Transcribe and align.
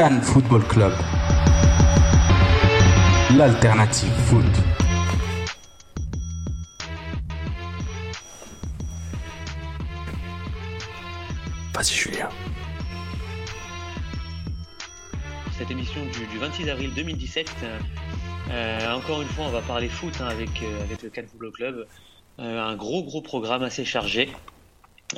Cannes 0.00 0.22
Football 0.22 0.62
Club. 0.66 0.94
L'alternative 3.36 4.08
foot. 4.08 4.44
Vas-y, 11.74 11.92
Julien. 11.92 12.30
Cette 15.58 15.70
émission 15.70 16.00
du, 16.06 16.26
du 16.28 16.38
26 16.38 16.70
avril 16.70 16.94
2017. 16.94 17.50
euh, 18.52 18.92
encore 18.92 19.20
une 19.20 19.28
fois, 19.28 19.44
on 19.48 19.50
va 19.50 19.60
parler 19.60 19.90
foot 19.90 20.14
hein, 20.22 20.28
avec, 20.28 20.62
euh, 20.62 20.82
avec 20.82 21.02
le 21.02 21.10
Cannes 21.10 21.26
Football 21.26 21.52
Club. 21.52 21.86
Euh, 22.38 22.58
un 22.58 22.74
gros, 22.74 23.04
gros 23.04 23.20
programme 23.20 23.64
assez 23.64 23.84
chargé. 23.84 24.30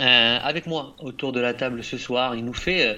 Euh, 0.01 0.39
avec 0.43 0.67
moi 0.67 0.95
autour 1.01 1.33
de 1.33 1.41
la 1.41 1.53
table 1.53 1.85
ce 1.85 1.99
soir, 1.99 2.35
il 2.35 2.45
nous 2.45 2.55
fait 2.55 2.87
euh, 2.87 2.95
euh, 2.95 2.97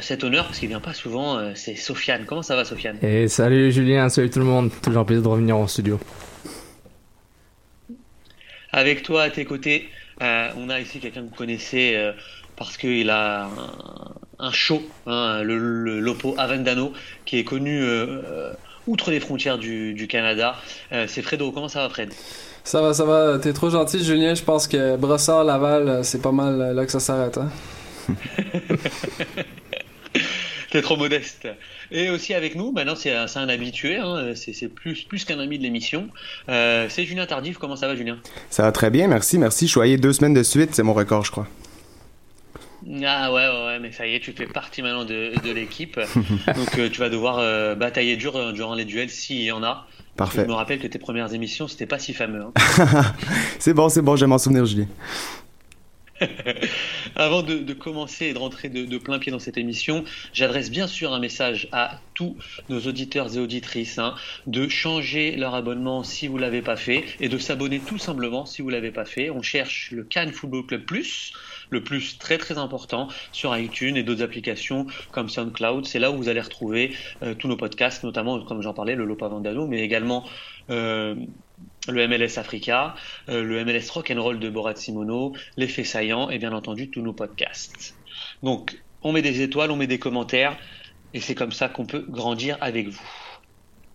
cet 0.00 0.24
honneur 0.24 0.46
parce 0.46 0.58
qu'il 0.58 0.68
vient 0.68 0.80
pas 0.80 0.94
souvent. 0.94 1.38
euh, 1.38 1.52
c'est 1.54 1.76
Sofiane. 1.76 2.24
Comment 2.26 2.42
ça 2.42 2.56
va, 2.56 2.64
Sofiane? 2.64 2.98
Et 3.02 3.28
salut 3.28 3.70
Julien, 3.72 4.08
salut 4.08 4.30
tout 4.30 4.38
le 4.40 4.44
monde, 4.44 4.70
toujours 4.82 5.02
un 5.02 5.04
plaisir 5.04 5.22
de 5.22 5.28
revenir 5.28 5.56
en 5.56 5.66
studio. 5.66 5.98
Avec 8.72 9.02
toi 9.02 9.22
à 9.22 9.30
tes 9.30 9.44
côtés, 9.44 9.88
euh, 10.22 10.48
on 10.56 10.68
a 10.70 10.80
ici 10.80 10.98
quelqu'un 10.98 11.22
que 11.22 11.28
vous 11.28 11.34
connaissez 11.34 11.94
euh, 11.96 12.12
parce 12.56 12.76
qu'il 12.76 13.10
a 13.10 13.44
un, 13.44 13.48
un 14.38 14.50
show, 14.50 14.82
hein, 15.06 15.42
le, 15.42 15.56
le 15.58 16.00
Lopo 16.00 16.34
Avendano, 16.38 16.92
qui 17.24 17.38
est 17.38 17.44
connu 17.44 17.80
euh, 17.82 18.22
euh, 18.24 18.52
outre 18.86 19.10
les 19.10 19.20
frontières 19.20 19.58
du, 19.58 19.94
du 19.94 20.06
Canada. 20.08 20.56
Euh, 20.92 21.06
c'est 21.08 21.22
Fredo. 21.22 21.52
Comment 21.52 21.68
ça 21.68 21.80
va, 21.82 21.88
Fred? 21.88 22.12
Ça 22.64 22.82
va, 22.82 22.92
ça 22.92 23.04
va. 23.04 23.38
T'es 23.38 23.52
trop 23.52 23.70
gentil, 23.70 24.02
Julien. 24.04 24.34
Je 24.34 24.42
pense 24.42 24.66
que 24.66 24.96
Brossard, 24.96 25.44
Laval, 25.44 25.88
euh, 25.88 26.02
c'est 26.02 26.20
pas 26.20 26.32
mal 26.32 26.60
euh, 26.60 26.72
là 26.74 26.84
que 26.84 26.92
ça 26.92 27.00
s'arrête. 27.00 27.38
Hein? 27.38 27.50
T'es 30.70 30.82
trop 30.82 30.96
modeste. 30.96 31.46
Et 31.90 32.10
aussi 32.10 32.34
avec 32.34 32.56
nous, 32.56 32.72
maintenant 32.72 32.96
c'est 32.96 33.12
un, 33.12 33.48
habitué, 33.48 33.96
hein, 33.96 34.32
c'est 34.34 34.68
plus, 34.68 35.02
plus 35.04 35.24
qu'un 35.24 35.38
ami 35.38 35.58
de 35.58 35.62
l'émission. 35.62 36.08
Euh, 36.48 36.86
c'est 36.88 37.04
Julien 37.04 37.26
Tardif. 37.26 37.58
Comment 37.58 37.76
ça 37.76 37.86
va, 37.86 37.94
Julien? 37.94 38.18
Ça 38.50 38.64
va 38.64 38.72
très 38.72 38.90
bien, 38.90 39.06
merci, 39.06 39.38
merci. 39.38 39.66
Je 39.66 39.70
suis 39.70 39.80
allé 39.80 39.96
deux 39.96 40.12
semaines 40.12 40.34
de 40.34 40.42
suite, 40.42 40.74
c'est 40.74 40.82
mon 40.82 40.94
record, 40.94 41.24
je 41.24 41.30
crois. 41.30 41.46
Ah 43.04 43.32
ouais, 43.32 43.46
ouais, 43.48 43.78
mais 43.80 43.90
ça 43.92 44.06
y 44.06 44.14
est, 44.14 44.20
tu 44.20 44.32
fais 44.32 44.46
partie 44.46 44.82
maintenant 44.82 45.04
de, 45.04 45.32
de 45.44 45.52
l'équipe. 45.52 45.98
Donc 46.56 46.78
euh, 46.78 46.88
tu 46.90 47.00
vas 47.00 47.08
devoir 47.08 47.38
euh, 47.38 47.74
batailler 47.74 48.16
dur 48.16 48.52
durant 48.52 48.74
les 48.74 48.84
duels 48.84 49.10
s'il 49.10 49.42
y 49.42 49.52
en 49.52 49.62
a. 49.62 49.86
Parfait. 50.16 50.42
Je 50.42 50.46
me 50.48 50.54
rappelle 50.54 50.78
que 50.78 50.86
tes 50.86 50.98
premières 50.98 51.32
émissions, 51.34 51.68
c'était 51.68 51.86
pas 51.86 51.98
si 51.98 52.14
fameux. 52.14 52.42
hein. 52.42 52.52
c'est 53.58 53.74
bon, 53.74 53.88
c'est 53.88 54.02
bon, 54.02 54.14
vais 54.14 54.26
m'en 54.26 54.38
souvenir, 54.38 54.64
Julien. 54.64 54.86
Avant 57.18 57.42
de, 57.42 57.58
de 57.58 57.72
commencer 57.72 58.26
et 58.26 58.34
de 58.34 58.38
rentrer 58.38 58.68
de, 58.68 58.84
de 58.84 58.98
plein 58.98 59.18
pied 59.18 59.32
dans 59.32 59.38
cette 59.38 59.56
émission, 59.56 60.04
j'adresse 60.34 60.70
bien 60.70 60.86
sûr 60.86 61.14
un 61.14 61.18
message 61.18 61.66
à 61.72 62.02
tous 62.12 62.36
nos 62.68 62.80
auditeurs 62.80 63.34
et 63.36 63.38
auditrices 63.38 63.98
hein, 63.98 64.14
de 64.46 64.68
changer 64.68 65.34
leur 65.36 65.54
abonnement 65.54 66.04
si 66.04 66.28
vous 66.28 66.36
l'avez 66.36 66.60
pas 66.60 66.76
fait 66.76 67.04
et 67.18 67.30
de 67.30 67.38
s'abonner 67.38 67.80
tout 67.80 67.96
simplement 67.96 68.44
si 68.44 68.60
vous 68.60 68.68
l'avez 68.68 68.90
pas 68.90 69.06
fait. 69.06 69.30
On 69.30 69.40
cherche 69.40 69.90
le 69.92 70.04
Cannes 70.04 70.32
Football 70.32 70.66
Club 70.66 70.84
Plus, 70.84 71.32
le 71.70 71.82
plus 71.82 72.18
très 72.18 72.36
très 72.36 72.58
important 72.58 73.08
sur 73.32 73.56
iTunes 73.56 73.96
et 73.96 74.02
d'autres 74.02 74.22
applications 74.22 74.86
comme 75.10 75.30
SoundCloud. 75.30 75.86
C'est 75.86 75.98
là 75.98 76.10
où 76.10 76.16
vous 76.16 76.28
allez 76.28 76.42
retrouver 76.42 76.94
euh, 77.22 77.34
tous 77.34 77.48
nos 77.48 77.56
podcasts, 77.56 78.04
notamment 78.04 78.44
comme 78.44 78.60
j'en 78.60 78.74
parlais, 78.74 78.94
le 78.94 79.06
Lopa 79.06 79.28
Vandano, 79.28 79.66
mais 79.66 79.80
également 79.80 80.28
euh, 80.70 81.14
le 81.88 82.06
MLS 82.08 82.38
Africa, 82.38 82.94
euh, 83.28 83.42
le 83.42 83.64
MLS 83.64 83.90
Rock 83.90 84.10
and 84.10 84.22
Roll 84.22 84.40
de 84.40 84.50
Borat 84.50 84.76
Simono, 84.76 85.34
l'effet 85.56 85.84
saillant 85.84 86.30
et 86.30 86.38
bien 86.38 86.52
entendu 86.52 86.90
tous 86.90 87.02
nos 87.02 87.12
podcasts. 87.12 87.94
Donc, 88.42 88.82
on 89.02 89.12
met 89.12 89.22
des 89.22 89.40
étoiles, 89.40 89.70
on 89.70 89.76
met 89.76 89.86
des 89.86 89.98
commentaires 89.98 90.58
et 91.14 91.20
c'est 91.20 91.34
comme 91.34 91.52
ça 91.52 91.68
qu'on 91.68 91.86
peut 91.86 92.04
grandir 92.08 92.58
avec 92.60 92.88
vous. 92.88 93.08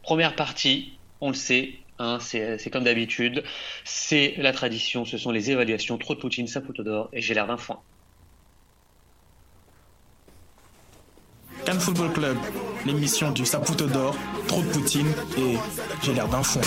Première 0.04 0.36
partie, 0.36 1.00
on 1.20 1.30
le 1.30 1.36
sait, 1.36 1.80
hein, 2.00 2.18
c'est 2.20 2.70
comme 2.72 2.84
d'habitude, 2.84 3.44
c'est 3.84 4.36
la 4.38 4.54
tradition, 4.54 5.06
ce 5.06 5.18
sont 5.18 5.32
les 5.32 5.52
évaluations 5.52 5.98
trop 5.98 6.16
de 6.16 6.20
Poutine, 6.20 6.48
Saputo 6.48 6.84
d'or 6.84 7.10
et 7.14 7.22
j'ai 7.22 7.34
l'air 7.34 7.48
d'un 7.48 7.58
foin. 7.58 7.82
Cannes 11.66 11.80
Football 11.80 12.12
Club, 12.14 12.38
l'émission 12.86 13.32
du 13.32 13.46
Saputo 13.46 13.86
d'or, 13.88 14.16
trop 14.48 14.62
de 14.62 14.68
Poutine 14.68 15.08
et 15.38 15.56
j'ai 16.04 16.14
l'air 16.14 16.28
d'un 16.28 16.44
fond. 16.44 16.62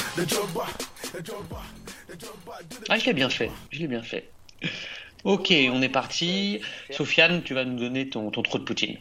Ah, 2.88 2.98
je 2.98 3.06
l'ai 3.06 3.12
bien 3.12 3.28
fait, 3.28 3.50
je 3.70 3.80
l'ai 3.80 3.86
bien 3.88 4.02
fait. 4.02 4.30
Ok, 5.24 5.52
on 5.72 5.82
est 5.82 5.88
parti. 5.88 6.60
Sofiane, 6.90 7.42
tu 7.42 7.54
vas 7.54 7.64
nous 7.64 7.78
donner 7.78 8.08
ton, 8.08 8.30
ton 8.30 8.42
trou 8.42 8.58
de 8.58 8.64
Poutine. 8.64 8.96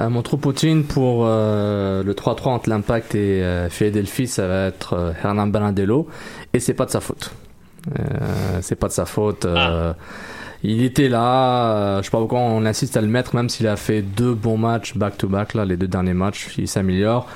Euh, 0.00 0.08
mon 0.08 0.22
trou 0.22 0.36
Poutine 0.36 0.84
pour 0.84 1.24
euh, 1.26 2.02
le 2.02 2.14
3-3 2.14 2.48
entre 2.48 2.68
l'Impact 2.68 3.14
et 3.14 3.42
euh, 3.42 3.68
Philadelphie, 3.70 4.26
ça 4.28 4.46
va 4.46 4.66
être 4.66 4.92
euh, 4.92 5.12
Hernan 5.22 5.46
Bernardello. 5.46 6.08
Et 6.52 6.60
c'est 6.60 6.74
pas 6.74 6.84
de 6.86 6.90
sa 6.90 7.00
faute. 7.00 7.32
Euh, 7.98 8.58
c'est 8.62 8.76
pas 8.76 8.88
de 8.88 8.92
sa 8.92 9.06
faute. 9.06 9.44
euh, 9.46 9.92
Il 10.68 10.82
était 10.82 11.08
là, 11.08 11.76
euh, 11.76 11.98
je 11.98 12.06
sais 12.06 12.10
pas 12.10 12.18
pourquoi 12.18 12.40
on 12.40 12.66
insiste 12.66 12.96
à 12.96 13.00
le 13.00 13.06
mettre, 13.06 13.36
même 13.36 13.48
s'il 13.48 13.68
a 13.68 13.76
fait 13.76 14.02
deux 14.02 14.34
bons 14.34 14.58
matchs 14.58 14.96
back-to-back, 14.96 15.54
là, 15.54 15.64
les 15.64 15.76
deux 15.76 15.86
derniers 15.86 16.12
matchs, 16.12 16.48
il 16.58 16.66
s'améliore. 16.66 17.28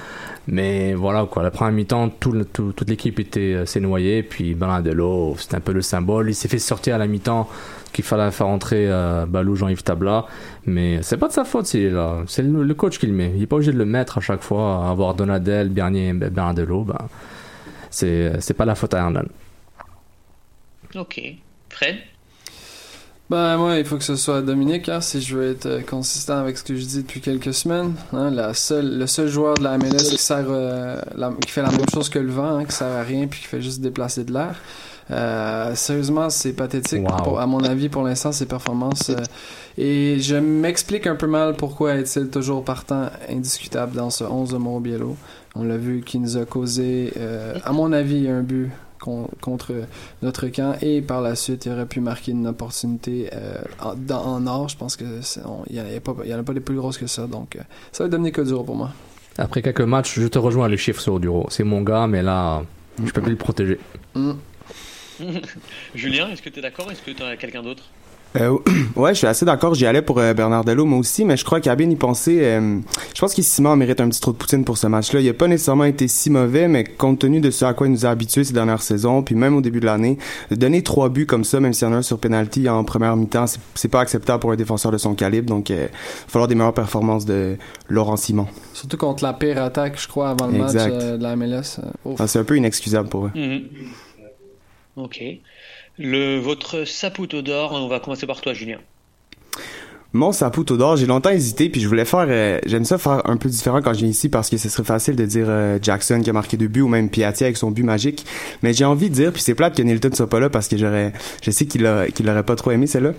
Mais 0.48 0.94
voilà, 0.94 1.24
quoi, 1.30 1.44
la 1.44 1.52
première 1.52 1.72
mi-temps, 1.72 2.08
toute 2.08 2.88
l'équipe 2.88 3.20
était 3.20 3.54
euh, 3.54 3.66
s'est 3.66 3.78
noyée, 3.78 4.24
puis 4.24 4.54
Bernardello, 4.54 5.36
c'était 5.38 5.54
un 5.54 5.60
peu 5.60 5.72
le 5.72 5.80
symbole. 5.80 6.28
Il 6.30 6.34
s'est 6.34 6.48
fait 6.48 6.58
sortir 6.58 6.96
à 6.96 6.98
la 6.98 7.06
mi-temps 7.06 7.48
qu'il 7.92 8.04
fallait 8.04 8.32
faire 8.32 8.48
entrer 8.48 8.90
euh, 8.90 9.26
Balou 9.26 9.54
Jean-Yves 9.54 9.84
Tabla, 9.84 10.26
mais 10.66 11.00
c'est 11.02 11.16
pas 11.16 11.28
de 11.28 11.32
sa 11.32 11.44
faute 11.44 11.66
s'il 11.66 11.84
est 11.84 11.90
là. 11.90 12.24
C'est 12.26 12.42
le, 12.42 12.74
coach 12.74 12.98
qui 12.98 13.06
le 13.06 13.12
met. 13.12 13.32
Il 13.36 13.42
est 13.44 13.46
pas 13.46 13.54
obligé 13.54 13.70
de 13.70 13.78
le 13.78 13.86
mettre 13.86 14.18
à 14.18 14.20
chaque 14.20 14.42
fois, 14.42 14.88
avoir 14.88 15.14
Donadel, 15.14 15.68
Bernier 15.68 16.08
et 16.08 16.14
Bernardello, 16.14 16.82
ben, 16.82 16.98
c'est 17.90 18.56
pas 18.56 18.64
la 18.64 18.74
faute 18.74 18.92
à 18.94 18.98
Hernan. 18.98 19.28
Ok. 20.96 21.20
Fred? 21.68 21.98
Ben 23.30 23.56
moi, 23.58 23.76
il 23.78 23.84
faut 23.84 23.96
que 23.96 24.02
ce 24.02 24.16
soit 24.16 24.42
Dominique, 24.42 24.88
hein, 24.88 25.00
si 25.00 25.20
je 25.20 25.36
veux 25.36 25.50
être 25.52 25.66
euh, 25.66 25.80
consistant 25.88 26.38
avec 26.38 26.58
ce 26.58 26.64
que 26.64 26.74
je 26.74 26.84
dis 26.84 27.02
depuis 27.02 27.20
quelques 27.20 27.54
semaines. 27.54 27.94
Hein, 28.12 28.30
la 28.30 28.54
seule, 28.54 28.98
le 28.98 29.06
seul 29.06 29.28
joueur 29.28 29.54
de 29.54 29.62
la 29.62 29.78
MLS 29.78 30.10
qui 30.10 30.18
sert, 30.18 30.46
euh, 30.48 31.00
la- 31.14 31.32
qui 31.40 31.48
fait 31.52 31.62
la 31.62 31.70
même 31.70 31.88
chose 31.94 32.08
que 32.08 32.18
le 32.18 32.32
vent, 32.32 32.56
hein, 32.58 32.64
qui 32.64 32.72
sert 32.72 32.88
à 32.88 33.02
rien 33.04 33.28
puis 33.28 33.40
qui 33.40 33.46
fait 33.46 33.62
juste 33.62 33.80
déplacer 33.80 34.24
de 34.24 34.32
l'air. 34.32 34.56
Euh, 35.12 35.76
sérieusement, 35.76 36.28
c'est 36.28 36.52
pathétique. 36.54 37.08
Wow. 37.08 37.16
Pour- 37.22 37.40
à 37.40 37.46
mon 37.46 37.60
avis, 37.62 37.88
pour 37.88 38.02
l'instant, 38.02 38.32
ses 38.32 38.46
performances. 38.46 39.10
euh, 39.10 39.22
et 39.78 40.18
je 40.18 40.34
m'explique 40.34 41.06
un 41.06 41.14
peu 41.14 41.28
mal 41.28 41.54
pourquoi 41.54 41.94
est-il 41.94 42.30
toujours 42.30 42.64
partant 42.64 43.10
indiscutable 43.28 43.94
dans 43.94 44.10
ce 44.10 44.24
11 44.24 44.50
de 44.52 44.56
Mauro 44.56 44.80
Biello. 44.80 45.16
On 45.54 45.62
l'a 45.62 45.76
vu 45.76 46.02
qui 46.04 46.18
nous 46.18 46.36
a 46.36 46.44
causé, 46.46 47.12
euh, 47.16 47.54
à 47.64 47.72
mon 47.72 47.92
avis, 47.92 48.28
un 48.28 48.42
but 48.42 48.70
con- 49.00 49.28
contre 49.40 49.72
notre 50.22 50.46
camp. 50.48 50.76
Et 50.82 51.00
par 51.02 51.20
la 51.22 51.34
suite 51.34 51.66
il 51.66 51.72
aurait 51.72 51.86
pu 51.86 52.00
marquer 52.00 52.30
une 52.32 52.46
opportunité 52.46 53.30
euh, 53.32 53.60
en, 53.80 53.94
dans- 53.94 54.22
en 54.24 54.46
or. 54.46 54.68
Je 54.68 54.76
pense 54.76 54.96
que 54.96 55.04
c'est- 55.22 55.40
on- 55.44 55.64
il 55.68 55.74
n'y 55.74 55.80
en, 55.80 55.96
a 55.96 56.00
pas- 56.00 56.14
il 56.24 56.30
y 56.30 56.34
en 56.34 56.38
a 56.38 56.42
pas 56.44 56.52
des 56.54 56.60
plus 56.60 56.76
grosses 56.76 56.98
que 56.98 57.06
ça. 57.06 57.26
Donc 57.26 57.56
euh, 57.56 57.60
ça 57.92 58.04
va 58.04 58.06
être 58.06 58.12
Dominique 58.12 58.38
Oduro 58.38 58.62
pour 58.62 58.76
moi. 58.76 58.90
Après 59.38 59.62
quelques 59.62 59.80
matchs, 59.80 60.18
je 60.20 60.26
te 60.26 60.38
rejoins 60.38 60.68
les 60.68 60.76
chiffres 60.76 61.00
sur 61.00 61.18
Duro. 61.18 61.46
C'est 61.50 61.64
mon 61.64 61.80
gars, 61.82 62.06
mais 62.06 62.22
là, 62.22 62.62
je 63.02 63.10
peux 63.10 63.22
plus 63.22 63.30
le 63.32 63.38
protéger. 63.38 63.78
Mm. 64.14 64.32
Julien, 65.94 66.28
est-ce 66.30 66.42
que 66.42 66.48
tu 66.50 66.58
es 66.58 66.62
d'accord? 66.62 66.90
Est-ce 66.90 67.02
que 67.02 67.10
tu 67.10 67.22
as 67.22 67.36
quelqu'un 67.36 67.62
d'autre? 67.62 67.84
Euh, 68.36 68.56
ouais, 68.96 69.12
je 69.12 69.18
suis 69.18 69.26
assez 69.26 69.44
d'accord. 69.44 69.74
J'y 69.74 69.86
allais 69.86 70.02
pour 70.02 70.18
euh, 70.20 70.32
Bernardello, 70.34 70.84
moi 70.84 70.98
aussi, 71.00 71.24
mais 71.24 71.36
je 71.36 71.44
crois 71.44 71.60
qu'à 71.60 71.74
bien 71.74 71.90
y 71.90 71.96
penser, 71.96 72.38
euh, 72.42 72.78
je 73.12 73.20
pense 73.20 73.34
qu'il 73.34 73.42
Simon 73.42 73.74
mérite 73.74 74.00
un 74.00 74.08
petit 74.08 74.20
trou 74.20 74.30
de 74.32 74.36
poutine 74.36 74.64
pour 74.64 74.78
ce 74.78 74.86
match-là. 74.86 75.20
Il 75.20 75.28
a 75.28 75.34
pas 75.34 75.48
nécessairement 75.48 75.84
été 75.84 76.06
si 76.06 76.30
mauvais, 76.30 76.68
mais 76.68 76.84
compte 76.84 77.18
tenu 77.18 77.40
de 77.40 77.50
ce 77.50 77.64
à 77.64 77.74
quoi 77.74 77.88
il 77.88 77.90
nous 77.90 78.06
a 78.06 78.10
habitués 78.10 78.44
ces 78.44 78.52
dernières 78.52 78.82
saisons, 78.82 79.22
puis 79.24 79.34
même 79.34 79.56
au 79.56 79.60
début 79.60 79.80
de 79.80 79.86
l'année, 79.86 80.16
de 80.50 80.54
donner 80.56 80.82
trois 80.82 81.08
buts 81.08 81.26
comme 81.26 81.42
ça, 81.42 81.58
même 81.58 81.72
s'il 81.72 81.88
y 81.88 81.90
en 81.90 81.94
a 81.94 81.96
un 81.96 82.02
sur 82.02 82.18
penalty 82.20 82.68
en 82.68 82.84
première 82.84 83.16
mi-temps, 83.16 83.46
c'est- 83.74 83.88
pas 83.88 84.00
acceptable 84.00 84.38
pour 84.38 84.52
un 84.52 84.56
défenseur 84.56 84.92
de 84.92 84.98
son 84.98 85.14
calibre. 85.14 85.48
Donc, 85.48 85.70
euh, 85.72 85.88
il 85.88 85.92
va 85.92 86.28
falloir 86.28 86.46
des 86.46 86.54
meilleures 86.54 86.72
performances 86.74 87.24
de 87.24 87.56
Laurent 87.88 88.16
Simon. 88.16 88.46
surtout 88.74 88.96
contre 88.96 89.24
la 89.24 89.32
pire 89.32 89.60
attaque 89.60 90.00
je 90.00 90.06
crois 90.06 90.30
avant 90.30 90.46
le 90.46 90.60
Exact. 90.60 90.92
match 90.92 91.02
euh, 91.02 91.16
de 91.18 91.22
la 91.24 91.34
MLS 91.34 91.80
euh. 91.80 92.14
Ah, 92.20 92.28
c'est 92.28 92.38
un 92.38 92.44
peu 92.44 92.56
inexcusable 92.56 93.08
pour 93.08 93.26
eux. 93.26 93.30
Mhm. 93.34 93.62
Ok. 94.96 95.20
Le, 96.02 96.38
votre 96.38 96.86
Saputo 96.86 97.42
d'or, 97.42 97.72
on 97.74 97.86
va 97.86 98.00
commencer 98.00 98.26
par 98.26 98.40
toi, 98.40 98.54
Julien. 98.54 98.78
Mon 100.14 100.32
Saputo 100.32 100.78
d'or, 100.78 100.96
j'ai 100.96 101.04
longtemps 101.04 101.28
hésité, 101.28 101.68
puis 101.68 101.82
je 101.82 101.86
voulais 101.86 102.06
faire, 102.06 102.24
euh, 102.26 102.58
j'aime 102.64 102.86
ça 102.86 102.96
faire 102.96 103.20
un 103.28 103.36
peu 103.36 103.50
différent 103.50 103.82
quand 103.82 103.92
je 103.92 103.98
viens 103.98 104.08
ici 104.08 104.30
parce 104.30 104.48
que 104.48 104.56
ce 104.56 104.70
serait 104.70 104.82
facile 104.82 105.14
de 105.14 105.26
dire 105.26 105.44
euh, 105.50 105.78
Jackson 105.80 106.22
qui 106.24 106.30
a 106.30 106.32
marqué 106.32 106.56
deux 106.56 106.68
buts 106.68 106.80
ou 106.80 106.88
même 106.88 107.10
Piatti 107.10 107.44
avec 107.44 107.58
son 107.58 107.70
but 107.70 107.82
magique. 107.82 108.24
Mais 108.62 108.72
j'ai 108.72 108.86
envie 108.86 109.10
de 109.10 109.14
dire, 109.14 109.30
puis 109.30 109.42
c'est 109.42 109.54
plate 109.54 109.76
que 109.76 109.82
Nilton 109.82 110.10
soit 110.14 110.28
pas 110.28 110.40
là 110.40 110.48
parce 110.48 110.68
que 110.68 110.78
j'aurais, 110.78 111.12
je 111.42 111.50
sais 111.50 111.66
qu'il 111.66 111.84
a, 111.84 112.10
qu'il 112.10 112.28
aurait 112.30 112.44
pas 112.44 112.56
trop 112.56 112.70
aimé 112.70 112.86
celle-là. 112.86 113.12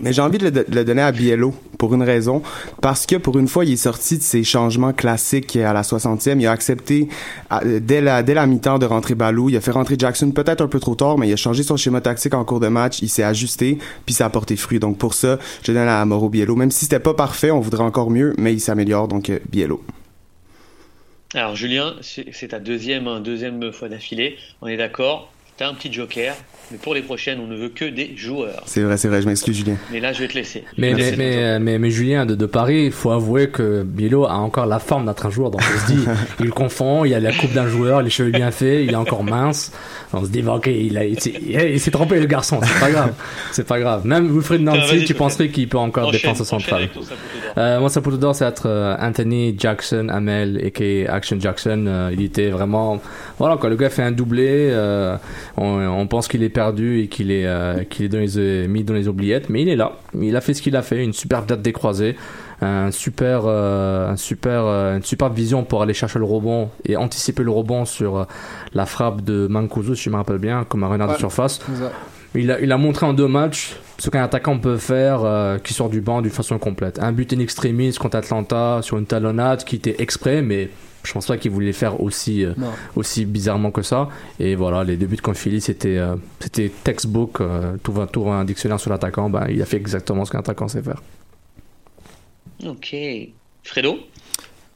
Mais 0.00 0.12
j'ai 0.12 0.22
envie 0.22 0.38
de 0.38 0.64
le, 0.68 0.84
donner 0.84 1.02
à 1.02 1.12
Biello 1.12 1.54
pour 1.78 1.94
une 1.94 2.02
raison. 2.02 2.42
Parce 2.80 3.06
que 3.06 3.16
pour 3.16 3.38
une 3.38 3.48
fois, 3.48 3.64
il 3.64 3.72
est 3.72 3.76
sorti 3.76 4.16
de 4.16 4.22
ses 4.22 4.42
changements 4.44 4.92
classiques 4.92 5.56
à 5.56 5.72
la 5.72 5.82
60e. 5.82 6.40
Il 6.40 6.46
a 6.46 6.52
accepté 6.52 7.08
dès 7.64 8.00
la, 8.00 8.22
dès 8.22 8.34
la 8.34 8.46
mi-temps 8.46 8.78
de 8.78 8.86
rentrer 8.86 9.14
Balou. 9.14 9.50
Il 9.50 9.56
a 9.56 9.60
fait 9.60 9.70
rentrer 9.70 9.96
Jackson 9.98 10.30
peut-être 10.30 10.62
un 10.62 10.68
peu 10.68 10.80
trop 10.80 10.94
tard, 10.94 11.18
mais 11.18 11.28
il 11.28 11.32
a 11.32 11.36
changé 11.36 11.62
son 11.62 11.76
schéma 11.76 12.00
tactique 12.00 12.34
en 12.34 12.44
cours 12.44 12.60
de 12.60 12.68
match. 12.68 13.00
Il 13.02 13.08
s'est 13.08 13.22
ajusté, 13.22 13.78
puis 14.06 14.14
ça 14.14 14.26
a 14.26 14.30
porté 14.30 14.56
fruit. 14.56 14.78
Donc 14.78 14.98
pour 14.98 15.14
ça, 15.14 15.38
je 15.62 15.72
donne 15.72 15.88
à 15.88 16.04
Mauro 16.04 16.28
Biello. 16.28 16.56
Même 16.56 16.70
si 16.70 16.84
c'était 16.84 17.00
pas 17.00 17.14
parfait, 17.14 17.50
on 17.50 17.60
voudrait 17.60 17.84
encore 17.84 18.10
mieux, 18.10 18.34
mais 18.38 18.52
il 18.52 18.60
s'améliore. 18.60 19.08
Donc 19.08 19.28
euh, 19.30 19.38
Biello. 19.50 19.82
Alors, 21.34 21.56
Julien, 21.56 21.94
c'est 22.02 22.48
ta 22.48 22.60
deuxième, 22.60 23.08
hein, 23.08 23.20
deuxième 23.20 23.72
fois 23.72 23.88
d'affilée. 23.88 24.36
On 24.60 24.66
est 24.66 24.76
d'accord 24.76 25.32
Tu 25.56 25.64
as 25.64 25.68
un 25.68 25.72
petit 25.72 25.90
joker, 25.90 26.36
mais 26.72 26.78
pour 26.78 26.94
les 26.94 27.02
prochaines, 27.02 27.38
on 27.40 27.46
ne 27.46 27.56
veut 27.56 27.68
que 27.68 27.84
des 27.84 28.12
joueurs. 28.16 28.62
C'est 28.66 28.80
vrai, 28.82 28.96
c'est 28.96 29.08
vrai. 29.08 29.22
Je 29.22 29.28
m'excuse, 29.28 29.56
Julien. 29.56 29.76
Mais 29.92 30.00
là, 30.00 30.12
je 30.12 30.20
vais 30.20 30.28
te 30.28 30.34
laisser. 30.34 30.64
Mais, 30.78 30.94
Merci. 30.94 31.14
mais, 31.16 31.36
mais, 31.36 31.58
mais, 31.60 31.78
mais 31.78 31.90
Julien 31.90 32.26
de, 32.26 32.34
de 32.34 32.46
Paris, 32.46 32.86
il 32.86 32.92
faut 32.92 33.10
avouer 33.10 33.48
que 33.50 33.82
Biello 33.82 34.24
a 34.24 34.34
encore 34.36 34.66
la 34.66 34.78
forme 34.78 35.06
d'être 35.06 35.26
un 35.26 35.30
joueur. 35.30 35.50
Donc 35.50 35.60
on 35.62 35.86
se 35.86 35.92
dit, 35.92 36.04
il 36.40 36.46
le 36.46 36.52
confond, 36.52 37.04
il 37.04 37.14
a 37.14 37.20
la 37.20 37.32
coupe 37.32 37.52
d'un 37.52 37.68
joueur, 37.68 38.02
les 38.02 38.10
cheveux 38.10 38.30
bien 38.30 38.50
faits, 38.50 38.84
il 38.84 38.90
est 38.92 38.96
encore 38.96 39.22
mince. 39.24 39.70
On 40.14 40.24
se 40.24 40.30
dit, 40.30 40.42
bah, 40.42 40.54
ok, 40.54 40.66
il, 40.66 40.96
a- 40.98 41.04
il 41.04 41.20
s'est- 41.80 41.90
trompé 41.90 42.18
le 42.20 42.26
garçon, 42.26 42.60
c'est 42.62 42.80
pas 42.80 42.90
grave. 42.90 43.12
C'est 43.50 43.66
pas 43.66 43.78
grave. 43.80 44.06
Même 44.06 44.30
Wilfried 44.32 44.62
Nancy, 44.62 45.04
tu 45.04 45.14
penserais 45.14 45.48
qu'il 45.48 45.68
peut 45.68 45.78
encore 45.78 46.08
Enchaîne, 46.08 46.32
défense 46.32 46.42
centrale. 46.46 46.88
Euh, 47.58 47.80
moi, 47.80 47.88
Saputo 47.90 48.16
d'or, 48.16 48.34
c'est 48.34 48.46
être 48.46 48.64
euh, 48.66 48.96
Anthony 48.98 49.54
Jackson, 49.58 50.08
Amel, 50.10 50.58
et 50.80 51.06
Action 51.06 51.38
Jackson. 51.38 51.84
Euh, 51.86 52.10
il 52.12 52.22
était 52.22 52.48
vraiment, 52.50 53.00
voilà, 53.38 53.56
quand 53.58 53.68
le 53.68 53.76
gars 53.76 53.90
fait 53.90 54.02
un 54.02 54.12
doublé, 54.12 54.68
euh, 54.70 55.16
on, 55.56 55.64
on 55.86 56.06
pense 56.06 56.28
qu'il 56.28 56.42
est 56.42 56.48
perdu 56.48 56.61
et 56.70 57.08
qu'il 57.08 57.30
est, 57.30 57.46
euh, 57.46 57.84
qu'il 57.84 58.06
est 58.06 58.08
dans 58.08 58.18
les, 58.18 58.68
mis 58.68 58.84
dans 58.84 58.94
les 58.94 59.08
oubliettes, 59.08 59.48
mais 59.48 59.62
il 59.62 59.68
est 59.68 59.76
là. 59.76 59.92
Il 60.20 60.36
a 60.36 60.40
fait 60.40 60.54
ce 60.54 60.62
qu'il 60.62 60.76
a 60.76 60.82
fait, 60.82 61.02
une 61.02 61.12
superbe 61.12 61.46
date 61.46 61.62
décroisée, 61.62 62.16
un 62.60 62.90
super, 62.90 63.42
euh, 63.46 64.10
un 64.10 64.16
super, 64.16 64.64
euh, 64.64 64.96
une 64.96 65.02
super 65.02 65.30
vision 65.30 65.64
pour 65.64 65.82
aller 65.82 65.94
chercher 65.94 66.18
le 66.18 66.24
rebond 66.24 66.70
et 66.84 66.96
anticiper 66.96 67.42
le 67.42 67.50
rebond 67.50 67.84
sur 67.84 68.18
euh, 68.18 68.24
la 68.74 68.86
frappe 68.86 69.22
de 69.22 69.46
Mancuso, 69.48 69.94
si 69.94 70.04
je 70.04 70.10
me 70.10 70.16
rappelle 70.16 70.38
bien, 70.38 70.64
comme 70.68 70.84
un 70.84 70.88
renard 70.88 71.12
de 71.12 71.18
surface. 71.18 71.60
Il 72.34 72.50
a, 72.50 72.60
il 72.60 72.72
a 72.72 72.78
montré 72.78 73.04
en 73.04 73.12
deux 73.12 73.28
matchs 73.28 73.76
ce 73.98 74.10
qu'un 74.10 74.24
attaquant 74.24 74.58
peut 74.58 74.78
faire 74.78 75.20
euh, 75.24 75.58
qui 75.58 75.74
sort 75.74 75.90
du 75.90 76.00
banc 76.00 76.22
d'une 76.22 76.30
façon 76.30 76.58
complète. 76.58 76.98
Un 77.00 77.12
but 77.12 77.32
in 77.32 77.40
extremis 77.40 77.94
contre 77.94 78.16
Atlanta 78.16 78.80
sur 78.82 78.98
une 78.98 79.06
talonnade 79.06 79.64
qui 79.64 79.76
était 79.76 79.96
exprès, 79.98 80.42
mais 80.42 80.70
je 81.02 81.12
pense 81.12 81.26
pas 81.26 81.36
qu'il 81.36 81.50
voulait 81.50 81.72
faire 81.72 82.00
aussi, 82.00 82.44
euh, 82.44 82.54
aussi 82.96 83.24
bizarrement 83.24 83.70
que 83.70 83.82
ça. 83.82 84.08
Et 84.38 84.54
voilà, 84.54 84.84
les 84.84 84.96
deux 84.96 85.06
buts 85.06 85.16
contre 85.16 85.38
Philly, 85.38 85.60
c'était 85.60 85.98
euh, 85.98 86.16
c'était 86.40 86.70
textbook. 86.84 87.40
Euh, 87.40 87.76
tout 87.82 88.00
un, 88.00 88.06
tout 88.06 88.28
un 88.28 88.44
dictionnaire 88.44 88.80
sur 88.80 88.90
l'attaquant, 88.90 89.30
ben, 89.30 89.46
il 89.48 89.60
a 89.62 89.66
fait 89.66 89.76
exactement 89.76 90.24
ce 90.24 90.30
qu'un 90.30 90.40
attaquant 90.40 90.68
sait 90.68 90.82
faire. 90.82 91.02
Ok. 92.64 92.94
Fredo? 93.64 93.98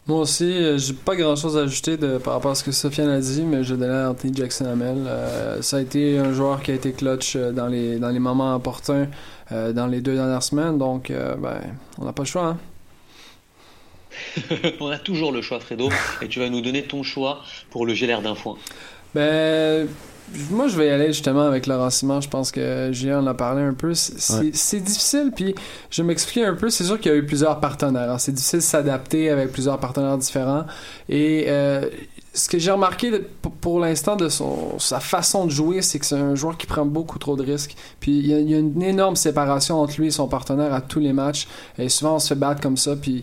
Moi 0.09 0.21
aussi, 0.21 0.79
j'ai 0.79 0.95
pas 0.95 1.17
grand 1.17 1.35
chose 1.35 1.57
à 1.57 1.63
ajouter 1.63 1.97
de, 1.97 2.19
par 2.19 2.35
rapport 2.35 2.53
à 2.53 2.55
ce 2.55 2.63
que 2.63 2.71
Sofiane 2.71 3.09
a 3.09 3.19
dit, 3.19 3.43
mais 3.43 3.65
je 3.65 3.75
donnais 3.75 3.93
à 3.93 4.11
Anthony 4.11 4.33
Jackson 4.37 4.67
Hamel. 4.67 4.99
Euh, 5.05 5.61
ça 5.63 5.79
a 5.79 5.81
été 5.81 6.17
un 6.17 6.33
joueur 6.33 6.63
qui 6.63 6.71
a 6.71 6.75
été 6.75 6.93
clutch 6.93 7.37
dans 7.37 7.67
les, 7.67 7.99
dans 7.99 8.11
les 8.11 8.21
moments 8.21 8.55
opportuns 8.55 9.09
euh, 9.51 9.73
dans 9.73 9.89
les 9.89 10.01
deux 10.01 10.15
dernières 10.15 10.45
semaines, 10.45 10.79
donc 10.79 11.11
euh, 11.11 11.35
ben, 11.35 11.61
on 11.99 12.05
n'a 12.05 12.13
pas 12.13 12.23
le 12.23 12.29
choix. 12.29 12.47
Hein? 12.47 12.59
On 14.81 14.89
a 14.89 14.99
toujours 14.99 15.33
le 15.33 15.43
choix, 15.43 15.61
Fredo, 15.61 15.89
et 16.23 16.29
tu 16.29 16.41
vas 16.41 16.49
nous 16.49 16.61
donner 16.61 16.83
ton 16.85 17.03
choix 17.03 17.41
pour 17.71 17.87
le 17.87 17.95
GLR 17.95 18.23
d'un 18.23 18.35
foin. 18.35 18.57
Ben, 19.15 19.89
moi, 20.51 20.67
je 20.69 20.77
vais 20.77 20.89
y 20.89 20.91
aller 20.91 21.07
justement 21.09 21.43
avec 21.47 21.67
Laurent 21.67 21.89
Simon. 21.91 22.21
Je 22.21 22.29
pense 22.29 22.51
que 22.51 22.91
Julien 22.93 23.21
en 23.21 23.27
a 23.29 23.35
parlé 23.35 23.63
un 23.63 23.75
peu. 23.75 23.95
C'est 23.95 24.35
Ouais. 24.35 24.51
difficile, 24.81 25.31
puis 25.35 25.55
je 25.91 26.03
vais 26.03 26.09
m'expliquer 26.09 26.45
un 26.45 26.55
peu. 26.55 26.69
C'est 26.69 26.85
sûr 26.85 26.99
qu'il 27.01 27.13
y 27.13 27.15
a 27.15 27.19
eu 27.19 27.25
plusieurs 27.25 27.61
partenaires. 27.61 28.03
Alors, 28.03 28.21
C'est 28.21 28.33
difficile 28.33 28.59
de 28.59 28.65
s'adapter 28.65 29.31
avec 29.31 29.53
plusieurs 29.53 29.79
partenaires 29.79 30.19
différents. 30.19 30.67
Et 31.09 31.45
euh, 31.47 31.89
ce 32.35 32.49
que 32.49 32.59
j'ai 32.59 32.73
remarqué 32.73 33.11
de- 33.13 33.25
pour, 33.41 33.53
pour 33.53 33.81
l'instant 33.81 34.17
de 34.17 34.29
son, 34.29 34.79
sa 34.81 34.99
façon 35.01 35.47
de 35.47 35.51
jouer, 35.51 35.81
c'est 35.81 35.99
que 36.01 36.05
c'est 36.05 36.17
un 36.17 36.35
joueur 36.35 36.59
qui 36.59 36.67
prend 36.67 36.85
beaucoup 36.85 37.19
trop 37.21 37.37
de 37.37 37.45
risques. 37.45 37.77
Puis 38.01 38.19
il 38.19 38.27
y, 38.27 38.35
a, 38.35 38.39
il 38.41 38.51
y 38.51 38.55
a 38.55 38.59
une 38.59 38.83
énorme 38.83 39.17
séparation 39.17 39.81
entre 39.81 39.99
lui 40.01 40.09
et 40.09 40.11
son 40.11 40.27
partenaire 40.29 40.75
à 40.75 40.81
tous 40.81 41.01
les 41.01 41.13
matchs. 41.13 41.47
Et 41.79 41.89
souvent, 41.89 42.17
on 42.17 42.19
se 42.19 42.29
fait 42.29 42.35
battre 42.35 42.61
comme 42.61 42.77
ça. 42.77 42.97
Puis 42.97 43.23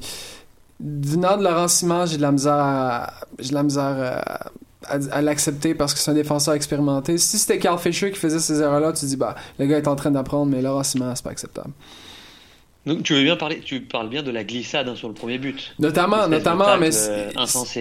venant 0.79 1.37
de 1.37 1.43
Laurent 1.43 1.67
Simon, 1.67 2.05
j'ai 2.05 2.17
de 2.17 2.21
la 2.21 2.31
misère 2.31 2.53
à, 2.53 3.13
j'ai 3.39 3.49
de 3.49 3.53
la 3.55 3.63
misère 3.63 3.83
à, 3.83 4.93
à, 4.93 4.99
à 5.11 5.21
l'accepter 5.21 5.75
parce 5.75 5.93
que 5.93 5.99
c'est 5.99 6.11
un 6.11 6.15
défenseur 6.15 6.53
expérimenté. 6.55 7.17
Si 7.17 7.37
c'était 7.37 7.59
Carl 7.59 7.79
Fisher 7.79 8.11
qui 8.11 8.19
faisait 8.19 8.39
ces 8.39 8.61
erreurs-là, 8.61 8.91
tu 8.93 9.01
te 9.01 9.05
dis, 9.05 9.17
bah, 9.17 9.35
le 9.59 9.65
gars 9.65 9.77
est 9.77 9.87
en 9.87 9.95
train 9.95 10.11
d'apprendre, 10.11 10.51
mais 10.51 10.61
Laurent 10.61 10.83
Simon, 10.83 11.13
c'est 11.15 11.23
pas 11.23 11.31
acceptable. 11.31 11.71
Donc 12.85 13.03
tu 13.03 13.13
veux 13.13 13.23
bien 13.23 13.37
parler, 13.37 13.61
tu 13.63 13.79
parles 13.79 14.09
bien 14.09 14.23
de 14.23 14.29
la 14.31 14.43
glissade 14.43 14.89
hein, 14.89 14.95
sur 14.95 15.07
le 15.07 15.13
premier 15.13 15.37
but. 15.37 15.73
Notamment, 15.79 16.27
notamment, 16.27 16.77
mais 16.77 16.93
euh, 16.93 17.29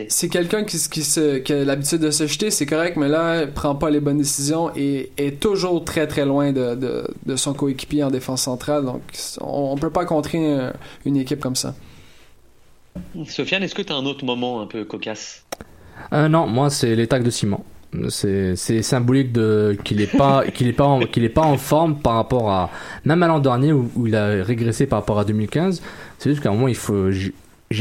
c'est- 0.09 0.29
quelqu'un 0.29 0.63
qui, 0.63 0.79
qui, 0.89 1.03
se, 1.03 1.39
qui 1.39 1.53
a 1.53 1.65
l'habitude 1.65 1.99
de 1.99 2.13
se 2.13 2.29
jeter, 2.29 2.53
c'est 2.53 2.67
correct, 2.67 2.97
mais 2.97 3.09
là, 3.09 3.43
il 3.43 3.51
prend 3.51 3.75
pas 3.75 3.91
les 3.91 3.99
bonnes 3.99 4.19
décisions 4.19 4.71
et 4.77 5.11
est 5.17 5.41
toujours 5.41 5.85
très 5.85 6.07
très 6.07 6.25
loin 6.25 6.53
de, 6.53 6.77
de, 6.77 7.05
de 7.27 7.35
son 7.35 7.53
coéquipier 7.53 8.05
en 8.05 8.13
défense 8.13 8.43
centrale. 8.43 8.85
Donc, 8.85 9.03
on, 9.41 9.73
on 9.73 9.77
peut 9.77 9.91
pas 9.91 10.05
contrer 10.05 10.39
euh, 10.57 10.71
une 11.05 11.17
équipe 11.17 11.41
comme 11.41 11.57
ça. 11.57 11.75
Sofiane, 13.27 13.63
est-ce 13.63 13.75
que 13.75 13.83
tu 13.83 13.93
as 13.93 13.97
un 13.97 14.05
autre 14.07 14.25
moment 14.25 14.61
un 14.61 14.67
peu 14.67 14.85
cocasse 14.85 15.45
Euh, 16.13 16.29
non, 16.29 16.47
moi 16.47 16.71
c'est 16.71 16.95
les 16.95 17.07
tacs 17.07 17.23
de 17.23 17.31
ciment. 17.31 17.65
C'est 18.09 18.57
c'est 18.57 18.81
symbolique 18.81 19.33
de 19.33 19.77
qu'il 19.85 20.01
est 20.01 20.17
pas 20.17 20.45
qu'il 20.55 20.67
est 20.67 20.73
pas 20.73 20.87
en, 20.87 21.01
qu'il 21.01 21.25
est 21.25 21.29
pas 21.29 21.43
en 21.43 21.59
forme 21.59 21.97
par 21.99 22.15
rapport 22.15 22.51
à 22.51 22.71
même 23.05 23.23
à 23.23 23.27
l'an 23.29 23.39
dernier 23.39 23.73
où, 23.73 23.91
où 23.97 24.07
il 24.07 24.17
a 24.17 24.43
régressé 24.43 24.87
par 24.87 25.01
rapport 25.01 25.19
à 25.19 25.25
2015. 25.27 25.83
C'est 26.19 26.31
juste 26.31 26.43
qu'à 26.43 26.49
un 26.49 26.53
moment 26.53 26.69
il 26.69 26.75
faut 26.75 27.11
j'ai- 27.11 27.35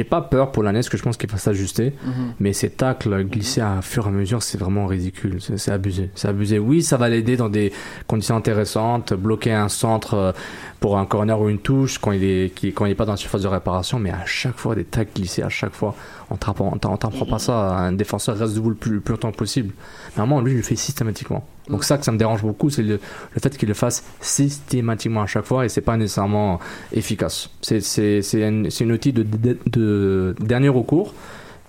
pas 0.10 0.22
peur 0.22 0.51
pour 0.53 0.63
l'année 0.63 0.80
parce 0.80 0.89
que 0.89 0.98
je 0.98 1.03
pense 1.03 1.15
qu'il 1.18 1.30
va 1.30 1.38
s'ajuster. 1.38 1.94
Mhm. 2.06 2.34
Mais 2.39 2.53
ces 2.53 2.70
tacles 2.70 3.24
glissés 3.25 3.60
à 3.62 3.82
fur 3.82 4.06
et 4.06 4.10
à 4.10 4.12
mesure, 4.12 4.41
c'est 4.44 4.58
vraiment 4.58 4.86
ridicule. 4.88 5.38
C'est 5.39 5.58
c'est 5.58 5.72
abusé. 5.72 6.10
C'est 6.15 6.27
abusé. 6.30 6.60
Oui, 6.60 6.82
ça 6.82 6.96
va 6.98 7.08
l'aider 7.10 7.36
dans 7.38 7.50
des 7.50 7.72
conditions 8.08 8.36
intéressantes, 8.38 9.13
bloquer 9.13 9.51
un 9.53 9.68
centre 9.70 10.13
euh, 10.13 10.32
pour 10.81 10.97
un 10.97 11.05
corner 11.05 11.39
ou 11.39 11.47
une 11.47 11.59
touche 11.59 12.00
quand 12.00 12.11
il 12.11 12.23
est 12.23 12.53
qui- 12.55 12.73
quand 12.73 12.85
il 12.88 12.91
est 12.91 12.95
pas 12.95 13.05
dans 13.05 13.13
la 13.13 13.17
surface 13.17 13.43
de 13.43 13.47
réparation. 13.47 14.00
Mais 14.00 14.09
à 14.11 14.25
chaque 14.25 14.57
fois 14.57 14.73
des 14.75 14.83
tacles 14.83 15.11
glissés, 15.15 15.43
à 15.43 15.50
chaque 15.50 15.73
fois, 15.73 15.95
on 16.31 16.35
t'apprend 16.35 16.73
on 16.73 16.77
t'apprend 16.97 17.25
pas 17.25 17.38
ça. 17.39 17.53
Un 17.77 17.91
défenseur 17.93 18.35
reste 18.35 18.55
debout 18.55 18.69
le 18.71 18.75
plus, 18.75 18.91
le 18.95 19.00
plus 19.00 19.11
longtemps 19.13 19.31
possible. 19.31 19.73
Moment, 20.17 20.41
lui, 20.41 20.51
il 20.53 20.57
le 20.57 20.63
fait 20.63 20.75
systématiquement. 20.75 21.45
Donc 21.69 21.83
ça 21.83 21.97
que 22.00 22.03
ça 22.03 22.11
me 22.11 22.17
dérange 22.17 22.41
beaucoup, 22.41 22.69
c'est 22.71 22.81
le, 22.81 23.00
le 23.33 23.39
fait 23.39 23.55
qu'il 23.57 23.67
le 23.67 23.75
fasse 23.75 24.03
systématiquement 24.21 25.21
à 25.21 25.27
chaque 25.27 25.45
fois 25.45 25.65
et 25.65 25.69
c'est 25.69 25.81
pas 25.81 25.95
nécessairement 25.97 26.59
efficace. 26.91 27.50
C'est 27.61 27.79
c'est 27.79 28.23
c'est 28.23 28.43
un, 28.43 28.63
c'est 28.71 28.83
un 28.83 28.89
outil 28.89 29.13
de, 29.13 29.21
de, 29.23 29.57
de 29.67 30.35
dernier 30.39 30.69
recours. 30.69 31.13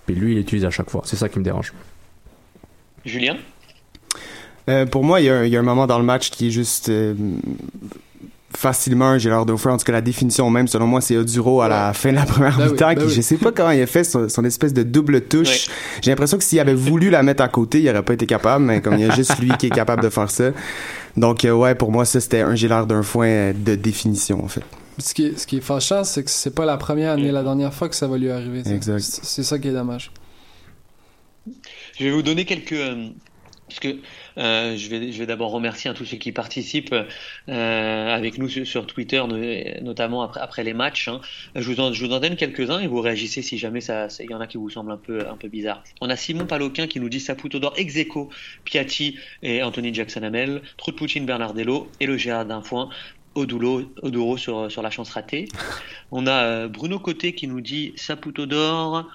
Puis 0.06 0.14
lui, 0.16 0.32
il 0.32 0.36
l'utilise 0.38 0.64
à 0.64 0.70
chaque 0.70 0.88
fois. 0.90 1.02
C'est 1.04 1.16
ça 1.16 1.28
qui 1.28 1.38
me 1.38 1.44
dérange. 1.44 1.72
Julien? 3.04 3.36
Euh, 4.70 4.86
pour 4.86 5.04
moi, 5.04 5.20
il 5.20 5.26
y, 5.26 5.28
a 5.28 5.38
un- 5.40 5.44
il 5.44 5.52
y 5.52 5.56
a 5.56 5.60
un 5.60 5.64
moment 5.64 5.86
dans 5.86 5.98
le 5.98 6.04
match 6.04 6.30
qui 6.30 6.46
est 6.48 6.50
juste 6.50 6.88
euh, 6.88 7.14
facilement 8.56 9.06
un 9.06 9.18
gélard 9.18 9.46
de. 9.46 9.52
En 9.52 9.56
tout 9.56 9.84
cas, 9.84 9.92
la 9.92 10.00
définition 10.00 10.48
même, 10.50 10.68
selon 10.68 10.86
moi, 10.86 11.00
c'est 11.00 11.16
Oduro 11.16 11.60
à 11.62 11.68
la 11.68 11.92
fin 11.92 12.10
de 12.10 12.16
la 12.16 12.24
première 12.26 12.56
Ben 12.58 12.66
oui, 12.66 12.72
mi-temps. 12.72 12.88
ben 12.88 12.94
qui, 12.96 13.04
oui. 13.06 13.12
Je 13.14 13.20
sais 13.20 13.36
pas 13.36 13.52
comment 13.52 13.70
il 13.70 13.80
a 13.82 13.86
fait 13.86 14.04
son, 14.04 14.28
son 14.28 14.44
espèce 14.44 14.72
de 14.72 14.82
double 14.82 15.22
touche. 15.22 15.68
J'ai 16.02 16.10
l'impression 16.10 16.38
que 16.38 16.44
s'il 16.44 16.60
avait 16.60 16.74
voulu 16.74 17.10
la 17.10 17.22
mettre 17.22 17.42
à 17.42 17.48
côté, 17.48 17.80
il 17.80 17.88
aurait 17.88 18.02
pas 18.02 18.14
été 18.14 18.26
capable, 18.26 18.64
mais 18.64 18.80
comme 18.80 18.94
il 18.94 19.00
y 19.06 19.10
a 19.10 19.14
juste 19.14 19.38
lui 19.38 19.50
qui 19.58 19.66
est 19.66 19.70
capable 19.70 20.02
de 20.02 20.08
faire 20.08 20.30
ça. 20.30 20.50
Donc, 21.16 21.44
euh, 21.44 21.52
ouais, 21.52 21.74
pour 21.74 21.92
moi, 21.92 22.04
ça, 22.04 22.20
c'était 22.20 22.40
un 22.40 22.54
gélard 22.54 22.86
d'un 22.86 23.02
foin 23.02 23.26
euh, 23.26 23.52
de 23.52 23.74
définition, 23.74 24.42
en 24.44 24.48
fait. 24.48 24.62
Ce 24.98 25.14
qui 25.14 25.26
est, 25.26 25.38
ce 25.38 25.46
qui 25.46 25.56
est 25.58 25.60
fâchant, 25.62 26.04
c'est 26.04 26.22
que 26.22 26.30
c'est 26.30 26.54
pas 26.54 26.64
la 26.66 26.76
première 26.76 27.16
ni 27.16 27.30
la 27.30 27.42
dernière 27.42 27.72
fois 27.72 27.88
que 27.88 27.94
ça 27.96 28.06
va 28.06 28.18
lui 28.18 28.30
arriver. 28.30 28.62
ça. 28.64 28.70
Exact. 28.74 29.00
C'est 29.00 29.24
c'est 29.24 29.42
ça 29.42 29.58
qui 29.58 29.68
est 29.68 29.72
dommage. 29.72 30.10
Je 31.98 32.04
vais 32.04 32.10
vous 32.10 32.22
donner 32.22 32.44
quelques. 32.44 32.72
euh, 32.72 33.08
parce 33.68 33.80
que 33.80 33.88
euh, 34.38 34.76
je 34.76 34.88
vais, 34.88 35.12
je 35.12 35.18
vais 35.18 35.26
d'abord 35.26 35.50
remercier 35.50 35.90
hein, 35.90 35.94
tous 35.94 36.04
ceux 36.04 36.16
qui 36.16 36.32
participent 36.32 36.94
euh, 37.48 38.14
avec 38.14 38.38
nous 38.38 38.48
sur, 38.48 38.66
sur 38.66 38.86
Twitter, 38.86 39.22
no- 39.28 39.82
notamment 39.84 40.22
après, 40.22 40.40
après 40.40 40.64
les 40.64 40.74
matchs. 40.74 41.08
hein. 41.08 41.20
Je, 41.54 41.62
vous 41.70 41.80
en, 41.80 41.92
je 41.92 42.04
vous 42.06 42.12
en 42.12 42.20
donne 42.20 42.36
quelques-uns 42.36 42.80
et 42.80 42.86
vous 42.86 43.00
réagissez 43.00 43.42
si 43.42 43.58
jamais 43.58 43.80
il 44.20 44.30
y 44.30 44.34
en 44.34 44.40
a 44.40 44.46
qui 44.46 44.56
vous 44.56 44.70
semblent 44.70 44.92
un 44.92 44.96
peu, 44.96 45.26
un 45.28 45.36
peu 45.36 45.48
bizarres. 45.48 45.82
On 46.00 46.10
a 46.10 46.16
Simon 46.16 46.46
Paloquin 46.46 46.86
qui 46.86 47.00
nous 47.00 47.08
dit 47.08 47.20
Saputo 47.20 47.58
d'or, 47.58 47.74
Execo, 47.76 48.30
Piatti 48.64 49.16
et 49.42 49.62
Anthony 49.62 49.92
Jackson-Hamel, 49.94 50.62
Trou 50.76 50.92
de 50.92 50.96
Poutine, 50.96 51.26
Bernardello 51.26 51.88
et 52.00 52.06
le 52.06 52.16
Gérard 52.16 52.46
d'Infoin. 52.46 52.88
Odulo, 53.34 53.90
Oduro 54.02 54.36
sur, 54.36 54.70
sur 54.70 54.82
la 54.82 54.90
chance 54.90 55.08
ratée. 55.10 55.48
On 56.10 56.26
a 56.26 56.42
euh, 56.44 56.68
Bruno 56.68 56.98
Côté 56.98 57.34
qui 57.34 57.46
nous 57.46 57.62
dit 57.62 57.94
Saputo 57.96 58.44
d'or, 58.44 59.08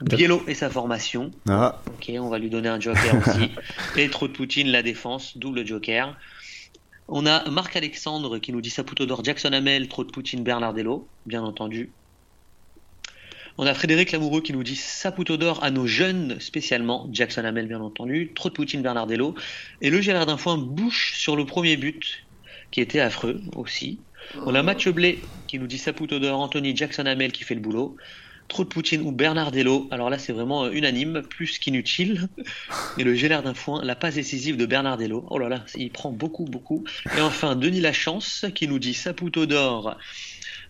Biello 0.00 0.42
et 0.46 0.54
sa 0.54 0.68
formation. 0.68 1.30
Ah. 1.48 1.80
Ok, 1.86 2.12
on 2.18 2.28
va 2.28 2.38
lui 2.38 2.50
donner 2.50 2.68
un 2.68 2.80
joker 2.80 3.14
aussi. 3.16 3.50
De 3.96 4.26
Poutine, 4.26 4.68
la 4.68 4.82
défense, 4.82 5.38
double 5.38 5.66
joker. 5.66 6.16
On 7.08 7.24
a 7.24 7.48
Marc 7.50 7.76
Alexandre 7.76 8.38
qui 8.38 8.52
nous 8.52 8.60
dit 8.60 8.70
Saputo 8.70 9.06
d'or, 9.06 9.24
Jackson 9.24 9.52
Hamel, 9.52 9.88
trop 9.88 10.04
de 10.04 10.10
Poutine, 10.10 10.42
Bernardello, 10.42 11.06
bien 11.24 11.42
entendu. 11.42 11.90
On 13.58 13.66
a 13.66 13.72
Frédéric 13.72 14.12
Lamoureux 14.12 14.42
qui 14.42 14.52
nous 14.52 14.64
dit 14.64 14.76
Saputo 14.76 15.36
d'or 15.36 15.62
à 15.62 15.70
nos 15.70 15.86
jeunes, 15.86 16.38
spécialement 16.40 17.08
Jackson 17.12 17.44
Hamel, 17.44 17.68
bien 17.68 17.80
entendu, 17.80 18.32
trop 18.34 18.48
de 18.48 18.54
Poutine, 18.54 18.82
Bernardello. 18.82 19.34
Et 19.80 19.88
le 19.88 20.00
Gérard 20.00 20.26
d'Infoin 20.26 20.58
bouche 20.58 21.14
sur 21.14 21.36
le 21.36 21.46
premier 21.46 21.76
but, 21.76 22.26
qui 22.70 22.80
était 22.80 23.00
affreux 23.00 23.40
aussi. 23.54 23.98
On 24.44 24.54
a 24.54 24.62
Mathieu 24.62 24.92
Blé 24.92 25.20
qui 25.46 25.60
nous 25.60 25.68
dit 25.68 25.78
Saputo 25.78 26.18
d'or, 26.18 26.40
Anthony 26.40 26.76
Jackson 26.76 27.06
Hamel 27.06 27.32
qui 27.32 27.44
fait 27.44 27.54
le 27.54 27.60
boulot. 27.60 27.96
Trop 28.48 28.64
de 28.64 28.68
Poutine 28.68 29.02
ou 29.02 29.12
Bernardello. 29.12 29.88
Alors 29.90 30.08
là, 30.08 30.18
c'est 30.18 30.32
vraiment 30.32 30.64
euh, 30.64 30.70
unanime, 30.70 31.22
plus 31.22 31.58
qu'inutile. 31.58 32.28
Et 32.98 33.04
le 33.04 33.14
Gélard 33.14 33.42
d'un 33.42 33.54
foin, 33.54 33.84
la 33.84 33.96
passe 33.96 34.14
décisive 34.14 34.56
de 34.56 34.66
Bernardello. 34.66 35.26
Oh 35.30 35.38
là 35.38 35.48
là, 35.48 35.64
il 35.76 35.90
prend 35.90 36.12
beaucoup, 36.12 36.44
beaucoup. 36.44 36.84
Et 37.16 37.20
enfin, 37.20 37.56
Denis 37.56 37.80
Lachance 37.80 38.46
qui 38.54 38.68
nous 38.68 38.78
dit 38.78 38.94
Saputo 38.94 39.46
d'or 39.46 39.96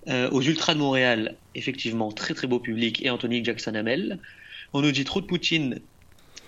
euh, 0.08 0.30
aux 0.30 0.42
Ultras 0.42 0.74
de 0.74 0.78
Montréal. 0.78 1.34
Effectivement, 1.54 2.12
très 2.12 2.32
très 2.34 2.46
beau 2.46 2.60
public. 2.60 3.04
Et 3.04 3.10
Anthony 3.10 3.44
Jackson 3.44 3.74
Hamel. 3.74 4.18
On 4.72 4.80
nous 4.80 4.92
dit 4.92 5.04
trop 5.04 5.20
de 5.20 5.26
Poutine, 5.26 5.80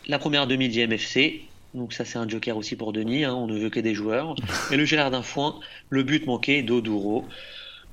la 0.07 0.19
première 0.19 0.47
demi 0.47 0.69
du 0.69 0.87
MFC. 0.87 1.43
Donc 1.75 1.93
ça, 1.93 2.05
c'est 2.05 2.19
un 2.19 2.29
joker 2.29 2.57
aussi 2.57 2.77
pour 2.77 2.93
Denis. 2.93 3.25
hein, 3.25 3.35
on 3.35 3.47
ne 3.47 3.59
veut 3.59 3.71
que 3.71 3.81
des 3.81 3.95
joueurs. 3.95 4.35
Et 4.71 4.77
le 4.77 4.85
Gélard 4.85 5.11
d'un 5.11 5.23
foin, 5.23 5.61
le 5.91 6.03
but 6.03 6.27
manqué 6.27 6.63
d'Oduro. 6.63 7.27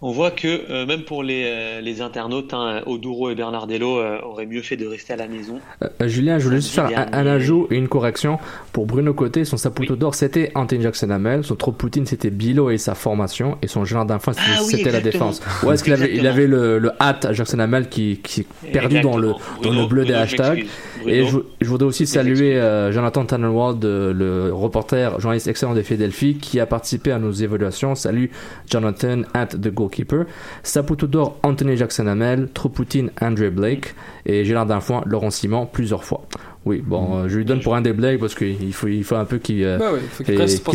On 0.01 0.11
voit 0.11 0.29
que 0.29 0.69
euh, 0.69 0.85
même 0.85 1.03
pour 1.03 1.23
les, 1.23 1.45
euh, 1.45 1.81
les 1.81 2.01
internautes, 2.01 2.53
hein, 2.53 2.81
Oduro 2.85 3.29
et 3.29 3.35
Bernardello 3.35 3.97
euh, 3.97 4.19
auraient 4.23 4.45
mieux 4.45 4.61
fait 4.61 4.75
de 4.75 4.85
rester 4.85 5.13
à 5.13 5.15
la 5.15 5.27
maison. 5.27 5.59
Euh, 5.81 6.07
Julien, 6.07 6.37
je 6.37 6.43
voulais 6.43 6.57
juste 6.57 6.75
faire 6.75 6.87
un, 6.87 7.07
un 7.13 7.25
ajout 7.25 7.67
et 7.71 7.77
une 7.77 7.87
correction. 7.87 8.37
Pour 8.73 8.85
Bruno 8.87 9.13
Côté, 9.13 9.45
son 9.45 9.55
Saputo 9.55 9.95
d'or, 9.95 10.13
c'était 10.13 10.51
Anthony 10.53 10.83
Jackson 10.83 11.09
Hamel. 11.09 11.45
Son 11.45 11.55
trop 11.55 11.71
Poutine, 11.71 12.05
c'était 12.05 12.29
Bilo 12.29 12.69
et 12.69 12.77
sa 12.77 12.93
formation. 12.93 13.57
Et 13.61 13.67
son 13.67 13.83
d'enfant, 13.83 14.33
c'était 14.33 14.45
Ah 14.53 14.59
oui, 14.63 14.71
c'était 14.71 14.91
la 14.91 14.99
défense. 14.99 15.41
Ouais, 15.63 15.75
est-ce 15.75 15.83
qu'il 15.83 15.93
avait, 15.93 16.07
il 16.09 16.17
Exactement. 16.17 16.33
avait 16.33 16.47
le, 16.47 16.79
le 16.79 16.91
hâte 17.01 17.23
à 17.25 17.33
Jackson 17.33 17.59
Hamel 17.59 17.87
qui, 17.87 18.19
qui 18.21 18.41
est 18.41 18.71
perdu 18.73 18.99
dans 18.99 19.17
le, 19.17 19.31
dans 19.63 19.87
bleu 19.87 20.03
des 20.03 20.09
Bruno, 20.11 20.23
hashtags. 20.23 20.65
Bruno, 20.97 21.15
Et 21.15 21.25
je, 21.25 21.37
je 21.61 21.67
voudrais 21.69 21.87
aussi 21.87 22.05
saluer 22.05 22.55
Jonathan 22.91 23.25
Tannenwald, 23.25 23.83
le 23.83 24.51
reporter, 24.51 25.19
journaliste 25.21 25.47
excellent 25.47 25.73
de 25.73 25.81
Philadelphie, 25.81 26.35
qui 26.35 26.59
a 26.59 26.65
participé 26.65 27.11
à 27.13 27.17
nos 27.17 27.31
évaluations. 27.31 27.95
Salut 27.95 28.29
Jonathan, 28.69 29.21
at 29.33 29.47
the 29.47 29.69
goalkeeper. 29.87 30.25
Saputo 30.63 31.07
d'or, 31.07 31.37
Anthony 31.43 31.77
Jackson 31.77 32.07
Hamel. 32.07 32.49
Trop 32.53 32.69
Poutine, 32.69 33.11
Andre 33.21 33.49
Blake. 33.49 33.95
Et 34.25 34.43
Gérard 34.45 34.65
Danfoin, 34.65 35.03
Laurent 35.05 35.29
Simon, 35.31 35.65
plusieurs 35.65 36.03
fois. 36.03 36.21
Oui, 36.65 36.81
bon, 36.83 37.19
euh, 37.19 37.27
je 37.29 37.37
lui 37.37 37.45
donne 37.45 37.59
pour 37.61 37.75
un 37.75 37.81
des 37.81 37.93
Blake 37.93 38.19
parce 38.19 38.33
qu'il 38.33 38.73
faut, 38.73 38.87
il 38.87 39.03
faut 39.03 39.15
un 39.15 39.25
peu 39.25 39.37
qu'il 39.37 39.63
euh, 39.63 39.77
Ben 39.77 39.89
oui, 39.93 39.99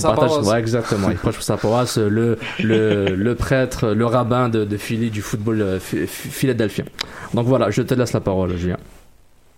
partage-. 0.01 0.47
Ouais, 0.47 0.61
exactement. 0.61 1.11
Il 1.11 1.17
prêche 1.17 1.35
pour 1.35 1.43
sa 1.43 1.57
paroisse, 1.57 1.99
le, 1.99 2.39
le, 2.63 3.07
le 3.17 3.35
prêtre, 3.35 3.89
le 3.89 4.07
rabbin 4.07 4.49
de, 4.49 4.65
de 4.65 4.77
Philly, 4.77 5.11
du 5.11 5.21
football 5.21 5.61
euh, 5.61 5.79
phi- 5.81 6.07
phi- 6.07 6.29
philadelphien. 6.29 6.85
Donc 7.35 7.47
voilà, 7.47 7.71
je 7.73 7.83
te 7.83 7.95
laisse 7.95 8.13
la 8.13 8.21
parole, 8.21 8.57
Julien. 8.57 8.77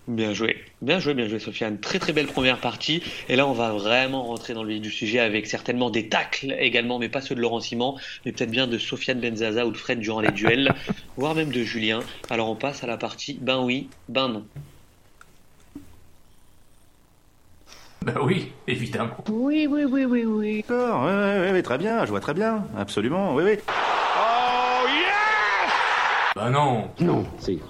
Bien 0.09 0.35
joué, 0.35 0.57
bien 0.81 0.99
joué, 0.99 1.15
bien 1.15 1.29
joué, 1.29 1.39
Sofiane. 1.39 1.79
Très 1.79 2.01
très 2.01 2.13
belle 2.13 2.27
première 2.27 2.59
partie. 2.59 3.05
Et 3.29 3.37
là, 3.37 3.47
on 3.47 3.53
va 3.53 3.71
vraiment 3.71 4.25
rentrer 4.25 4.53
dans 4.53 4.65
le 4.65 4.71
vif 4.71 4.81
du 4.81 4.91
sujet 4.91 5.21
avec 5.21 5.47
certainement 5.47 5.91
des 5.91 6.09
tacles 6.09 6.57
également, 6.59 6.99
mais 6.99 7.09
pas 7.09 7.21
ceux 7.21 7.37
de 7.37 7.41
Laurent 7.41 7.61
Simon, 7.61 7.97
mais 8.25 8.33
peut-être 8.33 8.51
bien 8.51 8.67
de 8.67 8.79
Sofiane 8.79 9.21
Benzaza 9.21 9.65
ou 9.65 9.71
de 9.71 9.77
Fred 9.77 10.01
durant 10.01 10.21
les 10.21 10.33
duels, 10.33 10.75
voire 11.17 11.37
même 11.37 11.53
de 11.53 11.63
Julien. 11.63 12.01
Alors 12.31 12.51
on 12.51 12.57
passe 12.57 12.83
à 12.83 12.89
la 12.89 12.97
partie 12.97 13.39
ben 13.41 13.61
oui, 13.63 13.91
ben 14.09 14.29
non. 14.29 14.45
Ben 18.05 18.17
oui, 18.21 18.51
évidemment. 18.67 19.17
Oui, 19.29 19.69
oui, 19.71 19.85
oui, 19.85 20.05
oui, 20.05 20.25
oui. 20.25 20.65
D'accord, 20.69 21.05
oui, 21.05 21.13
oui, 21.13 21.51
oui, 21.53 21.63
très 21.63 21.79
bien, 21.79 22.05
je 22.05 22.11
vois 22.11 22.19
très 22.19 22.35
bien, 22.35 22.65
absolument, 22.77 23.37
oui, 23.37 23.45
oui. 23.47 23.59
Oh, 23.69 24.85
yes 24.89 26.35
Ben 26.35 26.51
non. 26.51 26.91
Non, 26.99 27.25
si. 27.39 27.61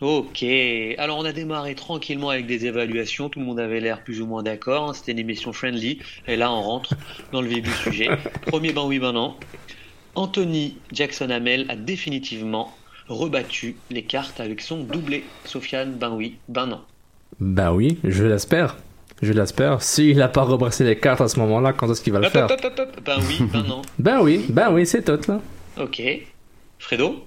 Ok, 0.00 0.44
alors 0.96 1.18
on 1.18 1.24
a 1.24 1.32
démarré 1.32 1.74
tranquillement 1.74 2.30
avec 2.30 2.46
des 2.46 2.66
évaluations, 2.66 3.28
tout 3.28 3.40
le 3.40 3.44
monde 3.44 3.58
avait 3.58 3.80
l'air 3.80 4.04
plus 4.04 4.20
ou 4.20 4.26
moins 4.26 4.44
d'accord, 4.44 4.90
hein, 4.90 4.94
c'était 4.94 5.10
une 5.10 5.18
émission 5.18 5.52
friendly, 5.52 5.98
et 6.28 6.36
là 6.36 6.52
on 6.52 6.62
rentre 6.62 6.94
dans 7.32 7.40
le 7.40 7.48
vif 7.48 7.64
du 7.64 7.70
sujet. 7.72 8.08
Premier 8.46 8.72
ben 8.72 8.84
oui, 8.86 9.00
ben 9.00 9.12
non. 9.12 9.34
Anthony 10.14 10.76
Jackson 10.92 11.30
Hamel 11.30 11.66
a 11.68 11.74
définitivement 11.74 12.72
rebattu 13.08 13.74
les 13.90 14.02
cartes 14.02 14.38
avec 14.38 14.60
son 14.60 14.84
doublé. 14.84 15.24
Sofiane, 15.44 15.94
ben 15.94 16.10
oui, 16.10 16.36
ben 16.48 16.66
non. 16.66 16.80
Ben 17.40 17.72
oui, 17.72 17.98
je 18.04 18.24
l'espère. 18.24 18.76
Je 19.20 19.32
l'espère. 19.32 19.82
S'il 19.82 20.16
n'a 20.18 20.28
pas 20.28 20.42
rebrassé 20.42 20.84
les 20.84 20.96
cartes 20.96 21.20
à 21.20 21.28
ce 21.28 21.40
moment-là, 21.40 21.72
quand 21.72 21.90
est-ce 21.90 22.02
qu'il 22.02 22.12
va 22.12 22.20
le 22.20 22.26
Hop, 22.26 22.32
faire? 22.32 22.44
hop, 22.44 22.60
hop. 22.78 23.00
Ben 23.04 23.16
oui, 23.26 23.38
ben 23.52 23.62
non. 23.64 23.82
Ben 23.98 24.20
oui, 24.22 24.44
ben 24.48 24.72
oui, 24.72 24.86
c'est 24.86 25.02
tout 25.02 25.28
là. 25.28 25.40
Ok. 25.80 26.00
Fredo? 26.78 27.24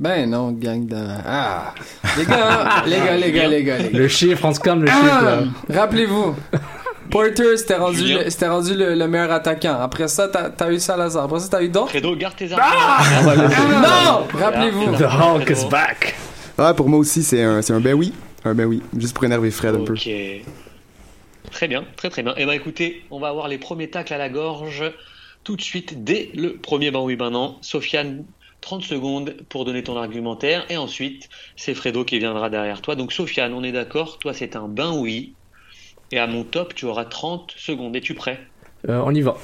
Ben 0.00 0.30
non, 0.30 0.52
gang 0.52 0.86
de... 0.86 0.96
Ah! 1.26 1.74
Les 2.16 2.24
gars, 2.24 2.82
les 2.86 2.96
gars, 2.96 3.16
les 3.16 3.32
gars, 3.32 3.48
les 3.48 3.64
gars, 3.64 3.78
les 3.78 3.90
gars. 3.90 3.98
Le 3.98 4.08
chiffre, 4.08 4.44
on 4.46 4.54
se 4.54 4.60
calme 4.60 4.82
le 4.84 4.88
Ah! 4.90 4.94
chiffre 4.94 5.24
là. 5.68 5.80
Rappelez-vous, 5.80 6.34
Porter, 7.10 7.56
c'était 7.58 7.76
rendu, 7.76 8.14
le, 8.14 8.30
c'était 8.30 8.48
rendu 8.48 8.74
le, 8.74 8.94
le 8.94 9.08
meilleur 9.08 9.30
attaquant. 9.30 9.78
Après 9.78 10.08
ça, 10.08 10.28
t'as, 10.28 10.48
t'as 10.48 10.70
eu 10.72 10.78
Salazar. 10.78 11.24
Après 11.24 11.40
ça, 11.40 11.48
t'as 11.50 11.62
eu 11.62 11.68
d'autres? 11.68 11.90
Fredo, 11.90 12.16
garde 12.16 12.34
tes 12.36 12.48
Ah! 12.58 12.98
arguments. 13.26 13.80
non! 13.82 14.26
Rappelez-vous. 14.38 14.96
The 14.96 15.02
Hulk 15.02 15.50
is 15.50 15.68
back. 15.68 16.14
Ouais, 16.58 16.72
pour 16.74 16.88
moi 16.88 16.98
aussi, 16.98 17.22
c'est 17.22 17.42
un, 17.42 17.60
c'est 17.60 17.72
un 17.74 17.80
ben 17.80 17.92
oui. 17.94 18.14
Un 18.44 18.54
ben 18.54 18.64
oui. 18.64 18.82
Juste 18.96 19.14
pour 19.14 19.24
énerver 19.24 19.50
Fred 19.50 19.74
un 19.74 19.84
peu. 19.84 19.92
Ok. 19.92 20.08
Très 21.50 21.68
bien, 21.68 21.84
très 21.96 22.08
très 22.08 22.22
bien. 22.22 22.32
Eh 22.38 22.46
ben 22.46 22.52
écoutez, 22.52 23.02
on 23.10 23.18
va 23.20 23.28
avoir 23.28 23.48
les 23.48 23.58
premiers 23.58 23.90
tacles 23.90 24.14
à 24.14 24.18
la 24.18 24.28
gorge 24.30 24.84
tout 25.44 25.56
de 25.56 25.62
suite 25.62 26.04
dès 26.04 26.30
le 26.34 26.54
premier 26.56 26.90
ben 26.90 27.00
oui 27.00 27.16
ben 27.16 27.30
non. 27.30 27.56
Sofiane, 27.60 28.24
30 28.60 28.82
secondes 28.82 29.36
pour 29.48 29.64
donner 29.64 29.82
ton 29.82 29.96
argumentaire 29.96 30.64
et 30.70 30.76
ensuite 30.76 31.28
c'est 31.56 31.74
Fredo 31.74 32.04
qui 32.04 32.18
viendra 32.18 32.50
derrière 32.50 32.82
toi. 32.82 32.94
Donc 32.94 33.12
Sofiane, 33.12 33.52
on 33.52 33.62
est 33.62 33.72
d'accord, 33.72 34.18
toi 34.18 34.34
c'est 34.34 34.56
un 34.56 34.68
ben 34.68 34.92
oui 34.96 35.34
et 36.12 36.18
à 36.18 36.26
mon 36.26 36.44
top 36.44 36.74
tu 36.74 36.86
auras 36.86 37.04
30 37.04 37.54
secondes. 37.56 37.96
Es-tu 37.96 38.14
prêt? 38.14 38.40
Euh, 38.88 39.02
on 39.04 39.14
y 39.14 39.20
va. 39.20 39.36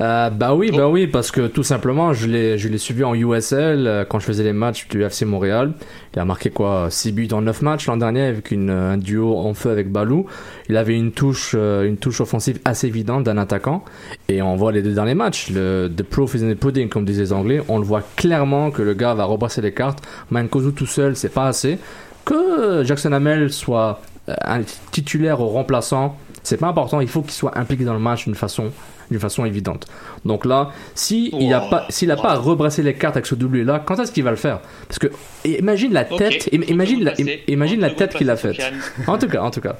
Euh, 0.00 0.30
bah 0.30 0.54
oui, 0.54 0.70
bah 0.70 0.88
oui, 0.88 1.06
parce 1.06 1.30
que 1.30 1.46
tout 1.46 1.62
simplement, 1.62 2.12
je 2.12 2.26
l'ai, 2.26 2.58
je 2.58 2.68
l'ai 2.68 2.78
suivi 2.78 3.04
en 3.04 3.14
USL 3.14 3.86
euh, 3.86 4.04
quand 4.04 4.18
je 4.18 4.26
faisais 4.26 4.44
les 4.44 4.52
matchs 4.52 4.88
du 4.88 5.02
FC 5.02 5.24
Montréal. 5.24 5.72
Il 6.14 6.18
a 6.18 6.24
marqué 6.24 6.50
quoi 6.50 6.88
6 6.90 7.12
buts 7.12 7.28
en 7.32 7.42
9 7.42 7.62
matchs 7.62 7.86
l'an 7.86 7.96
dernier 7.96 8.22
avec 8.22 8.50
une, 8.50 8.70
un 8.70 8.96
duo 8.96 9.36
en 9.38 9.54
feu 9.54 9.70
avec 9.70 9.90
Balou. 9.90 10.26
Il 10.68 10.76
avait 10.76 10.94
une 10.94 11.12
touche, 11.12 11.52
euh, 11.54 11.86
une 11.86 11.96
touche 11.96 12.20
offensive 12.20 12.58
assez 12.64 12.86
évidente 12.86 13.24
d'un 13.24 13.38
attaquant. 13.38 13.84
Et 14.28 14.42
on 14.42 14.56
voit 14.56 14.72
les 14.72 14.82
deux 14.82 14.94
derniers 14.94 15.14
matchs. 15.14 15.50
Le, 15.50 15.90
the 15.94 16.02
proof 16.02 16.34
is 16.34 16.44
in 16.44 16.52
the 16.52 16.58
pudding, 16.58 16.88
comme 16.88 17.04
disaient 17.04 17.22
les 17.22 17.32
Anglais. 17.32 17.62
On 17.68 17.78
le 17.78 17.84
voit 17.84 18.02
clairement 18.16 18.70
que 18.70 18.82
le 18.82 18.94
gars 18.94 19.14
va 19.14 19.24
rebrasser 19.24 19.60
les 19.60 19.72
cartes. 19.72 20.02
Mankozu 20.30 20.72
tout 20.72 20.86
seul, 20.86 21.16
c'est 21.16 21.32
pas 21.32 21.46
assez. 21.46 21.78
Que 22.24 22.82
Jackson 22.84 23.12
Hamel 23.12 23.52
soit 23.52 24.00
euh, 24.28 24.34
un 24.44 24.62
titulaire 24.90 25.40
ou 25.40 25.46
remplaçant, 25.46 26.16
c'est 26.46 26.56
pas 26.56 26.68
important. 26.68 27.00
Il 27.00 27.08
faut 27.08 27.22
qu'il 27.22 27.32
soit 27.32 27.56
impliqué 27.58 27.84
dans 27.84 27.94
le 27.94 28.00
match 28.00 28.24
d'une 28.24 28.34
façon 28.34 28.72
d'une 29.10 29.20
façon 29.20 29.44
évidente. 29.44 29.86
Donc 30.24 30.44
là, 30.44 30.70
si 30.94 31.30
il 31.38 31.52
a 31.54 31.60
pas, 31.60 31.86
s'il 31.90 32.10
a 32.10 32.16
pas 32.16 32.30
à 32.30 32.36
rebrasser 32.36 32.82
les 32.82 32.94
cartes 32.94 33.16
avec 33.16 33.26
ce 33.26 33.34
doublé 33.34 33.62
là, 33.62 33.82
quand 33.84 33.98
est-ce 34.00 34.10
qu'il 34.10 34.24
va 34.24 34.30
le 34.30 34.36
faire? 34.36 34.60
Parce 34.88 34.98
que 34.98 35.08
imagine 35.44 35.92
la 35.92 36.04
tête, 36.04 36.48
imagine 36.52 36.98
vous 36.98 37.04
la, 37.04 37.10
passer. 37.12 37.44
imagine 37.46 37.80
la 37.80 37.90
On 37.90 37.94
tête 37.94 38.14
qu'il 38.14 38.30
a 38.30 38.36
faite. 38.36 38.60
En 39.06 39.18
tout 39.18 39.28
cas, 39.28 39.42
en 39.42 39.50
tout 39.50 39.60
cas, 39.60 39.76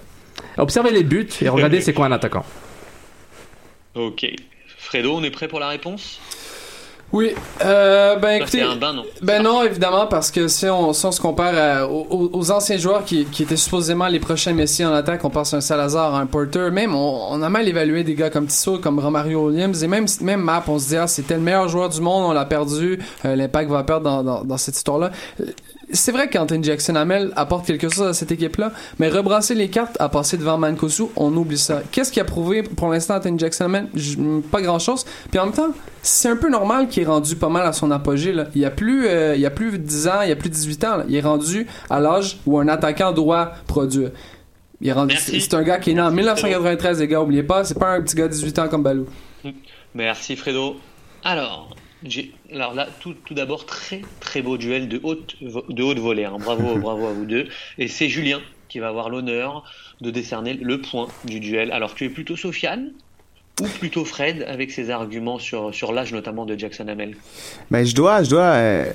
observez 0.59 0.91
les 0.91 1.03
buts 1.03 1.29
et 1.41 1.49
regardez 1.49 1.81
c'est 1.81 1.93
quoi 1.93 2.07
un 2.07 2.13
attaquant. 2.13 2.45
Ok. 3.95 4.27
Fredo, 4.79 5.17
on 5.17 5.25
est 5.25 5.31
prêt 5.31 5.49
pour 5.49 5.59
la 5.59 5.69
réponse? 5.69 6.21
Oui, 7.13 7.31
euh, 7.65 8.17
ben 8.17 8.43
écoutez. 8.43 8.63
ben 8.81 8.93
non? 8.93 9.05
Ben 9.23 9.43
non, 9.43 9.63
évidemment, 9.63 10.07
parce 10.07 10.31
que 10.31 10.49
si 10.49 10.67
on, 10.67 10.93
si 10.93 11.07
on 11.07 11.13
se 11.13 11.21
compare 11.21 11.55
à- 11.57 11.87
aux, 11.89 12.31
aux 12.33 12.51
anciens 12.51 12.77
joueurs 12.79 13.05
qui, 13.05 13.25
qui 13.27 13.45
étaient 13.45 13.57
supposément 13.57 14.09
les 14.09 14.19
prochains 14.19 14.53
Messi 14.53 14.85
en 14.85 14.93
attaque, 14.93 15.25
on 15.25 15.31
pense 15.31 15.55
à 15.55 15.59
un 15.59 15.61
Salazar, 15.61 16.15
à 16.15 16.19
un 16.19 16.27
Porter, 16.27 16.71
même 16.73 16.95
on, 16.95 17.29
on 17.31 17.41
a 17.43 17.49
mal 17.49 17.67
évalué 17.69 18.03
des 18.03 18.15
gars 18.17 18.29
comme 18.29 18.47
Tissot, 18.49 18.79
comme 18.81 18.99
Romario 18.99 19.47
Williams, 19.49 19.83
et 19.83 19.87
même, 19.89 20.07
même 20.21 20.41
Map, 20.43 20.65
on 20.67 20.79
se 20.81 20.89
dit, 20.89 20.97
ah, 20.97 21.07
c'était 21.07 21.35
le 21.35 21.41
meilleur 21.41 21.69
joueur 21.69 21.89
du 21.89 22.01
monde, 22.01 22.25
on 22.25 22.33
l'a 22.33 22.45
perdu, 22.45 22.99
euh, 23.25 23.37
l'impact 23.37 23.71
va 23.71 23.85
perdre 23.85 24.05
dans, 24.05 24.25
dans, 24.25 24.45
dans 24.45 24.57
cette 24.59 24.77
histoire-là. 24.77 25.11
Euh, 25.41 25.45
C'est 25.93 26.11
vrai 26.12 26.28
qu'Anthony 26.28 26.64
Jackson 26.64 26.97
Hamel 26.97 27.33
apporte 27.37 27.64
quelque 27.66 27.88
chose 27.88 28.09
à 28.09 28.12
cette 28.12 28.33
équipe-là, 28.33 28.73
mais 28.99 29.09
rebrasser 29.09 29.55
les 29.55 29.69
cartes 29.69 29.97
à 30.00 30.09
passer 30.09 30.37
devant 30.37 30.59
Mankosu, 30.59 31.05
on 31.14 31.35
oublie 31.37 31.59
ça. 31.59 31.83
Qu'est-ce 31.93 32.11
qui 32.11 32.19
a 32.19 32.25
prouvé 32.25 32.62
pour 32.64 32.88
l'instant 32.88 33.14
Anthony 33.16 33.38
Jackson 33.38 33.66
Hamel? 33.66 33.88
Pas 34.50 34.62
grand-chose. 34.62 35.05
Puis 35.31 35.38
en 35.38 35.45
même 35.47 35.55
temps, 35.55 35.69
c'est 36.02 36.28
un 36.28 36.37
peu 36.37 36.50
normal 36.50 36.88
qu'il 36.88 37.05
est 37.05 37.07
rendu 37.07 37.37
pas 37.37 37.49
mal 37.49 37.66
à 37.66 37.73
son 37.73 37.90
apogée. 37.93 38.33
Là. 38.33 38.47
Il 38.55 38.61
y 38.62 38.64
a 38.64 38.71
plus, 38.71 39.07
euh, 39.07 39.37
il 39.37 39.40
y 39.40 39.47
a 39.47 39.50
plus 39.50 39.78
10 39.78 40.09
ans, 40.09 40.23
il 40.23 40.28
y 40.28 40.33
a 40.33 40.37
plus 40.37 40.50
18 40.50 40.85
ans. 40.85 40.97
là. 40.97 41.05
Il 41.09 41.14
est 41.14 41.21
rendu 41.21 41.66
à 41.88 42.00
l'âge 42.00 42.38
où 42.47 42.59
un 42.59 42.66
attaquant 42.69 43.12
doit 43.12 43.52
produire. 43.66 44.11
Il 44.81 44.88
est 44.88 44.93
rendu. 44.93 45.16
C'est 45.16 45.55
un 45.55 45.62
gars 45.62 45.78
qui 45.78 45.93
est 45.93 45.95
né 45.95 46.02
en 46.02 46.11
1993, 46.11 47.00
les 47.00 47.09
gars. 47.09 47.23
Oubliez 47.23 47.43
pas, 47.45 47.64
c'est 47.64 47.78
pas 47.78 47.93
un 47.93 48.02
petit 48.02 48.16
gars 48.16 48.26
de 48.28 48.33
18 48.33 48.59
ans 48.59 48.69
comme 48.69 48.83
Balou. 48.83 49.07
Merci 49.95 50.37
Fredo. 50.37 50.76
Alors, 51.25 51.75
alors 52.53 52.75
là, 52.75 52.89
tout, 53.01 53.15
tout 53.25 53.35
d'abord, 53.35 53.67
très 53.67 54.03
très 54.21 54.43
beau 54.43 54.57
duel 54.57 54.89
de 54.89 55.01
haute, 55.03 55.37
de 55.41 55.83
haute 55.83 55.99
volée. 55.99 56.25
hein. 56.25 56.37
Bravo, 56.39 56.77
bravo 56.81 57.07
à 57.07 57.13
vous 57.13 57.25
deux. 57.27 57.49
Et 57.79 57.89
c'est 57.89 58.09
Julien 58.09 58.41
qui 58.69 58.79
va 58.79 58.89
avoir 58.89 59.11
l'honneur 59.11 59.65
de 60.01 60.11
décerner 60.11 60.55
le 60.55 60.81
point 60.81 61.09
du 61.25 61.41
duel. 61.41 61.73
Alors, 61.73 61.95
tu 61.95 62.05
es 62.05 62.09
plutôt 62.09 62.37
Sofiane 62.37 62.93
ou 63.61 63.65
plutôt 63.79 64.05
Fred 64.05 64.45
avec 64.47 64.71
ses 64.71 64.91
arguments 64.91 65.39
sur, 65.39 65.75
sur 65.75 65.93
l'âge 65.93 66.13
notamment 66.13 66.45
de 66.45 66.59
Jackson 66.59 66.87
Hamel 66.89 67.17
Ben, 67.71 67.85
je 67.87 67.95
dois, 67.95 68.23
je 68.23 68.30
dois 68.30 68.43
euh, 68.43 68.93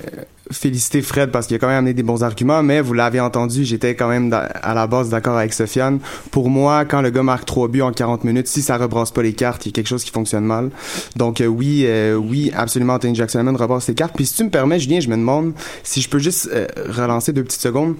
féliciter 0.52 1.02
Fred 1.02 1.30
parce 1.30 1.46
qu'il 1.46 1.56
a 1.56 1.58
quand 1.58 1.66
même 1.66 1.78
amené 1.78 1.94
des 1.94 2.02
bons 2.02 2.22
arguments, 2.22 2.62
mais 2.62 2.80
vous 2.80 2.94
l'avez 2.94 3.20
entendu, 3.20 3.64
j'étais 3.64 3.94
quand 3.94 4.08
même 4.08 4.32
à 4.32 4.74
la 4.74 4.86
base 4.86 5.10
d'accord 5.10 5.36
avec 5.36 5.52
Sofiane. 5.52 5.98
Pour 6.30 6.48
moi, 6.48 6.84
quand 6.84 7.00
le 7.00 7.10
gars 7.10 7.22
marque 7.22 7.44
trois 7.44 7.68
buts 7.68 7.82
en 7.82 7.92
40 7.92 8.24
minutes, 8.24 8.46
si 8.46 8.62
ça 8.62 8.76
rebrasse 8.76 9.10
pas 9.10 9.22
les 9.22 9.32
cartes, 9.32 9.66
il 9.66 9.70
y 9.70 9.72
a 9.72 9.74
quelque 9.74 9.88
chose 9.88 10.04
qui 10.04 10.10
fonctionne 10.10 10.44
mal. 10.44 10.70
Donc 11.16 11.40
euh, 11.40 11.46
oui, 11.46 11.82
euh, 11.86 12.14
oui, 12.14 12.52
absolument, 12.54 12.94
Anthony 12.94 13.14
Jackson 13.14 13.40
Hammond 13.40 13.56
rebrasse 13.56 13.88
les 13.88 13.94
cartes. 13.94 14.14
Puis 14.14 14.26
si 14.26 14.36
tu 14.36 14.44
me 14.44 14.50
permets, 14.50 14.78
Julien, 14.78 15.00
je 15.00 15.08
me 15.08 15.16
demande 15.16 15.54
si 15.82 16.00
je 16.00 16.08
peux 16.08 16.18
juste 16.18 16.48
euh, 16.52 16.66
relancer 16.88 17.32
deux 17.32 17.44
petites 17.44 17.62
secondes 17.62 17.96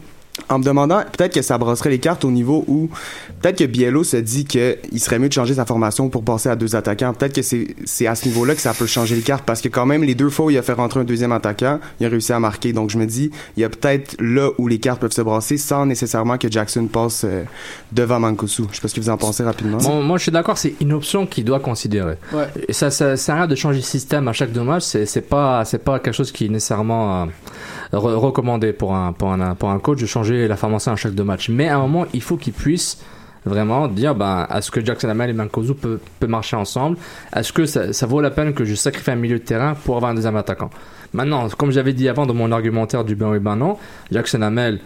en 0.49 0.59
me 0.59 0.65
demandant 0.65 1.03
peut-être 1.17 1.35
que 1.35 1.43
ça 1.43 1.59
brasserait 1.59 1.91
les 1.91 1.99
cartes 1.99 2.25
au 2.25 2.31
niveau 2.31 2.65
où 2.69 2.89
peut-être 3.41 3.59
que 3.59 3.65
Biello 3.65 4.05
se 4.05 4.17
dit 4.17 4.45
que 4.45 4.79
il 4.93 5.01
serait 5.01 5.19
mieux 5.19 5.29
de 5.29 5.33
changer 5.33 5.55
sa 5.55 5.65
formation 5.65 6.09
pour 6.09 6.25
passer 6.25 6.49
à 6.49 6.57
deux 6.57 6.77
attaquants. 6.77 7.13
Peut-être 7.15 7.35
que 7.35 7.43
c'est 7.43 7.75
c'est 7.85 8.07
à 8.07 8.15
ce 8.15 8.27
niveau-là 8.29 8.55
que 8.55 8.61
ça 8.61 8.75
peut 8.75 8.87
changer 8.87 9.15
les 9.17 9.23
cartes 9.23 9.45
parce 9.45 9.61
que 9.61 9.69
quand 9.69 9.87
même 9.87 10.03
les 10.05 10.15
deux 10.15 10.31
fois 10.31 10.47
où 10.47 10.51
il 10.51 10.59
a 10.59 10.63
fait 10.63 10.73
rentrer 10.73 11.01
un 11.01 11.05
deuxième 11.05 11.33
attaquant, 11.33 11.81
il 12.01 12.07
a 12.07 12.09
réussi 12.09 12.33
à 12.33 12.41
marquer. 12.41 12.73
Donc 12.73 12.91
je 12.91 12.99
me 12.99 13.07
dis 13.07 13.31
il 13.57 13.61
y 13.61 13.65
a 13.65 13.69
peut-être 13.69 14.17
là 14.21 14.51
où 14.59 14.69
les 14.69 14.79
cartes 14.79 15.01
peuvent 15.01 15.13
se 15.13 15.23
brasser 15.23 15.57
sans 15.57 15.87
nécessairement 15.87 16.39
que 16.39 16.51
Jackson 16.51 16.87
passe 16.87 17.23
euh, 17.25 17.45
devant 17.93 18.21
Mankosu. 18.21 18.63
Je 18.71 18.77
sais 18.77 18.83
pas 18.83 18.89
ce 18.89 18.95
que 18.95 19.01
vous 19.01 19.11
en 19.11 19.17
pensez 19.17 19.43
rapidement. 19.43 19.79
Bon, 19.79 20.03
moi, 20.03 20.19
je 20.19 20.23
suis 20.25 20.33
d'accord, 20.33 20.59
c'est 20.59 20.75
une 20.81 20.93
option 20.93 21.27
qu'il 21.27 21.45
doit 21.45 21.61
considérer. 21.61 22.17
Ouais. 22.33 22.47
Et 22.69 22.73
ça, 22.73 22.91
ça 22.91 23.17
sert 23.17 23.35
à 23.35 23.39
rien 23.39 23.47
de 23.47 23.55
changer 23.55 23.79
de 23.81 23.85
système 23.85 24.29
à 24.29 24.33
chaque 24.33 24.53
deux 24.53 24.63
matchs. 24.63 24.85
C'est, 24.85 25.07
c'est 25.07 25.21
pas, 25.21 25.65
c'est 25.65 25.79
pas 25.79 25.99
quelque 25.99 26.15
chose 26.15 26.33
qui 26.33 26.47
est 26.47 26.49
nécessairement 26.49 27.25
euh, 27.93 27.97
re- 27.99 28.15
recommandé 28.15 28.73
pour 28.73 28.95
un, 28.95 29.13
pour 29.13 29.33
un, 29.33 29.55
pour 29.55 29.71
un 29.71 29.79
coach 29.79 30.01
de 30.01 30.07
changer 30.07 30.32
la 30.33 30.57
formation 30.57 30.93
à 30.93 30.97
chaque 30.97 31.15
deux 31.15 31.25
matchs. 31.25 31.49
Mais 31.49 31.69
à 31.69 31.77
un 31.77 31.81
moment, 31.81 32.07
il 32.13 32.23
faut 32.23 32.37
qu'il 32.37 32.53
puisse 32.53 32.99
vraiment 33.45 33.89
dire, 33.89 34.15
ben, 34.15 34.47
est-ce 34.55 34.71
que 34.71 34.85
Jackson 34.85 35.09
Hamel 35.09 35.31
et 35.31 35.33
Mankozu 35.33 35.75
peuvent, 35.75 35.99
peuvent 36.21 36.31
marcher 36.31 36.57
ensemble? 36.57 36.97
Est-ce 37.35 37.53
que 37.53 37.67
ça, 37.67 37.93
ça 37.93 38.07
vaut 38.07 38.21
la 38.21 38.31
peine 38.31 38.55
que 38.55 38.65
je 38.65 38.75
sacrifie 38.75 39.11
un 39.11 39.17
milieu 39.17 39.39
de 39.39 39.45
terrain 39.45 39.75
pour 39.75 39.97
avoir 39.97 40.13
un 40.13 40.15
deuxième 40.15 40.37
attaquant? 40.37 40.71
Maintenant, 41.13 41.49
comme 41.51 41.73
j'avais 41.73 41.93
dit 41.93 42.09
avant 42.09 42.27
dans 42.27 42.35
mon 42.35 42.51
argumentaire 42.53 43.05
du 43.05 43.15
ben 43.15 43.31
oui, 43.31 43.39
ben 43.39 43.57
non, 43.57 43.77
Jackson 44.11 44.41
Hamel, 44.43 44.81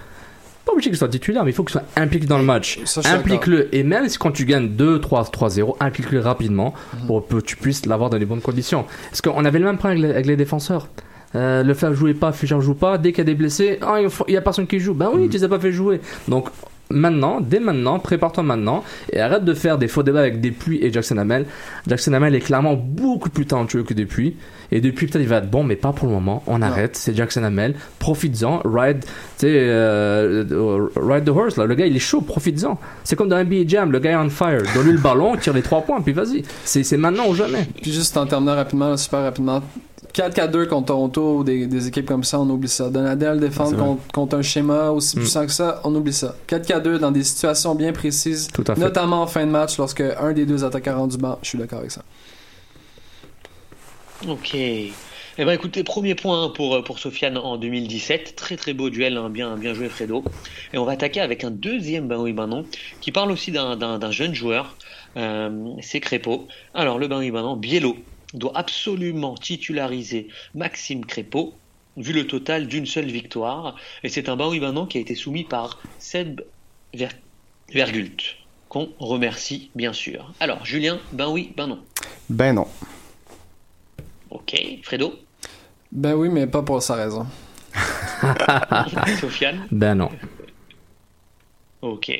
pas 0.64 0.72
obligé 0.72 0.90
qu'il 0.90 0.98
soit 0.98 1.08
titulaire, 1.08 1.44
mais 1.44 1.52
il 1.52 1.54
faut 1.54 1.62
qu'il 1.62 1.72
soit 1.72 1.86
impliqué 1.94 2.26
dans 2.26 2.38
le 2.38 2.44
match. 2.44 2.80
Implique-le. 3.04 3.72
Et 3.72 3.84
même 3.84 4.08
si 4.08 4.18
quand 4.18 4.32
tu 4.32 4.44
gagnes 4.44 4.70
2, 4.70 5.00
3, 5.00 5.22
3-0, 5.24 5.76
implique-le 5.78 6.18
rapidement 6.18 6.74
pour 7.06 7.26
que 7.28 7.36
tu 7.40 7.56
puisses 7.56 7.86
l'avoir 7.86 8.10
dans 8.10 8.16
les 8.16 8.26
bonnes 8.26 8.40
conditions. 8.40 8.84
Parce 9.10 9.20
qu'on 9.20 9.44
avait 9.44 9.60
le 9.60 9.66
même 9.66 9.78
problème 9.78 9.98
avec 9.98 10.08
les, 10.08 10.14
avec 10.14 10.26
les 10.26 10.36
défenseurs. 10.36 10.88
Euh, 11.36 11.62
le 11.62 11.74
faire 11.74 11.92
jouer 11.94 12.14
pas, 12.14 12.32
Fischer 12.32 12.60
joue 12.60 12.74
pas. 12.74 12.98
Dès 12.98 13.10
qu'il 13.12 13.18
y 13.18 13.20
a 13.20 13.24
des 13.24 13.34
blessés, 13.34 13.78
ah, 13.82 14.00
il 14.00 14.08
faut- 14.10 14.24
il 14.26 14.34
y 14.34 14.36
a 14.36 14.40
personne 14.42 14.66
qui 14.66 14.80
joue. 14.80 14.94
Ben 14.94 15.10
oui, 15.14 15.28
tu 15.28 15.36
les 15.36 15.44
as 15.44 15.48
pas 15.48 15.60
fait 15.60 15.70
jouer. 15.72 16.00
Donc 16.28 16.48
maintenant, 16.88 17.40
dès 17.40 17.58
maintenant, 17.60 17.98
prépare-toi 17.98 18.42
maintenant 18.44 18.84
et 19.12 19.20
arrête 19.20 19.44
de 19.44 19.54
faire 19.54 19.76
des 19.76 19.88
faux 19.88 20.02
débats 20.04 20.20
avec 20.20 20.40
Depuis 20.40 20.78
et 20.82 20.92
Jackson 20.92 21.18
Hamel. 21.18 21.44
Jackson 21.86 22.12
Hamel 22.12 22.34
est 22.34 22.40
clairement 22.40 22.74
beaucoup 22.74 23.28
plus 23.28 23.44
talentueux 23.44 23.82
que 23.82 23.92
Depuis. 23.92 24.36
Et 24.72 24.80
Depuis, 24.80 25.06
peut-être 25.06 25.22
il 25.22 25.28
va 25.28 25.36
être 25.38 25.50
bon, 25.50 25.62
mais 25.62 25.76
pas 25.76 25.92
pour 25.92 26.08
le 26.08 26.14
moment. 26.14 26.42
On 26.46 26.60
arrête. 26.62 26.96
C'est 26.96 27.14
Jackson 27.14 27.44
Hamel. 27.44 27.74
Profites-en. 28.00 28.62
Ride, 28.64 29.04
euh, 29.44 30.88
ride 30.96 31.24
the 31.24 31.28
horse. 31.28 31.56
Là. 31.56 31.66
Le 31.66 31.74
gars, 31.74 31.86
il 31.86 31.94
est 31.96 32.00
chaud. 32.00 32.20
Profites-en. 32.20 32.78
C'est 33.04 33.16
comme 33.16 33.28
dans 33.28 33.38
NBA 33.38 33.66
Jam. 33.66 33.90
Le 33.92 33.98
gars 33.98 34.12
est 34.12 34.16
on 34.16 34.28
fire. 34.28 34.62
Donne-lui 34.74 34.92
le 34.92 34.98
ballon, 34.98 35.36
tire 35.36 35.52
les 35.52 35.62
trois 35.62 35.82
points, 35.82 36.00
puis 36.00 36.12
vas-y. 36.12 36.42
C'est 36.64 36.96
maintenant 36.96 37.28
ou 37.28 37.34
jamais. 37.34 37.66
Puis 37.82 37.92
juste 37.92 38.16
en 38.16 38.26
terminant 38.26 38.54
rapidement, 38.54 38.96
super 38.96 39.22
rapidement. 39.22 39.62
4-4-2 40.16 40.66
contre 40.66 40.86
Toronto 40.86 41.36
ou 41.38 41.44
des, 41.44 41.66
des 41.66 41.88
équipes 41.88 42.06
comme 42.06 42.24
ça, 42.24 42.40
on 42.40 42.48
oublie 42.48 42.68
ça. 42.70 42.88
Donadel 42.88 43.38
défendre 43.38 43.76
contre, 43.76 44.02
contre 44.12 44.36
un 44.36 44.42
schéma 44.42 44.90
aussi 44.90 45.16
Mm. 45.16 45.20
puissant 45.20 45.44
que 45.46 45.52
ça, 45.52 45.80
on 45.84 45.94
oublie 45.94 46.12
ça. 46.14 46.34
4-4-2 46.48 46.98
dans 46.98 47.10
des 47.10 47.22
situations 47.22 47.74
bien 47.74 47.92
précises, 47.92 48.48
Tout 48.52 48.64
à 48.66 48.74
fait. 48.74 48.80
notamment 48.80 49.22
en 49.22 49.26
fin 49.26 49.44
de 49.44 49.50
match 49.50 49.76
lorsque 49.76 50.00
un 50.00 50.32
des 50.32 50.46
deux 50.46 50.64
attaquants 50.64 50.96
rend 50.96 51.06
du 51.06 51.18
banc. 51.18 51.38
Je 51.42 51.48
suis 51.50 51.58
d'accord 51.58 51.80
avec 51.80 51.90
ça. 51.90 52.02
Ok. 54.28 54.54
Eh 55.38 55.44
ben 55.44 55.50
écoutez, 55.52 55.84
premier 55.84 56.14
point 56.14 56.48
pour, 56.48 56.82
pour 56.84 56.98
Sofiane 56.98 57.36
en 57.36 57.58
2017. 57.58 58.36
Très 58.36 58.56
très 58.56 58.72
beau 58.72 58.88
duel, 58.88 59.18
hein, 59.18 59.28
bien, 59.28 59.56
bien 59.56 59.74
joué 59.74 59.90
Fredo. 59.90 60.24
Et 60.72 60.78
on 60.78 60.86
va 60.86 60.92
attaquer 60.92 61.20
avec 61.20 61.44
un 61.44 61.50
deuxième 61.50 62.08
ben 62.08 62.16
oui 62.18 62.32
ben 62.32 62.46
non, 62.46 62.64
qui 63.02 63.12
parle 63.12 63.30
aussi 63.30 63.52
d'un 63.52 64.10
jeune 64.12 64.34
joueur. 64.34 64.76
Euh, 65.18 65.50
c'est 65.82 66.00
Crépeau. 66.00 66.48
Alors 66.72 66.98
le 66.98 67.06
ben 67.06 67.18
oui 67.18 67.30
ben 67.30 67.42
non, 67.42 67.54
Biello 67.54 67.96
doit 68.36 68.56
absolument 68.56 69.34
titulariser 69.34 70.28
Maxime 70.54 71.04
Crépeau, 71.04 71.54
vu 71.96 72.12
le 72.12 72.26
total 72.26 72.66
d'une 72.66 72.86
seule 72.86 73.10
victoire. 73.10 73.76
Et 74.02 74.08
c'est 74.08 74.28
un 74.28 74.36
ben 74.36 74.48
oui 74.48 74.60
ben 74.60 74.72
non 74.72 74.86
qui 74.86 74.98
a 74.98 75.00
été 75.00 75.14
soumis 75.14 75.44
par 75.44 75.80
Seb 75.98 76.42
Ver- 76.94 77.08
Vergult, 77.72 78.36
qu'on 78.68 78.90
remercie 78.98 79.70
bien 79.74 79.92
sûr. 79.92 80.32
Alors 80.40 80.64
Julien, 80.64 80.98
ben 81.12 81.28
oui, 81.28 81.52
ben 81.56 81.66
non. 81.66 81.78
Ben 82.28 82.52
non. 82.52 82.66
Ok, 84.30 84.54
Fredo? 84.82 85.14
Ben 85.92 86.14
oui, 86.14 86.28
mais 86.28 86.46
pas 86.46 86.62
pour 86.62 86.82
sa 86.82 86.94
raison. 86.96 87.26
Sofiane? 89.20 89.66
Ben 89.70 89.94
non. 89.94 90.10
Ok. 91.82 92.12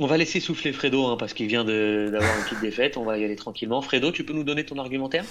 On 0.00 0.06
va 0.06 0.16
laisser 0.16 0.40
souffler 0.40 0.72
Fredo 0.72 1.06
hein, 1.06 1.16
parce 1.18 1.34
qu'il 1.34 1.46
vient 1.46 1.64
d'avoir 1.64 2.36
une 2.38 2.44
petite 2.44 2.60
défaite. 2.60 2.96
On 2.96 3.04
va 3.04 3.18
y 3.18 3.24
aller 3.24 3.36
tranquillement. 3.36 3.82
Fredo, 3.82 4.12
tu 4.12 4.24
peux 4.24 4.32
nous 4.32 4.44
donner 4.44 4.64
ton 4.64 4.78
argumentaire? 4.78 5.24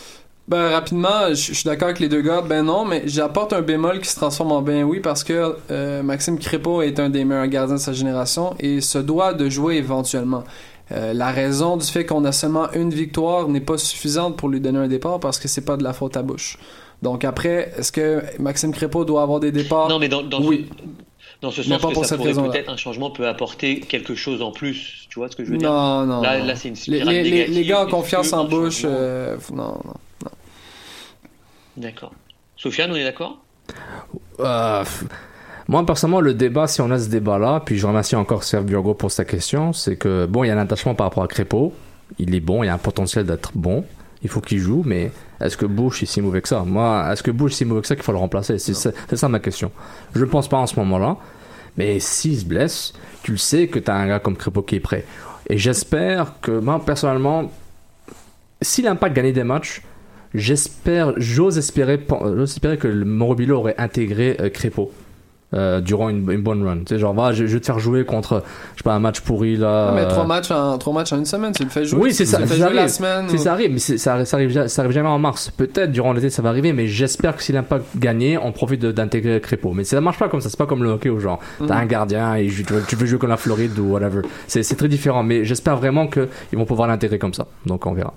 Ben, 0.48 0.70
rapidement, 0.70 1.30
je 1.30 1.36
je 1.36 1.54
suis 1.54 1.64
d'accord 1.64 1.90
avec 1.90 2.00
les 2.00 2.10
deux 2.10 2.22
gars. 2.22 2.42
Ben 2.42 2.64
non, 2.64 2.84
mais 2.84 3.04
j'apporte 3.06 3.54
un 3.54 3.62
bémol 3.62 4.00
qui 4.00 4.10
se 4.10 4.16
transforme 4.16 4.52
en 4.52 4.62
ben 4.62 4.84
oui 4.84 5.00
parce 5.00 5.24
que 5.24 5.56
euh, 5.70 6.02
Maxime 6.02 6.40
Crépeau 6.40 6.82
est 6.82 7.00
un 7.00 7.10
des 7.10 7.24
meilleurs 7.24 7.48
gardiens 7.48 7.76
de 7.76 7.80
sa 7.80 7.94
génération 7.94 8.56
et 8.60 8.82
se 8.82 8.98
doit 8.98 9.34
de 9.34 9.48
jouer 9.48 9.76
éventuellement. 9.76 10.44
Euh, 10.92 11.14
la 11.14 11.32
raison 11.32 11.78
du 11.78 11.86
fait 11.86 12.06
qu'on 12.06 12.26
a 12.26 12.32
seulement 12.32 12.72
une 12.74 12.90
victoire 12.90 13.48
n'est 13.48 13.62
pas 13.62 13.78
suffisante 13.78 14.38
pour 14.38 14.50
lui 14.50 14.60
donner 14.60 14.80
un 14.80 14.88
départ 14.88 15.20
parce 15.20 15.38
que 15.38 15.48
c'est 15.48 15.62
pas 15.66 15.78
de 15.78 15.84
la 15.84 15.94
faute 15.94 16.18
à 16.18 16.24
Bush. 16.24 16.58
Donc 17.04 17.24
après, 17.24 17.72
est-ce 17.78 17.92
que 17.92 18.24
Maxime 18.40 18.74
Crépeau 18.74 19.06
doit 19.06 19.22
avoir 19.22 19.40
des 19.40 19.52
départs? 19.52 19.88
Non, 19.88 20.00
mais 20.00 20.10
dans, 20.10 20.24
dans 20.24 20.44
oui. 20.44 20.68
Dans 21.42 21.52
ce 21.52 21.64
sens 21.64 21.82
pas 21.82 21.88
que 21.88 21.94
pour 21.94 22.06
ça 22.06 22.18
cette 22.18 22.34
pourrait 22.34 22.50
peut-être 22.50 22.70
un 22.70 22.78
changement 22.78 23.12
peut 23.12 23.28
apporter 23.28 23.80
quelque 23.80 24.16
chose 24.16 24.42
en 24.42 24.52
plus. 24.52 25.08
Tu 25.10 25.20
vois 25.20 25.30
ce 25.30 25.36
que 25.36 25.46
je 25.46 25.52
veux 25.52 25.58
dire? 25.58 25.72
Non, 25.72 26.06
non. 26.06 26.22
Là, 26.22 26.40
non. 26.40 26.46
là 26.46 26.56
c'est 26.56 26.68
une 26.68 26.76
les, 26.76 26.80
spirale 26.82 27.14
les, 27.14 27.24
les, 27.24 27.32
négative. 27.32 27.56
les 27.56 27.66
gars 27.66 27.82
Est-ce 27.82 27.90
confiance 27.92 28.34
en 28.34 28.46
Bush. 28.46 28.82
euh, 28.86 29.38
non, 29.54 29.80
non. 29.86 29.94
D'accord. 31.78 32.12
Sofiane, 32.58 32.92
on 32.92 32.96
est 32.96 33.06
d'accord? 33.06 33.38
Euh, 34.42 34.84
moi, 35.70 35.86
personnellement, 35.86 36.20
le 36.20 36.34
débat, 36.34 36.68
si 36.68 36.82
on 36.82 36.92
a 36.92 37.00
ce 37.00 37.08
débat-là, 37.10 37.62
puis 37.66 37.78
je 37.78 37.88
remercie 37.88 38.16
encore 38.18 38.44
Serge 38.44 38.66
Burgo 38.66 38.94
pour 38.94 39.12
sa 39.12 39.24
question, 39.24 39.72
c'est 39.72 39.96
que, 39.96 40.26
bon, 40.26 40.44
il 40.44 40.48
y 40.48 40.50
a 40.50 40.56
un 40.56 40.58
attachement 40.58 40.94
par 40.96 41.08
rapport 41.08 41.24
à 41.24 41.28
Crépeau. 41.28 41.74
Il 42.18 42.36
est 42.36 42.40
bon, 42.40 42.64
il 42.64 42.66
y 42.68 42.70
a 42.70 42.74
un 42.74 42.80
potentiel 42.80 43.26
d'être 43.26 43.52
bon. 43.56 43.86
Il 44.24 44.30
faut 44.30 44.42
qu'il 44.42 44.58
joue, 44.58 44.84
mais 44.86 45.12
est-ce 45.40 45.58
que 45.58 45.66
Bush 45.66 46.04
est 46.04 46.06
si 46.06 46.22
mauvais 46.22 46.42
que 46.42 46.48
ça? 46.48 46.64
Moi, 46.66 47.08
est-ce 47.12 47.24
que 47.24 47.32
Bush 47.32 47.54
est 47.54 47.56
si 47.56 47.66
mauvais 47.66 47.82
que 47.82 47.88
ça 47.88 47.96
qu'il 47.96 48.04
faut 48.04 48.12
le 48.12 48.18
remplacer? 48.18 48.60
C'est 48.60 48.74
ça, 48.74 49.30
ma 49.30 49.40
question. 49.40 49.72
Je 50.14 50.20
ne 50.20 50.26
pense 50.26 50.48
pas 50.50 50.58
en 50.58 50.68
ce 50.68 50.76
moment-là. 50.80 51.18
Mais 51.78 52.00
s'il 52.00 52.38
se 52.38 52.46
blesse, 52.46 52.94
tu 53.24 53.32
le 53.32 53.38
sais 53.38 53.68
que 53.68 53.80
tu 53.80 53.90
as 53.90 53.96
un 53.96 54.08
gars 54.08 54.20
comme 54.20 54.36
Crépeau 54.36 54.62
qui 54.62 54.76
est 54.76 54.80
prêt. 54.82 55.06
Et 55.50 55.58
j'espère 55.58 56.34
que, 56.42 56.52
moi, 56.52 56.84
personnellement, 56.86 57.50
si 58.62 58.82
l'impact 58.82 59.16
gagnait 59.16 59.32
des 59.32 59.44
matchs, 59.44 59.82
j'espère, 60.34 61.14
j'ose 61.18 61.58
espérer, 61.58 62.06
espérer 62.44 62.78
que 62.78 62.88
le 62.88 63.06
Morobilo 63.06 63.58
aurait 63.58 63.76
intégré 63.78 64.36
euh, 64.40 64.50
Crépeau. 64.50 64.92
Euh, 65.54 65.82
durant 65.82 66.10
une, 66.10 66.30
une 66.32 66.42
bonne 66.42 66.64
run. 66.64 66.80
Tu 66.80 66.84
sais, 66.90 67.00
genre, 67.00 67.14
va, 67.14 67.32
je, 67.32 67.48
je 67.48 67.54
vais 67.56 67.60
te 67.60 67.66
faire 67.66 67.80
jouer 67.80 68.06
contre, 68.06 68.44
je 68.76 68.78
sais 68.80 68.84
pas, 68.84 68.94
un 68.94 69.00
match 69.00 69.20
pourri 69.22 69.56
là. 69.58 69.88
Non, 69.90 69.96
mais 69.96 70.02
euh, 70.04 70.10
trois 70.10 70.26
matchs, 70.26 70.52
en, 70.52 70.78
trois 70.78 70.94
matchs 70.94 71.12
en 71.14 71.18
une 71.18 71.26
semaine, 71.26 71.52
tu 71.54 71.64
le 71.64 71.70
fais 71.70 71.86
jouer. 71.86 72.00
oui, 72.00 72.14
c'est 72.14 72.26
ça. 72.26 72.40
ça 72.46 72.56
jouer 72.56 72.74
la 72.74 72.82
arrive. 72.82 72.88
semaine. 72.94 73.26
C'est 73.30 73.36
ou- 73.36 73.44
ça 73.44 73.54
arrive, 73.54 73.72
mais 73.72 73.80
c'est- 73.80 73.98
ça, 73.98 74.24
ça 74.26 74.38
arrive, 74.38 74.52
ja- 74.52 74.68
ça 74.68 74.82
arrive 74.84 74.94
jamais 74.94 75.10
en 75.10 75.18
mars. 75.20 75.50
Peut-être 75.50 75.92
durant 75.92 76.14
l'été 76.14 76.30
ça 76.30 76.42
va 76.42 76.50
arriver, 76.50 76.72
mais 76.74 76.88
j'espère 76.88 77.36
que 77.36 77.42
si 77.44 77.52
l'impact 77.52 77.86
gagnait, 77.98 78.38
on 78.38 78.52
profite 78.52 78.86
d'intégrer 78.86 79.42
Crépeau. 79.42 79.72
Mais 79.74 79.84
ça 79.84 80.00
marche 80.02 80.20
pas 80.20 80.30
comme 80.30 80.42
ça. 80.42 80.50
C'est 80.50 80.58
pas 80.58 80.68
comme 80.68 80.84
le 80.84 80.90
hockey 80.92 81.10
où 81.10 81.20
genre 81.20 81.40
t'as 81.68 81.76
un 81.76 81.86
gardien 81.86 82.36
et 82.36 82.48
tu 82.48 82.62
veux, 82.64 82.84
tu 82.88 82.96
veux 82.96 83.06
jouer 83.08 83.18
comme 83.20 83.30
la 83.30 83.38
Floride 83.38 83.78
ou 83.80 83.92
whatever. 83.92 84.22
C'est 84.48 84.62
c'est 84.64 84.76
très 84.76 84.88
différent. 84.88 85.24
Mais 85.24 85.46
j'espère 85.46 85.78
vraiment 85.78 86.08
que 86.08 86.28
ils 86.54 86.58
vont 86.60 86.66
pouvoir 86.66 86.88
l'intégrer 86.88 87.18
comme 87.18 87.34
ça. 87.34 87.48
Donc 87.66 87.86
on 87.88 87.94
verra. 87.94 88.14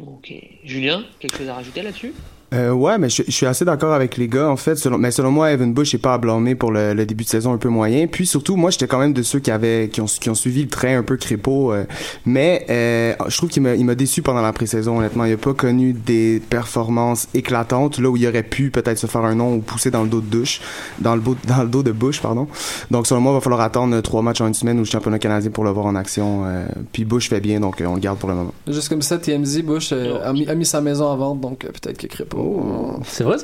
Ok. 0.00 0.32
Julien, 0.64 1.02
quelque 1.18 1.36
chose 1.36 1.48
à 1.48 1.54
rajouter 1.54 1.82
là-dessus? 1.82 2.12
Euh, 2.52 2.72
ouais, 2.72 2.98
mais 2.98 3.08
je, 3.08 3.22
je 3.26 3.30
suis 3.30 3.46
assez 3.46 3.64
d'accord 3.64 3.92
avec 3.92 4.16
les 4.16 4.26
gars, 4.26 4.48
en 4.48 4.56
fait. 4.56 4.74
Selon, 4.76 4.98
mais 4.98 5.12
selon 5.12 5.30
moi, 5.30 5.52
Evan 5.52 5.72
Bush 5.72 5.92
n'est 5.94 6.00
pas 6.00 6.14
à 6.14 6.18
blâmer 6.18 6.56
pour 6.56 6.72
le, 6.72 6.94
le 6.94 7.06
début 7.06 7.22
de 7.22 7.28
saison 7.28 7.52
un 7.52 7.58
peu 7.58 7.68
moyen. 7.68 8.08
Puis 8.08 8.26
surtout, 8.26 8.56
moi, 8.56 8.70
j'étais 8.70 8.88
quand 8.88 8.98
même 8.98 9.12
de 9.12 9.22
ceux 9.22 9.38
qui 9.38 9.52
avaient, 9.52 9.88
qui 9.88 10.00
ont, 10.00 10.06
qui 10.06 10.28
ont 10.30 10.34
suivi 10.34 10.62
le 10.62 10.68
train 10.68 10.98
un 10.98 11.02
peu 11.04 11.16
crépeau. 11.16 11.72
euh, 11.72 11.84
mais 12.26 12.66
euh, 12.68 13.14
je 13.28 13.36
trouve 13.36 13.50
qu'il 13.50 13.62
m'a, 13.62 13.74
il 13.76 13.84
m'a 13.84 13.94
déçu 13.94 14.22
pendant 14.22 14.42
la 14.42 14.52
pré-saison, 14.52 14.98
honnêtement. 14.98 15.24
Il 15.26 15.32
a 15.32 15.36
pas 15.36 15.54
connu 15.54 15.92
des 15.92 16.42
performances 16.50 17.28
éclatantes, 17.34 17.98
là 17.98 18.10
où 18.10 18.16
il 18.16 18.26
aurait 18.26 18.42
pu 18.42 18.70
peut-être 18.70 18.98
se 18.98 19.06
faire 19.06 19.24
un 19.24 19.36
nom 19.36 19.54
ou 19.54 19.60
pousser 19.60 19.92
dans 19.92 20.02
le 20.02 20.08
dos 20.08 20.20
de 20.20 20.26
douche, 20.26 20.60
dans 20.98 21.14
le, 21.14 21.22
dans 21.46 21.62
le 21.62 21.68
dos 21.68 21.82
de 21.84 21.92
Bush, 21.92 22.20
pardon. 22.20 22.48
Donc 22.90 23.06
selon 23.06 23.20
moi, 23.20 23.32
il 23.32 23.36
va 23.36 23.40
falloir 23.40 23.60
attendre 23.60 24.00
trois 24.00 24.22
matchs 24.22 24.40
en 24.40 24.48
une 24.48 24.54
semaine 24.54 24.76
ou 24.78 24.80
le 24.80 24.86
championnat 24.86 25.20
canadien 25.20 25.50
pour 25.52 25.62
le 25.62 25.70
voir 25.70 25.86
en 25.86 25.94
action. 25.94 26.42
euh, 26.46 26.66
puis 26.92 27.04
Bush 27.04 27.28
fait 27.28 27.40
bien, 27.40 27.60
donc 27.60 27.80
euh, 27.80 27.86
on 27.86 27.94
le 27.94 28.00
garde 28.00 28.18
pour 28.18 28.28
le 28.28 28.34
moment. 28.34 28.52
Juste 28.66 28.88
comme 28.88 29.02
ça, 29.02 29.18
TMZ, 29.18 29.62
Bush 29.62 29.90
euh, 29.92 30.18
a, 30.24 30.32
mis, 30.32 30.48
a 30.48 30.54
mis 30.56 30.66
sa 30.66 30.80
maison 30.80 31.06
en 31.06 31.16
vente, 31.16 31.40
donc 31.40 31.64
euh, 31.64 31.68
peut-être 31.68 31.96
qu'il 31.96 32.08
crée 32.08 32.24
pas. 32.42 33.00
C'est 33.04 33.24
vrai 33.24 33.36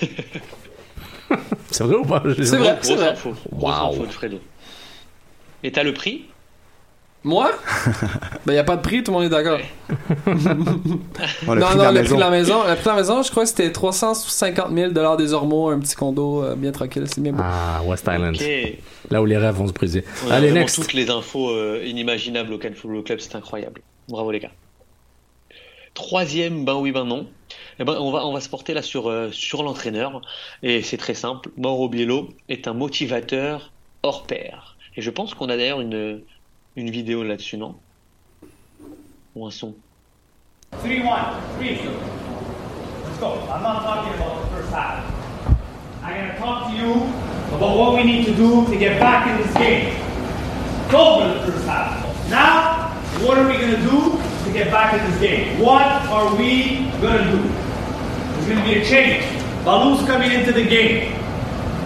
C'est 1.70 1.84
vrai 1.84 1.96
ou 1.96 2.04
pas? 2.04 2.22
C'est 2.42 2.56
vrai, 2.56 2.78
c'est 2.82 2.94
vrai. 2.94 3.08
info. 3.10 3.34
Grosse 3.52 3.74
info 3.94 4.06
de 4.06 4.12
Fredo. 4.12 4.38
Et 5.64 5.72
t'as 5.72 5.82
le 5.82 5.94
prix? 5.94 6.26
Moi? 7.24 7.50
Ben, 8.46 8.54
y 8.54 8.58
a 8.58 8.64
pas 8.64 8.76
de 8.76 8.82
prix, 8.82 9.04
tout 9.04 9.12
le 9.12 9.18
monde 9.18 9.26
est 9.26 9.28
d'accord. 9.28 9.60
Oh, 11.46 11.54
non, 11.54 11.54
non, 11.54 11.76
la 11.76 11.92
le 11.92 12.00
maison. 12.00 12.04
prix 12.08 12.14
de 12.16 12.20
la 12.20 12.30
maison. 12.30 12.62
Le 12.68 12.74
prix 12.74 12.82
de 12.84 12.88
la 12.88 12.96
maison, 12.96 13.22
je 13.22 13.30
crois 13.30 13.44
que 13.44 13.48
c'était 13.48 13.70
350 13.70 14.74
000 14.74 15.16
des 15.16 15.32
Ormeaux, 15.32 15.68
un 15.68 15.78
petit 15.78 15.94
condo 15.94 16.42
euh, 16.42 16.56
bien 16.56 16.72
tranquille, 16.72 17.04
c'est 17.06 17.20
bien 17.20 17.32
beau. 17.32 17.42
Ah, 17.44 17.80
West 17.86 18.08
Island. 18.12 18.34
Ok. 18.34 18.44
Là 19.10 19.22
où 19.22 19.26
les 19.26 19.36
rêves 19.36 19.54
vont 19.54 19.68
se 19.68 19.72
briser. 19.72 20.04
On 20.26 20.30
a 20.32 20.34
Allez, 20.34 20.48
vraiment 20.48 20.60
next. 20.62 20.74
toutes 20.82 20.92
les 20.94 21.08
infos 21.10 21.50
euh, 21.50 21.80
inimaginables 21.86 22.52
au 22.52 22.58
Cannes 22.58 22.74
Football 22.74 23.04
Club, 23.04 23.20
c'est 23.20 23.36
incroyable. 23.36 23.80
Bravo 24.08 24.32
les 24.32 24.40
gars. 24.40 24.50
Troisième, 25.94 26.64
ben 26.64 26.74
oui, 26.74 26.90
ben 26.90 27.04
non. 27.04 27.28
Eh 27.78 27.84
ben, 27.84 27.94
on, 27.98 28.10
va, 28.10 28.26
on 28.26 28.32
va 28.32 28.40
se 28.40 28.48
porter 28.48 28.74
là 28.74 28.82
sur, 28.82 29.08
euh, 29.08 29.30
sur 29.32 29.62
l'entraîneur. 29.62 30.20
Et 30.62 30.82
c'est 30.82 30.96
très 30.96 31.14
simple. 31.14 31.50
Mauro 31.56 31.88
Biello 31.88 32.28
est 32.48 32.68
un 32.68 32.74
motivateur 32.74 33.72
hors 34.02 34.24
pair. 34.24 34.76
Et 34.96 35.02
je 35.02 35.10
pense 35.10 35.34
qu'on 35.34 35.48
a 35.48 35.56
d'ailleurs 35.56 35.80
une, 35.80 36.22
une 36.76 36.90
vidéo 36.90 37.22
là-dessus, 37.24 37.56
non? 37.56 37.74
Ou 39.34 39.46
un 39.46 39.50
son? 39.50 39.74
3 40.72 40.90
1, 40.90 40.94
3. 40.94 41.02
Let's 43.04 43.18
go. 43.20 43.38
I'm 43.50 43.62
not 43.62 43.82
talking 43.82 44.14
about 44.14 44.42
the 44.42 44.56
first 44.56 44.72
half. 44.72 45.04
I'm 46.04 46.14
going 46.14 46.32
to 46.32 46.38
talk 46.38 46.68
to 46.68 46.76
you 46.76 46.92
about 47.54 47.76
what 47.76 47.94
we 47.94 48.04
need 48.04 48.26
to 48.26 48.34
do 48.34 48.66
to 48.66 48.76
get 48.76 48.98
back 48.98 49.28
in 49.28 49.36
this 49.42 49.54
game. 49.54 49.94
It's 50.84 50.94
over 50.94 51.32
the 51.32 51.52
first 51.52 51.66
half. 51.66 52.28
Now, 52.28 52.88
what 53.24 53.38
are 53.38 53.46
we 53.46 53.56
going 53.56 53.76
to 53.76 53.82
do? 53.82 54.21
Get 54.52 54.70
back 54.70 54.94
in 54.94 55.10
this 55.10 55.20
game? 55.20 55.58
What 55.58 55.82
are 55.82 56.34
we 56.36 56.90
going 57.00 57.18
to 57.18 57.32
do? 57.32 57.42
There's 57.42 58.48
going 58.48 58.58
to 58.58 58.64
be 58.64 58.80
a 58.80 58.84
change. 58.84 59.24
Baloo's 59.64 60.06
coming 60.06 60.30
into 60.30 60.52
the 60.52 60.64
game. 60.64 61.12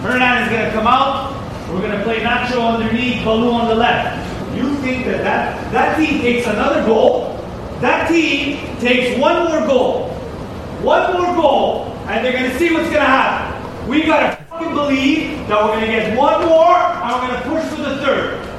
Hernan 0.01 0.43
is 0.43 0.49
going 0.49 0.65
to 0.65 0.71
come 0.71 0.87
out. 0.87 1.33
We're 1.69 1.81
going 1.81 1.97
to 1.97 2.03
play 2.03 2.19
Nacho 2.19 2.75
underneath, 2.75 3.23
Baloo 3.23 3.51
on 3.51 3.67
the 3.67 3.75
left. 3.75 4.55
You 4.55 4.75
think 4.77 5.05
that 5.05 5.23
that, 5.23 5.71
that 5.71 5.97
team 5.97 6.21
takes 6.21 6.47
another 6.47 6.85
goal? 6.85 7.35
That 7.81 8.09
team 8.09 8.57
takes 8.79 9.19
one 9.19 9.45
more 9.45 9.67
goal. 9.67 10.09
One 10.81 11.13
more 11.13 11.35
goal, 11.35 11.85
and 12.07 12.25
they're 12.25 12.33
going 12.33 12.51
to 12.51 12.57
see 12.57 12.73
what's 12.73 12.89
going 12.89 13.01
to 13.01 13.05
happen. 13.05 13.89
We 13.89 14.05
got 14.05 14.39
to 14.59 14.69
believe 14.69 15.47
that 15.47 15.63
we're 15.63 15.79
going 15.79 15.81
to 15.81 15.87
get 15.87 16.17
one 16.17 16.45
more, 16.45 16.75
and 16.75 17.21
we're 17.21 17.27
going 17.27 17.43
to 17.43 17.49
push 17.49 17.63
for 17.75 17.89
the 17.89 17.97
third. 17.97 18.56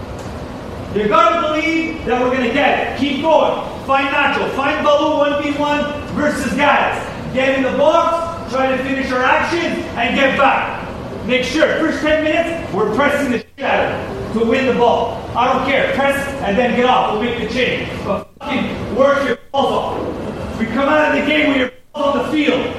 You 0.99 1.07
got 1.07 1.41
to 1.41 1.47
believe 1.47 2.05
that 2.07 2.21
we're 2.21 2.35
going 2.35 2.49
to 2.49 2.53
get 2.53 2.97
it. 2.97 2.99
Keep 2.99 3.23
going. 3.23 3.55
Find 3.87 4.09
Nacho. 4.09 4.51
Find 4.57 4.85
Baloo 4.85 5.31
1v1 5.31 6.11
versus 6.11 6.53
guys. 6.55 6.99
Get 7.33 7.57
in 7.57 7.63
the 7.63 7.79
box, 7.79 8.53
try 8.53 8.77
to 8.77 8.83
finish 8.83 9.09
our 9.13 9.23
actions, 9.23 9.85
and 9.95 10.17
get 10.17 10.37
back. 10.37 10.89
Make 11.25 11.45
sure, 11.45 11.67
first 11.79 12.01
10 12.01 12.25
minutes, 12.25 12.75
we're 12.75 12.93
pressing 12.97 13.31
the 13.31 13.39
shit 13.39 13.61
out 13.61 13.93
of 13.93 14.19
to 14.33 14.45
win 14.45 14.67
the 14.67 14.75
ball. 14.75 15.23
I 15.37 15.53
don't 15.53 15.67
care. 15.67 15.95
Press 15.95 16.17
and 16.43 16.59
then 16.59 16.75
get 16.75 16.87
off. 16.87 17.13
We'll 17.13 17.23
make 17.23 17.49
the 17.49 17.55
change. 17.55 17.89
But 18.05 18.29
fucking 18.41 18.97
work 18.97 19.25
your 19.25 19.39
balls 19.53 19.73
off. 19.73 20.59
We 20.59 20.67
come 20.67 20.89
out 20.89 21.15
of 21.15 21.21
the 21.23 21.31
game 21.31 21.51
with 21.51 21.59
your 21.59 21.73
balls 21.93 22.17
on 22.17 22.27
the 22.27 22.33
field 22.33 22.75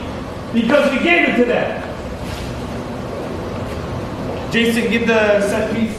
because 0.53 0.91
we 0.91 1.03
gave 1.03 1.29
it 1.29 1.37
to 1.37 1.45
them. 1.45 1.85
Jason, 4.51 4.91
give 4.91 5.07
the 5.07 5.41
set 5.47 5.73
piece. 5.73 5.98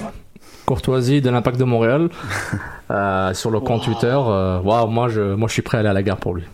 Courtoisie 0.74 1.20
de 1.20 1.30
l'impact 1.30 1.58
de 1.58 1.64
Montréal 1.64 2.10
euh, 2.92 3.34
sur 3.34 3.50
le 3.50 3.58
compte 3.58 3.82
Twitter. 3.82 4.06
euh, 4.16 4.60
Waouh, 4.60 4.86
moi 4.86 5.08
je, 5.08 5.34
moi 5.34 5.48
je 5.48 5.52
suis 5.54 5.62
prêt 5.62 5.78
à 5.78 5.80
aller 5.80 5.88
à 5.88 5.92
la 5.92 6.04
gare 6.04 6.18
pour 6.18 6.32
lui. 6.32 6.44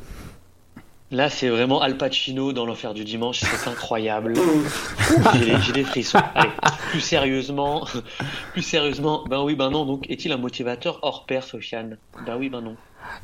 Là, 1.11 1.29
c'est 1.29 1.51
vraiment 1.51 1.83
Al 1.83 1.99
Pacino 1.99 2.55
dans 2.55 2.65
l'enfer 2.65 2.95
du 2.95 3.05
dimanche, 3.05 3.41
c'est 3.41 3.69
incroyable. 3.69 4.33
j'ai, 5.35 5.73
des- 5.73 5.85
frissons. 5.85 6.19
Allez, 6.35 6.49
plus 6.93 7.01
sérieusement, 7.01 7.87
plus 8.55 8.63
sérieusement, 8.63 9.23
ben 9.29 9.43
oui, 9.43 9.55
ben 9.55 9.69
non. 9.71 9.85
Donc, 9.85 10.09
est-il 10.09 10.33
un 10.33 10.39
motivateur 10.39 10.99
hors 11.03 11.27
pair, 11.27 11.45
Sofiane? 11.45 11.99
Ben 12.27 12.37
oui, 12.39 12.49
ben 12.49 12.63
non. 12.63 12.75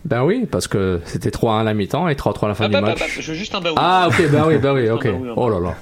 Ben 0.05 0.23
oui, 0.25 0.45
parce 0.45 0.69
que 0.69 1.01
c'était 1.07 1.31
3-1 1.31 1.61
à 1.61 1.65
la 1.65 1.73
mi-temps 1.73 2.07
et 2.07 2.15
3-3 2.15 2.45
à 2.45 2.49
la 2.49 2.55
fin 2.55 2.65
Ah, 2.67 2.69
du 2.69 2.73
bah, 2.75 2.81
match. 2.83 2.99
bah, 3.01 3.07
bah, 3.09 3.13
je 3.19 3.33
veux 3.33 3.37
juste 3.39 3.55
un 3.55 3.61
ben 3.63 3.71
oui. 3.71 3.77
Ah 3.79 4.09
ok, 4.09 4.31
ben 4.31 4.45
oui, 4.47 4.59
ben 4.59 4.75
oui, 4.75 4.91
ok. 4.91 5.05
ben 5.05 5.19
oui. 5.23 5.29
Oh 5.37 5.49
là 5.49 5.59
là, 5.59 5.75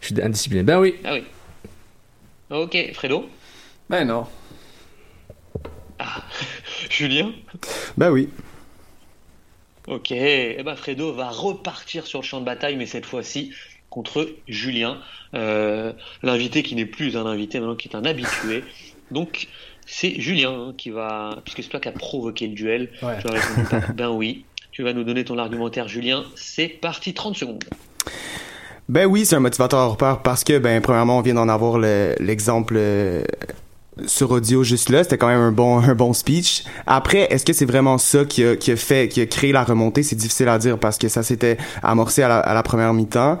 je 0.00 0.06
suis 0.06 0.22
indiscipliné. 0.22 0.62
Ben 0.62 0.80
oui. 0.80 0.94
Ah 1.04 1.10
oui. 1.12 1.24
Ok, 2.50 2.76
Fredo? 2.94 3.26
Ben 3.90 4.04
non. 4.04 4.24
Julien 6.90 7.32
Ben 7.96 8.10
oui. 8.10 8.28
Ok, 9.88 10.10
eh 10.10 10.60
ben 10.64 10.74
Fredo 10.76 11.12
va 11.12 11.28
repartir 11.30 12.06
sur 12.06 12.20
le 12.20 12.24
champ 12.24 12.40
de 12.40 12.44
bataille, 12.44 12.76
mais 12.76 12.86
cette 12.86 13.06
fois-ci 13.06 13.52
contre 13.88 14.28
Julien, 14.48 14.98
euh, 15.34 15.92
l'invité 16.22 16.62
qui 16.62 16.74
n'est 16.74 16.86
plus 16.86 17.16
un 17.16 17.24
invité 17.24 17.60
maintenant, 17.60 17.76
qui 17.76 17.88
est 17.88 17.94
un 17.96 18.04
habitué. 18.04 18.64
Donc 19.12 19.46
c'est 19.86 20.20
Julien 20.20 20.50
hein, 20.50 20.74
qui 20.76 20.90
va, 20.90 21.38
puisque 21.44 21.62
c'est 21.62 21.68
toi 21.68 21.78
qui 21.80 21.88
as 21.88 21.92
provoqué 21.92 22.48
le 22.48 22.54
duel. 22.54 22.90
Ouais. 23.00 23.18
Tu 23.20 23.28
as 23.28 23.30
répondu 23.32 23.68
par 23.70 23.92
ben 23.94 24.08
oui. 24.10 24.44
Tu 24.72 24.82
vas 24.82 24.92
nous 24.92 25.04
donner 25.04 25.24
ton 25.24 25.38
argumentaire, 25.38 25.88
Julien. 25.88 26.24
C'est 26.34 26.68
parti, 26.68 27.14
30 27.14 27.36
secondes. 27.36 27.64
Ben 28.88 29.06
oui, 29.06 29.24
c'est 29.24 29.36
un 29.36 29.40
motivateur 29.40 29.78
hors 29.80 29.96
pair 29.96 30.20
parce 30.22 30.44
que, 30.44 30.58
ben, 30.58 30.82
premièrement, 30.82 31.18
on 31.18 31.22
vient 31.22 31.34
d'en 31.34 31.48
avoir 31.48 31.78
le- 31.78 32.14
l'exemple 32.20 32.74
euh, 32.76 33.24
sur 34.04 34.30
audio 34.30 34.62
juste 34.62 34.90
là, 34.90 35.02
c'était 35.02 35.16
quand 35.16 35.28
même 35.28 35.40
un 35.40 35.52
bon 35.52 35.78
un 35.78 35.94
bon 35.94 36.12
speech. 36.12 36.64
Après, 36.86 37.26
est-ce 37.32 37.46
que 37.46 37.54
c'est 37.54 37.64
vraiment 37.64 37.96
ça 37.96 38.26
qui 38.26 38.44
a, 38.44 38.54
qui 38.54 38.70
a 38.72 38.76
fait 38.76 39.08
qui 39.08 39.22
a 39.22 39.26
créé 39.26 39.52
la 39.52 39.64
remontée? 39.64 40.02
C'est 40.02 40.16
difficile 40.16 40.48
à 40.48 40.58
dire 40.58 40.78
parce 40.78 40.98
que 40.98 41.08
ça 41.08 41.22
s'était 41.22 41.56
amorcé 41.82 42.22
à 42.22 42.28
la, 42.28 42.38
à 42.40 42.52
la 42.52 42.62
première 42.62 42.92
mi-temps. 42.92 43.38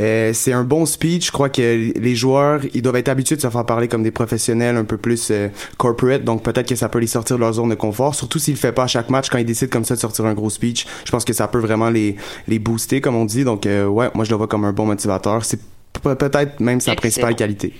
Euh, 0.00 0.32
c'est 0.32 0.52
un 0.54 0.64
bon 0.64 0.86
speech. 0.86 1.26
Je 1.26 1.32
crois 1.32 1.50
que 1.50 1.92
les 1.94 2.14
joueurs, 2.14 2.60
ils 2.72 2.80
doivent 2.80 2.96
être 2.96 3.10
habitués 3.10 3.36
de 3.36 3.42
se 3.42 3.50
faire 3.50 3.66
parler 3.66 3.86
comme 3.88 4.02
des 4.02 4.10
professionnels 4.10 4.76
un 4.76 4.84
peu 4.84 4.96
plus 4.96 5.28
euh, 5.30 5.48
corporate. 5.76 6.24
Donc 6.24 6.42
peut-être 6.42 6.68
que 6.68 6.76
ça 6.76 6.88
peut 6.88 7.00
les 7.00 7.06
sortir 7.06 7.36
de 7.36 7.40
leur 7.42 7.52
zone 7.52 7.68
de 7.68 7.74
confort. 7.74 8.14
Surtout 8.14 8.38
s'il 8.38 8.54
le 8.54 8.58
fait 8.58 8.72
pas 8.72 8.84
à 8.84 8.86
chaque 8.86 9.10
match 9.10 9.28
quand 9.28 9.36
ils 9.38 9.44
décident 9.44 9.70
comme 9.70 9.84
ça 9.84 9.94
de 9.94 10.00
sortir 10.00 10.24
un 10.24 10.32
gros 10.34 10.48
speech. 10.50 10.86
Je 11.04 11.10
pense 11.10 11.24
que 11.26 11.34
ça 11.34 11.48
peut 11.48 11.58
vraiment 11.60 11.90
les 11.90 12.16
les 12.46 12.58
booster 12.58 13.02
comme 13.02 13.14
on 13.16 13.26
dit. 13.26 13.44
Donc 13.44 13.66
euh, 13.66 13.86
ouais, 13.86 14.08
moi 14.14 14.24
je 14.24 14.30
le 14.30 14.36
vois 14.36 14.46
comme 14.48 14.64
un 14.64 14.72
bon 14.72 14.86
motivateur. 14.86 15.44
C'est 15.44 15.60
pe- 16.02 16.14
peut-être 16.14 16.60
même 16.60 16.80
sa 16.80 16.92
Excellent. 16.92 17.00
principale 17.02 17.36
qualité. 17.36 17.74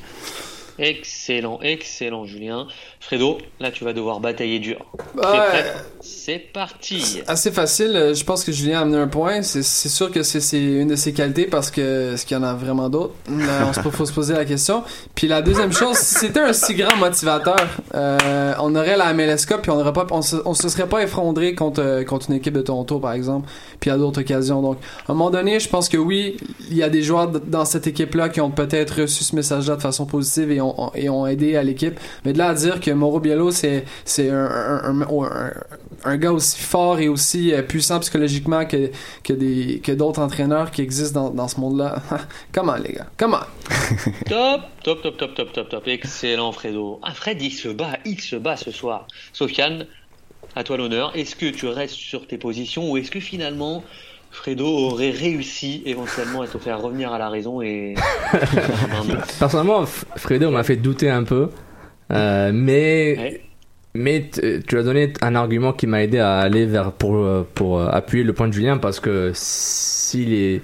Excellent, 0.79 1.59
excellent, 1.63 2.25
Julien. 2.25 2.69
Fredo, 3.01 3.39
là, 3.59 3.71
tu 3.71 3.85
vas 3.85 3.93
devoir 3.93 4.21
batailler 4.21 4.59
dur. 4.59 4.85
Prêt? 5.17 5.75
C'est 6.01 6.39
parti. 6.39 7.21
Assez 7.27 7.51
facile. 7.51 8.13
Je 8.15 8.25
pense 8.25 8.45
que 8.45 8.53
Julien 8.53 8.79
a 8.79 8.83
amené 8.83 8.99
un 8.99 9.09
point. 9.09 9.43
C'est 9.43 9.63
sûr 9.63 10.11
que 10.11 10.23
c'est 10.23 10.61
une 10.61 10.89
de 10.89 10.97
ses 10.97 11.13
qualités 11.13 11.47
parce 11.47 11.71
que 11.71 12.15
est-ce 12.15 12.25
qu'il 12.27 12.37
y 12.37 12.41
en 12.41 12.45
a 12.45 12.55
vraiment 12.55 12.89
d'autres? 12.89 13.15
On 13.29 13.73
se 13.73 13.81
faut 13.81 14.07
se 14.07 14.13
poser 14.13 14.35
la 14.35 14.45
question. 14.45 14.85
Puis 15.15 15.27
la 15.27 15.43
deuxième 15.43 15.73
chose, 15.73 15.97
si 15.97 16.15
c'était 16.15 16.41
un 16.41 16.53
si 16.53 16.75
grand 16.75 16.97
motivateur, 16.97 17.67
euh, 17.95 18.53
on 18.61 18.75
aurait 18.77 18.97
la 18.97 19.13
MLS 19.15 19.47
Cup 19.47 19.59
puis 19.63 19.71
on 19.71 19.81
aurait 19.81 19.93
pas, 19.93 20.07
on 20.11 20.23
se, 20.23 20.37
on 20.45 20.55
se 20.55 20.69
serait 20.69 20.89
pas 20.89 21.03
effondré 21.03 21.55
contre 21.55 22.05
contre 22.05 22.31
une 22.31 22.37
équipe 22.37 22.55
de 22.55 22.63
Toronto 22.63 22.99
par 22.99 23.13
exemple. 23.13 23.49
Puis 23.81 23.91
à 23.91 23.97
d'autres 23.97 24.21
occasions. 24.21 24.63
Donc 24.63 24.79
à 25.07 25.13
un 25.13 25.15
moment 25.15 25.31
donné, 25.31 25.61
je 25.61 25.69
pense 25.69 25.89
que 25.89 25.97
oui, 25.97 26.37
il 26.71 26.77
y 26.77 26.83
a 26.83 26.89
des 26.89 27.03
joueurs 27.03 27.29
dans 27.29 27.65
cette 27.65 27.87
équipe-là 27.87 28.29
qui 28.29 28.41
ont 28.41 28.51
peut-être 28.51 29.03
reçu 29.03 29.25
ce 29.25 29.35
message-là 29.35 29.77
de 29.77 29.83
façon 29.83 30.07
positive 30.07 30.53
et 30.53 30.61
ont, 30.61 30.68
ont- 30.77 30.93
et 30.95 31.09
ont 31.09 31.27
aidé 31.27 31.57
à 31.57 31.63
l'équipe. 31.63 31.99
Mais 32.25 32.33
de 32.33 32.39
là 32.39 32.49
à 32.49 32.55
dire 32.55 32.81
que 32.81 32.91
Mauro 32.91 33.21
Biello, 33.21 33.51
c'est 33.51 33.85
c'est 34.05 34.31
un, 34.31 35.05
un, 36.05 36.17
gars 36.17 36.33
aussi 36.33 36.59
fort 36.61 36.99
et 37.01 37.09
aussi 37.09 37.53
euh, 37.53 37.63
puissant 37.63 38.01
psychologiquement 38.01 38.65
que, 38.67 38.91
que 39.25 39.33
des 39.33 39.81
que 39.83 39.93
d'autres 39.93 40.21
entraîneurs 40.21 40.71
qui 40.71 40.83
existent 40.83 41.25
dans, 41.25 41.31
dans 41.31 41.49
ce 41.49 41.61
monde-là. 41.61 42.03
Comment 42.53 42.77
les 42.77 42.93
gars? 42.95 43.07
Comment? 43.17 43.41
Top, 44.29 44.63
top, 44.83 45.03
top, 45.03 45.17
top, 45.17 45.35
top, 45.35 45.53
top, 45.53 45.69
top. 45.69 45.89
Excellent, 45.89 46.53
Fredo. 46.53 47.01
Ah, 47.03 47.13
Fred, 47.15 47.41
il 47.43 47.51
se 47.53 47.69
bat, 47.69 47.99
il 48.05 48.21
se 48.21 48.37
bat 48.37 48.57
ce 48.57 48.71
soir. 48.71 49.07
Sofiane, 49.33 49.87
à 50.55 50.65
toi 50.65 50.77
l'honneur. 50.77 51.13
Est-ce 51.17 51.37
que 51.37 51.47
tu 51.47 51.67
restes 51.67 51.95
sur 51.95 52.27
tes 52.27 52.39
positions 52.39 52.91
ou 52.91 52.97
est-ce 52.97 53.11
que 53.11 53.21
finalement 53.21 53.85
Fredo 54.31 54.67
aurait 54.67 55.11
réussi 55.11 55.83
éventuellement 55.87 56.43
à 56.43 56.47
te 56.47 56.59
faire 56.59 56.81
revenir 56.81 57.13
à 57.13 57.19
la 57.19 57.29
raison 57.29 57.61
et. 57.63 57.95
Personnellement, 59.39 59.85
Fredo 59.87 60.51
m'a 60.51 60.63
fait 60.63 60.77
douter 60.77 61.11
un 61.11 61.25
peu, 61.25 61.49
euh, 62.13 62.51
mais 62.55 63.43
mais 63.95 64.31
tu 64.67 64.79
as 64.79 64.83
donné 64.83 65.13
un 65.23 65.35
argument 65.35 65.73
qui 65.73 65.87
m'a 65.87 66.03
aidé 66.03 66.19
à 66.19 66.39
aller 66.39 66.67
vers 66.67 66.93
pour 66.93 67.17
euh, 67.17 67.47
pour 67.55 67.81
euh, 67.81 67.89
appuyer 67.91 68.23
le 68.23 68.33
point 68.33 68.49
de 68.49 68.53
Julien 68.53 68.79
parce 68.79 69.01
que 69.01 69.33
s'il 69.35 70.35
est 70.35 70.63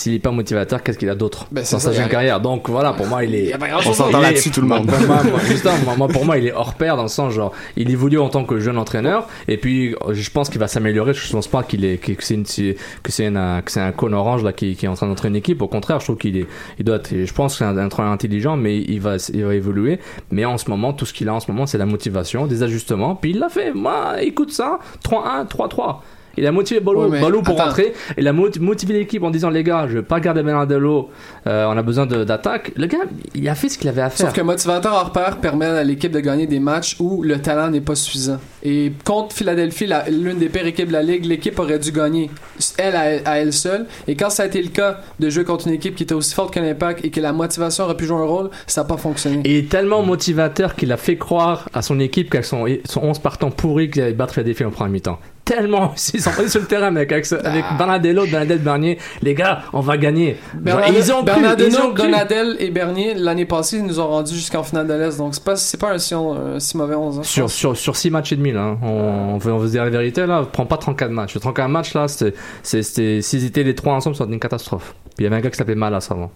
s'il 0.00 0.14
est 0.14 0.18
pas 0.18 0.30
motivateur, 0.30 0.82
qu'est-ce 0.82 0.98
qu'il 0.98 1.08
a 1.10 1.14
d'autre 1.14 1.46
Ben, 1.52 1.64
dans 1.70 1.78
sa 1.78 1.92
jeune 1.92 2.08
carrière 2.08 2.40
Donc 2.40 2.68
voilà, 2.68 2.92
pour 2.92 3.06
moi, 3.06 3.24
il 3.24 3.34
est. 3.34 3.54
On 3.86 3.92
s'entend 3.92 4.20
là-dessus, 4.20 4.50
tout 4.50 4.60
le 4.60 4.66
monde. 4.66 4.86
Moi, 5.06 5.22
moi, 5.24 5.40
justement, 5.46 5.74
moi, 5.84 5.94
moi, 5.96 6.08
pour 6.08 6.24
moi, 6.24 6.38
il 6.38 6.46
est 6.46 6.52
hors 6.52 6.74
pair 6.74 6.96
dans 6.96 7.02
le 7.02 7.08
sens 7.08 7.32
genre, 7.32 7.52
il 7.76 7.90
évolue 7.90 8.18
en 8.18 8.28
tant 8.28 8.44
que 8.44 8.58
jeune 8.60 8.78
entraîneur 8.78 9.26
et 9.48 9.56
puis 9.56 9.94
je 10.10 10.30
pense 10.30 10.48
qu'il 10.50 10.58
va 10.60 10.68
s'améliorer. 10.68 11.12
Je 11.14 11.30
pense 11.32 11.48
pas 11.48 11.62
qu'il 11.62 11.84
est 11.84 11.98
que 11.98 12.12
c'est 12.24 12.34
une 12.34 12.44
que 12.44 13.10
c'est 13.12 13.26
une- 13.26 13.62
que 13.64 13.70
c'est 13.72 13.80
un 13.80 13.92
con 13.92 14.12
orange 14.12 14.42
là 14.44 14.52
qui, 14.52 14.76
qui 14.76 14.86
est 14.86 14.88
en 14.88 14.94
train 14.94 15.06
d'entraîner 15.06 15.30
une 15.34 15.36
équipe. 15.38 15.62
Au 15.62 15.68
contraire, 15.68 16.00
je 16.00 16.06
trouve 16.06 16.16
qu'il 16.18 16.36
est 16.36 16.46
il 16.78 16.84
doit 16.84 16.96
être, 16.96 17.10
je 17.24 17.32
pense 17.32 17.52
que 17.54 17.58
c'est 17.58 17.64
un 17.64 17.84
entraîneur 17.84 18.12
intelligent, 18.12 18.56
mais 18.56 18.78
il 18.78 19.00
va 19.00 19.16
il 19.32 19.44
va 19.44 19.54
évoluer. 19.54 19.98
Mais 20.30 20.44
en 20.44 20.58
ce 20.58 20.68
moment, 20.70 20.92
tout 20.92 21.06
ce 21.06 21.12
qu'il 21.12 21.28
a 21.28 21.34
en 21.34 21.40
ce 21.40 21.50
moment, 21.50 21.66
c'est 21.66 21.78
la 21.78 21.86
motivation, 21.86 22.46
des 22.46 22.62
ajustements. 22.62 23.14
Puis 23.16 23.30
il 23.32 23.38
l'a 23.38 23.48
fait. 23.48 23.72
Moi, 23.72 24.22
écoute 24.22 24.52
ça, 24.52 24.78
3-1, 25.04 25.46
3-3. 25.46 25.96
Il 26.36 26.46
a 26.46 26.52
motivé 26.52 26.80
Ouais, 26.80 27.20
Balou 27.20 27.42
pour 27.42 27.54
attends. 27.54 27.64
rentrer. 27.66 27.92
Il 28.16 28.26
a 28.28 28.32
moti- 28.32 28.60
motivé 28.60 28.94
l'équipe 28.94 29.22
en 29.22 29.30
disant 29.30 29.50
les 29.50 29.62
gars, 29.62 29.86
je 29.88 29.94
vais 29.98 30.02
pas 30.02 30.20
garder 30.20 30.42
Bernardello. 30.42 31.10
Euh, 31.46 31.66
on 31.66 31.76
a 31.76 31.82
besoin 31.82 32.06
d'attaque. 32.06 32.72
Le 32.76 32.86
gars, 32.86 32.98
il 33.34 33.48
a 33.48 33.54
fait 33.54 33.68
ce 33.68 33.78
qu'il 33.78 33.88
avait 33.88 34.02
à 34.02 34.10
faire. 34.10 34.26
Sauf 34.26 34.34
que 34.36 34.40
motivateur 34.40 34.92
hors 34.94 35.12
pair 35.12 35.38
permet 35.38 35.66
à 35.66 35.84
l'équipe 35.84 36.12
de 36.12 36.20
gagner 36.20 36.46
des 36.46 36.60
matchs 36.60 36.96
où 37.00 37.22
le 37.22 37.38
talent 37.40 37.70
n'est 37.70 37.80
pas 37.80 37.94
suffisant. 37.94 38.38
Et 38.62 38.92
contre 39.04 39.34
Philadelphie, 39.34 39.86
la- 39.86 40.08
l'une 40.08 40.38
des 40.38 40.48
pires 40.48 40.66
équipes 40.66 40.88
de 40.88 40.92
la 40.92 41.02
ligue, 41.02 41.24
l'équipe 41.24 41.58
aurait 41.58 41.78
dû 41.78 41.92
gagner 41.92 42.30
elle 42.78 42.96
à, 42.96 43.30
à 43.30 43.38
elle 43.38 43.52
seule. 43.52 43.86
Et 44.06 44.16
quand 44.16 44.30
ça 44.30 44.44
a 44.44 44.46
été 44.46 44.62
le 44.62 44.68
cas 44.68 45.00
de 45.18 45.30
jouer 45.30 45.44
contre 45.44 45.66
une 45.66 45.74
équipe 45.74 45.94
qui 45.94 46.02
était 46.04 46.14
aussi 46.14 46.34
forte 46.34 46.52
que 46.54 46.60
l'Impact 46.60 47.04
et 47.04 47.10
que 47.10 47.20
la 47.20 47.32
motivation 47.32 47.84
aurait 47.84 47.96
pu 47.96 48.04
jouer 48.06 48.18
un 48.18 48.24
rôle, 48.24 48.50
ça 48.66 48.82
n'a 48.82 48.88
pas 48.88 48.96
fonctionné. 48.96 49.40
Et 49.44 49.64
tellement 49.64 50.02
motivateur 50.02 50.74
qu'il 50.76 50.92
a 50.92 50.96
fait 50.96 51.16
croire 51.16 51.68
à 51.72 51.82
son 51.82 51.98
équipe 52.00 52.30
qu'avec 52.30 52.44
son, 52.44 52.66
son 52.84 53.02
11 53.02 53.18
partants 53.18 53.50
pourri 53.50 53.90
qu'il 53.90 54.02
allait 54.02 54.12
battre 54.12 54.40
défis 54.42 54.64
en 54.64 54.70
première 54.70 54.92
mi-temps. 54.92 55.18
Tellement, 55.44 55.92
ils 56.14 56.20
sont 56.20 56.30
allés 56.38 56.48
sur 56.48 56.60
le 56.60 56.66
terrain, 56.66 56.90
mec, 56.90 57.10
avec, 57.10 57.26
ce- 57.26 57.34
avec 57.34 57.64
Bernardello, 57.76 58.24
Bernadette 58.26 58.62
Bernier. 58.62 58.98
Les 59.22 59.34
gars, 59.34 59.62
on 59.72 59.80
va 59.80 59.96
gagner. 59.96 60.36
Genre, 60.64 60.80
ils 60.88 61.12
ont 61.12 61.24
cru. 61.24 61.94
Donadel 61.94 62.56
et 62.60 62.70
Bernier, 62.70 63.14
l'année 63.14 63.46
passée, 63.46 63.78
ils 63.78 63.84
nous 63.84 63.98
ont 63.98 64.06
rendu 64.06 64.34
jusqu'en 64.34 64.62
finale 64.62 64.86
de 64.86 64.94
l'Est. 64.94 65.16
Donc 65.18 65.34
c'est 65.34 65.42
pas, 65.42 65.56
c'est 65.56 65.78
pas 65.78 65.92
un 65.92 65.98
si, 65.98 66.14
un 66.14 66.60
si 66.60 66.76
mauvais 66.76 66.94
11. 66.94 67.18
hein, 67.18 67.22
Sur, 67.24 67.50
sur, 67.50 67.76
sur 67.76 67.96
6 67.96 68.10
matchs 68.10 68.32
et 68.32 68.36
demi, 68.36 68.52
là. 68.52 68.60
hein. 68.62 68.78
On, 68.82 68.88
on, 69.34 69.38
veut, 69.38 69.52
on 69.52 69.58
veut 69.58 69.66
se 69.66 69.72
dire 69.72 69.84
la 69.84 69.90
vérité, 69.90 70.24
là. 70.26 70.46
Prends 70.52 70.66
pas 70.66 70.76
34 70.76 71.10
matchs. 71.10 71.34
Le 71.34 71.40
34 71.40 71.68
matchs, 71.68 71.94
là, 71.94 72.06
c'était, 72.06 72.36
c'était, 72.62 73.20
s'ils 73.22 73.44
étaient 73.44 73.64
les 73.64 73.74
trois 73.74 73.94
ensemble, 73.94 74.14
ça 74.14 74.22
aurait 74.22 74.28
été 74.30 74.34
une 74.34 74.40
catastrophe. 74.40 74.94
Puis 75.04 75.14
il 75.20 75.24
y 75.24 75.26
avait 75.26 75.36
un 75.36 75.40
gars 75.40 75.50
qui 75.50 75.56
s'appelait 75.56 75.74
Malas 75.74 76.06
avant. 76.10 76.30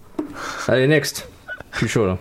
Allez, 0.67 0.89
next. 0.89 1.29
Je 1.73 1.79
suis 1.79 1.89
chaud, 1.89 2.07
là. 2.07 2.19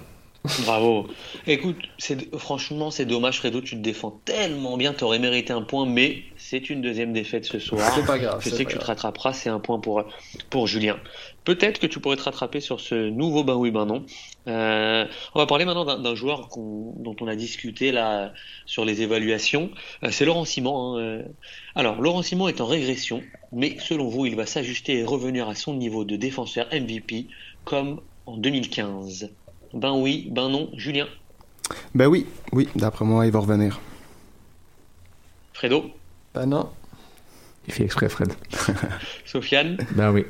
Bravo. 0.65 1.07
Écoute, 1.47 1.77
c'est 1.97 2.17
franchement, 2.37 2.91
c'est 2.91 3.05
dommage, 3.05 3.39
Fredo, 3.39 3.61
tu 3.61 3.77
te 3.77 3.81
défends 3.81 4.19
tellement 4.25 4.75
bien, 4.75 4.91
t'aurais 4.91 5.17
mérité 5.19 5.53
un 5.53 5.61
point, 5.61 5.85
mais 5.85 6.17
c'est 6.53 6.69
une 6.69 6.81
deuxième 6.83 7.13
défaite 7.13 7.45
ce 7.45 7.57
soir. 7.57 7.91
C'est 7.95 8.05
pas 8.05 8.19
grave, 8.19 8.39
Je 8.39 8.51
sais 8.51 8.63
que 8.63 8.71
tu 8.71 8.77
te 8.77 8.85
rattraperas, 8.85 9.33
c'est 9.33 9.49
un 9.49 9.59
point 9.59 9.79
pour, 9.79 10.03
pour 10.51 10.67
Julien. 10.67 10.99
Peut-être 11.45 11.79
que 11.79 11.87
tu 11.87 11.99
pourrais 11.99 12.15
te 12.15 12.21
rattraper 12.21 12.59
sur 12.59 12.79
ce 12.79 13.09
nouveau 13.09 13.43
ben 13.43 13.55
oui, 13.55 13.71
ben 13.71 13.87
non. 13.87 14.05
Euh, 14.47 15.05
on 15.33 15.39
va 15.39 15.47
parler 15.47 15.65
maintenant 15.65 15.97
d'un 15.97 16.13
joueur 16.15 16.49
dont 16.55 17.15
on 17.19 17.27
a 17.27 17.35
discuté 17.35 17.91
là 17.91 18.33
sur 18.67 18.85
les 18.85 19.01
évaluations. 19.01 19.71
Euh, 20.03 20.09
c'est 20.11 20.25
Laurent 20.25 20.45
Simon. 20.45 20.95
hein, 20.95 20.99
euh. 20.99 21.23
Alors, 21.73 21.99
Laurent 21.99 22.21
Simon 22.21 22.47
est 22.47 22.61
en 22.61 22.67
régression, 22.67 23.23
mais 23.51 23.77
selon 23.79 24.07
vous, 24.07 24.27
il 24.27 24.35
va 24.35 24.45
s'ajuster 24.45 24.99
et 24.99 25.03
revenir 25.03 25.49
à 25.49 25.55
son 25.55 25.73
niveau 25.73 26.05
de 26.05 26.15
défenseur 26.17 26.67
MVP 26.71 27.25
comme 27.65 27.99
en 28.27 28.37
2015. 28.37 29.31
Ben 29.73 29.93
oui, 29.93 30.27
ben 30.29 30.49
non, 30.49 30.69
Julien. 30.75 31.07
Ben 31.95 32.05
oui, 32.05 32.27
oui, 32.51 32.69
d'après 32.75 33.05
moi, 33.05 33.25
il 33.25 33.31
va 33.31 33.39
revenir. 33.39 33.81
Fredo, 35.53 35.91
Ben 36.33 36.45
non. 36.45 36.69
Il 37.67 37.73
fait 37.73 37.83
exprès, 37.83 38.09
Fred. 38.09 38.33
Sofiane. 39.25 39.77
Ben 39.91 40.11
oui. 40.11 40.25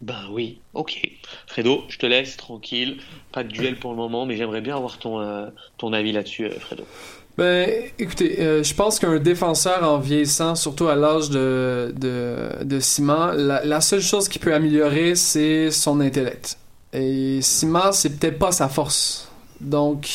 Ben 0.00 0.26
oui, 0.32 0.60
ok. 0.74 1.00
Fredo, 1.46 1.84
je 1.88 1.98
te 1.98 2.06
laisse 2.06 2.36
tranquille. 2.36 2.98
Pas 3.30 3.44
de 3.44 3.48
duel 3.48 3.78
pour 3.78 3.92
le 3.92 3.96
moment, 3.96 4.26
mais 4.26 4.36
j'aimerais 4.36 4.60
bien 4.60 4.76
avoir 4.76 4.98
ton, 4.98 5.20
euh, 5.20 5.46
ton 5.78 5.92
avis 5.92 6.10
là-dessus, 6.12 6.46
euh, 6.46 6.58
Fredo. 6.58 6.84
Ben, 7.38 7.70
écoutez, 7.98 8.40
euh, 8.40 8.62
je 8.62 8.74
pense 8.74 8.98
qu'un 8.98 9.18
défenseur 9.18 9.82
en 9.84 9.98
vieillissant, 9.98 10.54
surtout 10.54 10.88
à 10.88 10.96
l'âge 10.96 11.30
de, 11.30 11.94
de, 11.96 12.64
de 12.64 12.80
Simon, 12.80 13.32
la, 13.36 13.64
la 13.64 13.80
seule 13.80 14.02
chose 14.02 14.28
qui 14.28 14.38
peut 14.38 14.52
améliorer, 14.52 15.14
c'est 15.14 15.70
son 15.70 16.00
intellect. 16.00 16.58
Et 16.92 17.40
Simon, 17.40 17.92
c'est 17.92 18.18
peut-être 18.18 18.38
pas 18.38 18.52
sa 18.52 18.68
force. 18.68 19.30
Donc. 19.60 20.08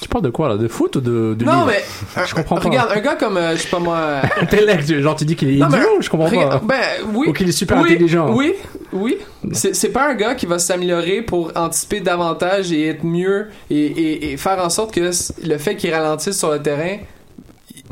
Tu 0.00 0.08
parles 0.08 0.24
de 0.24 0.30
quoi, 0.30 0.48
là 0.48 0.56
De 0.56 0.68
foot 0.68 0.96
ou 0.96 1.00
de, 1.00 1.34
de 1.34 1.44
non, 1.44 1.64
mais. 1.66 1.82
Je 2.26 2.34
comprends 2.34 2.56
pas. 2.56 2.62
Regarde, 2.68 2.90
un 2.94 3.00
gars 3.00 3.14
comme, 3.14 3.36
euh, 3.36 3.56
je 3.56 3.62
sais 3.62 3.68
pas 3.68 3.78
moi. 3.78 4.20
Intellect, 4.40 5.00
genre 5.00 5.16
tu 5.16 5.24
dis 5.24 5.36
qu'il 5.36 5.50
est 5.50 5.56
Non, 5.58 5.68
idiot, 5.68 6.00
je 6.00 6.10
comprends 6.10 6.28
regarde, 6.28 6.60
pas. 6.60 6.66
Ben, 6.66 7.06
oui. 7.14 7.28
Ou 7.28 7.32
qu'il 7.32 7.48
est 7.48 7.52
super 7.52 7.78
oui, 7.80 7.92
intelligent. 7.92 8.30
Oui, 8.34 8.52
oui. 8.92 9.16
C'est 9.52 9.74
c'est 9.74 9.88
pas 9.90 10.08
un 10.10 10.14
gars 10.14 10.34
qui 10.34 10.46
va 10.46 10.58
s'améliorer 10.58 11.22
pour 11.22 11.52
anticiper 11.56 12.00
davantage 12.00 12.72
et 12.72 12.88
être 12.88 13.04
mieux 13.04 13.46
et, 13.70 13.76
et- 13.86 14.32
et 14.32 14.36
faire 14.36 14.58
en 14.64 14.68
sorte 14.70 14.92
que 14.92 15.00
le 15.44 15.58
fait 15.58 15.76
qu'il 15.76 15.94
ralentisse 15.94 16.38
sur 16.38 16.50
le 16.50 16.60
terrain, 16.60 16.96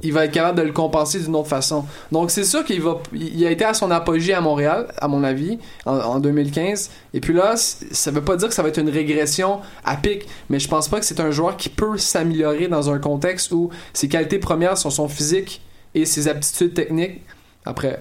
il 0.04 0.12
va 0.12 0.26
être 0.26 0.32
capable 0.32 0.58
de 0.58 0.64
le 0.64 0.72
compenser 0.72 1.18
d'une 1.18 1.34
autre 1.34 1.48
façon. 1.48 1.84
Donc 2.12 2.30
c'est 2.30 2.44
sûr 2.44 2.64
qu'il 2.64 2.80
va, 2.80 2.98
il 3.12 3.44
a 3.44 3.50
été 3.50 3.64
à 3.64 3.74
son 3.74 3.90
apogée 3.90 4.34
à 4.34 4.40
Montréal, 4.40 4.86
à 4.98 5.08
mon 5.08 5.24
avis, 5.24 5.58
en, 5.86 5.96
en 5.96 6.20
2015. 6.20 6.90
Et 7.14 7.20
puis 7.20 7.32
là, 7.32 7.56
ça 7.56 8.10
veut 8.10 8.22
pas 8.22 8.36
dire 8.36 8.48
que 8.48 8.54
ça 8.54 8.62
va 8.62 8.68
être 8.68 8.78
une 8.78 8.90
régression 8.90 9.60
à 9.84 9.96
pic, 9.96 10.26
mais 10.50 10.60
je 10.60 10.68
pense 10.68 10.88
pas 10.88 11.00
que 11.00 11.06
c'est 11.06 11.20
un 11.20 11.30
joueur 11.30 11.56
qui 11.56 11.70
peut 11.70 11.96
s'améliorer 11.96 12.68
dans 12.68 12.90
un 12.90 12.98
contexte 12.98 13.50
où 13.52 13.70
ses 13.92 14.08
qualités 14.08 14.38
premières 14.38 14.78
sont 14.78 14.90
son 14.90 15.08
physique 15.08 15.62
et 15.94 16.04
ses 16.04 16.28
aptitudes 16.28 16.74
techniques. 16.74 17.22
Après, 17.64 18.00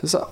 c'est 0.00 0.08
ça. 0.08 0.30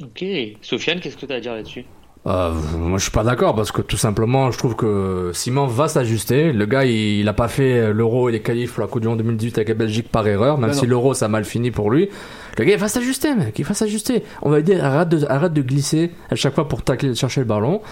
Ok. 0.00 0.24
Sofiane, 0.62 1.00
qu'est-ce 1.00 1.16
que 1.16 1.26
tu 1.26 1.32
as 1.32 1.36
à 1.36 1.40
dire 1.40 1.54
là-dessus? 1.54 1.84
Euh, 2.26 2.52
moi, 2.78 2.96
je 2.96 3.02
suis 3.02 3.10
pas 3.10 3.22
d'accord 3.22 3.54
parce 3.54 3.70
que 3.70 3.82
tout 3.82 3.98
simplement, 3.98 4.50
je 4.50 4.56
trouve 4.56 4.74
que 4.76 5.30
Simon 5.34 5.66
va 5.66 5.88
s'ajuster. 5.88 6.52
Le 6.54 6.64
gars, 6.64 6.84
il, 6.86 7.20
il 7.20 7.28
a 7.28 7.34
pas 7.34 7.48
fait 7.48 7.92
l'Euro 7.92 8.30
et 8.30 8.32
les 8.32 8.40
qualifs 8.40 8.72
pour 8.72 8.80
la 8.80 8.86
Coupe 8.86 9.02
du 9.02 9.08
Monde 9.08 9.18
2018 9.18 9.58
avec 9.58 9.68
la 9.68 9.74
Belgique 9.74 10.08
par 10.10 10.26
erreur, 10.26 10.56
même 10.56 10.70
Ben 10.70 10.74
si 10.76 10.86
l'Euro 10.86 11.12
ça 11.12 11.26
a 11.26 11.28
mal 11.28 11.44
fini 11.44 11.70
pour 11.70 11.90
lui. 11.90 12.08
Le 12.56 12.64
gars, 12.64 12.72
il 12.72 12.78
va 12.78 12.88
s'ajuster, 12.88 13.34
mec. 13.34 13.58
Il 13.58 13.64
va 13.66 13.74
s'ajuster. 13.74 14.22
On 14.40 14.48
va 14.48 14.56
lui 14.58 14.64
dire 14.64 14.82
arrête 14.82 15.10
de, 15.10 15.26
arrête 15.28 15.52
de 15.52 15.60
glisser 15.60 16.12
à 16.30 16.34
chaque 16.34 16.54
fois 16.54 16.66
pour 16.66 16.82
tacler, 16.82 17.14
chercher 17.14 17.40
le 17.42 17.46
ballon 17.46 17.82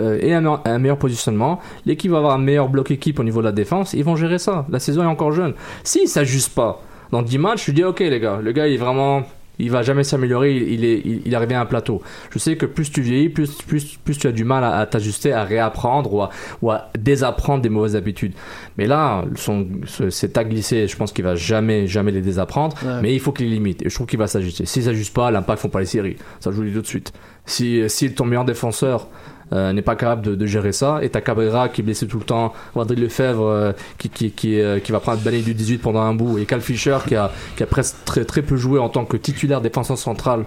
euh, 0.00 0.18
et 0.20 0.34
un, 0.34 0.40
meilleur- 0.40 0.62
un 0.64 0.78
meilleur 0.80 0.98
positionnement. 0.98 1.60
L'équipe 1.86 2.10
va 2.10 2.18
avoir 2.18 2.34
un 2.34 2.38
meilleur 2.38 2.68
bloc 2.68 2.90
équipe 2.90 3.20
au 3.20 3.24
niveau 3.24 3.38
de 3.40 3.44
la 3.46 3.52
défense. 3.52 3.92
Ils 3.92 4.02
vont 4.04 4.16
gérer 4.16 4.38
ça. 4.38 4.66
La 4.70 4.80
saison 4.80 5.02
est 5.04 5.06
encore 5.06 5.30
jeune. 5.30 5.54
S'il 5.84 6.08
s'ajuste 6.08 6.52
pas 6.52 6.82
dans 7.12 7.22
10 7.22 7.38
matchs, 7.38 7.60
je 7.60 7.66
lui 7.70 7.74
dis 7.76 7.84
ok 7.84 8.00
les 8.00 8.18
gars, 8.20 8.40
le 8.42 8.50
gars 8.52 8.66
il 8.66 8.74
est 8.74 8.78
vraiment 8.78 9.22
il 9.58 9.70
va 9.70 9.82
jamais 9.82 10.04
s'améliorer, 10.04 10.54
il, 10.56 10.62
il 10.74 10.84
est, 10.84 11.02
il, 11.04 11.22
il 11.26 11.34
arrive 11.34 11.52
à 11.52 11.60
un 11.60 11.66
plateau. 11.66 12.02
Je 12.30 12.38
sais 12.38 12.56
que 12.56 12.66
plus 12.66 12.90
tu 12.90 13.00
vieillis, 13.02 13.28
plus, 13.28 13.50
plus, 13.62 13.96
plus 13.96 14.16
tu 14.18 14.26
as 14.26 14.32
du 14.32 14.44
mal 14.44 14.62
à, 14.64 14.76
à 14.78 14.86
t'ajuster, 14.86 15.32
à 15.32 15.44
réapprendre 15.44 16.12
ou 16.14 16.22
à, 16.22 16.30
ou 16.62 16.70
à 16.70 16.90
désapprendre 16.98 17.62
des 17.62 17.68
mauvaises 17.68 17.96
habitudes. 17.96 18.32
Mais 18.76 18.86
là, 18.86 19.24
son, 19.36 19.66
cet 20.10 20.38
à 20.38 20.44
glisser, 20.44 20.86
je 20.86 20.96
pense 20.96 21.12
qu'il 21.12 21.24
va 21.24 21.34
jamais, 21.34 21.86
jamais 21.86 22.12
les 22.12 22.20
désapprendre, 22.22 22.76
Ouais. 22.84 23.00
mais 23.02 23.14
il 23.14 23.20
faut 23.20 23.32
qu'il 23.32 23.46
les 23.48 23.52
limite. 23.54 23.82
Et 23.84 23.88
je 23.90 23.94
trouve 23.94 24.06
qu'il 24.06 24.18
va 24.18 24.26
s'ajuster. 24.26 24.64
S'il 24.66 24.82
s'ajuste 24.84 25.14
pas, 25.14 25.30
l'impact 25.30 25.60
font 25.62 25.68
pas 25.68 25.80
les 25.80 25.86
séries. 25.86 26.16
Ça, 26.40 26.50
je 26.50 26.56
vous 26.56 26.62
le 26.62 26.68
dis 26.68 26.74
tout 26.74 26.82
de 26.82 26.86
suite. 26.86 27.12
Si, 27.46 27.82
si 27.88 28.12
ton 28.14 28.24
meilleur 28.26 28.44
défenseur 28.44 29.08
euh, 29.52 29.72
n'est 29.72 29.82
pas 29.82 29.96
capable 29.96 30.22
de, 30.22 30.34
de 30.34 30.46
gérer 30.46 30.72
ça, 30.72 30.98
et 31.02 31.08
t'as 31.10 31.20
Cabrera 31.20 31.68
qui 31.68 31.80
est 31.80 31.84
blessé 31.84 32.06
tout 32.06 32.18
le 32.18 32.24
temps, 32.24 32.52
André 32.74 32.96
Lefebvre 32.96 33.46
euh, 33.46 33.72
qui, 33.98 34.08
qui, 34.08 34.30
qui, 34.30 34.60
euh, 34.60 34.78
qui 34.80 34.92
va 34.92 35.00
prendre 35.00 35.20
balayé 35.22 35.42
du 35.42 35.54
18 35.54 35.78
pendant 35.78 36.00
un 36.02 36.14
bout, 36.14 36.38
et 36.38 36.46
Cal 36.46 36.60
Fischer 36.60 36.98
qui 37.06 37.14
a, 37.16 37.30
qui 37.56 37.62
a 37.62 37.66
presque 37.66 37.96
très, 38.04 38.24
très 38.24 38.42
peu 38.42 38.56
joué 38.56 38.78
en 38.78 38.88
tant 38.88 39.04
que 39.04 39.16
titulaire 39.16 39.60
défenseur 39.60 39.98
central 39.98 40.44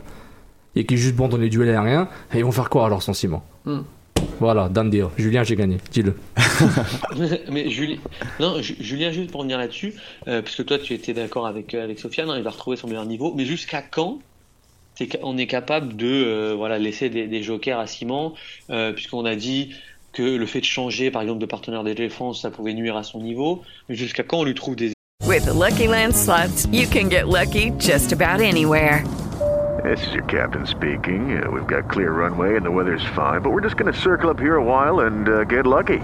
et 0.75 0.85
qui 0.85 0.93
est 0.93 0.97
juste 0.97 1.15
bon 1.15 1.27
dans 1.27 1.37
les 1.37 1.49
duels 1.49 1.69
aériens, 1.69 2.07
et 2.33 2.37
ils 2.39 2.45
vont 2.45 2.51
faire 2.51 2.69
quoi 2.69 2.85
alors 2.85 3.03
sans 3.03 3.13
Simon 3.13 3.41
Hmm. 3.65 3.81
Voilà, 4.39 4.69
deal. 4.69 5.07
Julien, 5.17 5.43
j'ai 5.43 5.55
gagné. 5.55 5.77
Dis-le. 5.91 6.15
Mais 7.51 7.69
Julien, 7.69 7.97
non, 8.39 8.61
Ju- 8.61 8.75
Julien, 8.79 9.11
juste 9.11 9.31
pour 9.31 9.39
revenir 9.41 9.57
là-dessus, 9.57 9.93
euh, 10.27 10.41
parce 10.41 10.55
que 10.55 10.61
toi 10.63 10.77
tu 10.79 10.93
étais 10.93 11.13
d'accord 11.13 11.47
avec 11.47 11.73
euh, 11.73 11.83
avec 11.83 11.99
Sofiane, 11.99 12.29
hein, 12.29 12.35
il 12.37 12.43
va 12.43 12.51
retrouver 12.51 12.77
son 12.77 12.87
meilleur 12.87 13.05
niveau, 13.05 13.33
mais 13.35 13.45
jusqu'à 13.45 13.81
quand 13.81 14.19
c'est 15.01 15.11
ca- 15.11 15.19
on 15.23 15.37
est 15.37 15.47
capable 15.47 15.95
de 15.95 16.05
euh, 16.07 16.53
voilà 16.55 16.77
laisser 16.77 17.09
des, 17.09 17.27
des 17.27 17.41
jokers 17.41 17.79
à 17.79 17.87
Simon, 17.87 18.33
euh, 18.69 18.93
puisqu'on 18.93 19.25
a 19.25 19.35
dit 19.35 19.73
que 20.13 20.21
le 20.21 20.45
fait 20.45 20.59
de 20.59 20.65
changer 20.65 21.09
par 21.09 21.21
exemple 21.21 21.39
de 21.39 21.45
partenaire 21.45 21.83
de 21.83 21.93
défense, 21.93 22.41
ça 22.41 22.51
pouvait 22.51 22.73
nuire 22.73 22.95
à 22.97 23.03
son 23.03 23.19
niveau, 23.21 23.63
mais 23.89 23.95
jusqu'à 23.95 24.23
quand 24.23 24.39
on 24.39 24.43
lui 24.43 24.53
trouve 24.53 24.75
des 24.75 24.91
With 25.25 25.45
the 25.45 25.53
Lucky 25.53 25.87
Land 25.87 26.13
slots, 26.13 26.67
you 26.71 26.87
can 26.87 27.09
get 27.09 27.27
lucky 27.27 27.71
just 27.79 28.11
about 28.11 28.41
anywhere. 28.41 29.03
This 29.83 30.05
is 30.05 30.13
your 30.13 30.25
captain 30.25 30.67
speaking. 30.67 31.41
Uh, 31.41 31.49
we've 31.49 31.65
got 31.65 31.89
clear 31.89 32.11
runway 32.11 32.55
and 32.55 32.63
the 32.63 32.69
weather's 32.69 33.05
fine, 33.15 33.41
but 33.41 33.51
we're 33.51 33.63
just 33.63 33.77
going 33.77 33.91
to 33.91 33.97
circle 33.99 34.29
up 34.29 34.39
here 34.39 34.57
a 34.57 34.63
while 34.63 35.01
and 35.07 35.27
uh, 35.27 35.43
get 35.45 35.65
lucky. 35.65 35.99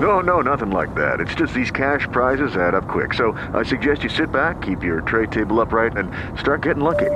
No, 0.00 0.20
no, 0.20 0.40
nothing 0.40 0.70
like 0.70 0.94
that. 0.94 1.20
It's 1.20 1.34
just 1.34 1.52
these 1.52 1.70
cash 1.70 2.06
prizes 2.12 2.56
add 2.56 2.74
up 2.74 2.88
quick. 2.88 3.12
So 3.12 3.36
I 3.52 3.62
suggest 3.64 4.04
you 4.04 4.08
sit 4.08 4.30
back, 4.32 4.62
keep 4.62 4.82
your 4.82 5.02
tray 5.02 5.26
table 5.26 5.60
upright, 5.60 5.96
and 5.96 6.10
start 6.38 6.62
getting 6.62 6.82
lucky. 6.84 7.10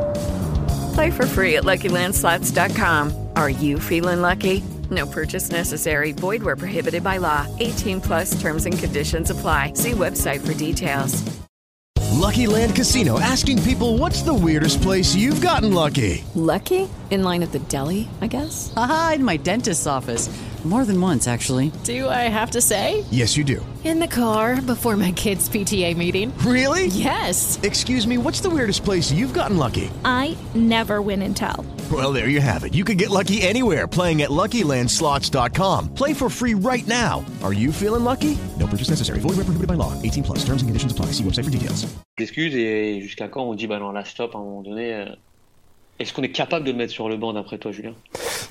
Play 0.94 1.10
for 1.10 1.26
free 1.26 1.56
at 1.56 1.64
LuckyLandSlots.com. 1.64 3.28
Are 3.36 3.50
you 3.50 3.80
feeling 3.80 4.20
lucky? 4.22 4.62
No 4.90 5.06
purchase 5.06 5.50
necessary. 5.50 6.12
Void 6.12 6.42
where 6.42 6.56
prohibited 6.56 7.02
by 7.02 7.16
law. 7.16 7.46
18 7.58 8.00
plus 8.00 8.40
terms 8.40 8.66
and 8.66 8.78
conditions 8.78 9.30
apply. 9.30 9.72
See 9.74 9.92
website 9.92 10.46
for 10.46 10.54
details. 10.54 11.22
Lucky 12.12 12.46
Land 12.46 12.76
Casino 12.76 13.18
asking 13.18 13.62
people 13.64 13.98
what's 13.98 14.22
the 14.22 14.32
weirdest 14.32 14.80
place 14.82 15.14
you've 15.14 15.40
gotten 15.40 15.74
lucky? 15.74 16.24
Lucky? 16.34 16.88
In 17.10 17.22
line 17.22 17.42
at 17.42 17.52
the 17.52 17.58
deli, 17.58 18.08
I 18.20 18.26
guess? 18.26 18.72
Aha, 18.76 19.12
in 19.16 19.24
my 19.24 19.36
dentist's 19.36 19.86
office. 19.86 20.28
More 20.64 20.86
than 20.86 20.98
once, 20.98 21.28
actually. 21.28 21.70
Do 21.84 22.08
I 22.08 22.22
have 22.32 22.52
to 22.52 22.60
say? 22.62 23.04
Yes, 23.10 23.36
you 23.36 23.44
do. 23.44 23.64
In 23.84 23.98
the 24.00 24.08
car 24.08 24.62
before 24.62 24.96
my 24.96 25.12
kids' 25.12 25.46
PTA 25.46 25.94
meeting. 25.94 26.32
Really? 26.38 26.86
Yes. 26.86 27.58
Excuse 27.62 28.06
me, 28.06 28.16
what's 28.16 28.40
the 28.40 28.48
weirdest 28.48 28.82
place 28.82 29.12
you've 29.12 29.34
gotten 29.34 29.58
lucky? 29.58 29.90
I 30.06 30.34
never 30.54 31.02
win 31.02 31.20
and 31.20 31.36
tell. 31.36 31.66
Well, 31.92 32.14
there 32.14 32.30
you 32.30 32.40
have 32.40 32.64
it. 32.64 32.72
You 32.72 32.82
can 32.82 32.96
get 32.96 33.10
lucky 33.10 33.42
anywhere 33.42 33.86
playing 33.86 34.22
at 34.22 34.30
LuckyLandSlots.com. 34.30 35.92
Play 35.94 36.14
for 36.14 36.30
free 36.30 36.54
right 36.54 36.86
now. 36.86 37.22
Are 37.42 37.52
you 37.52 37.70
feeling 37.70 38.04
lucky? 38.04 38.38
No 38.58 38.66
purchase 38.66 38.88
necessary. 38.88 39.18
Void 39.20 39.36
where 39.36 39.44
prohibited 39.44 39.68
by 39.68 39.74
law. 39.74 39.92
18 40.02 40.24
plus. 40.24 40.38
Terms 40.38 40.62
and 40.62 40.68
conditions 40.70 40.92
apply. 40.92 41.12
See 41.12 41.24
website 41.24 41.44
for 41.44 41.50
details. 41.50 41.86
Excuse 42.16 42.54
et 42.54 43.00
jusqu'à 43.02 43.28
quand 43.28 43.42
on 43.42 43.54
dit 43.54 43.66
bah 43.66 43.78
non 43.80 43.92
là 43.92 44.04
stop 44.04 44.34
à 44.34 44.38
un 44.38 44.42
moment 44.44 44.62
donné. 44.62 44.94
euh, 44.94 45.04
Est-ce 46.00 46.12
qu'on 46.12 46.22
est 46.22 46.32
capable 46.32 46.66
de 46.66 46.72
le 46.72 46.76
mettre 46.76 46.92
sur 46.92 47.08
le 47.08 47.16
banc 47.16 47.32
d'après 47.32 47.56
toi, 47.56 47.70
Julien? 47.70 47.92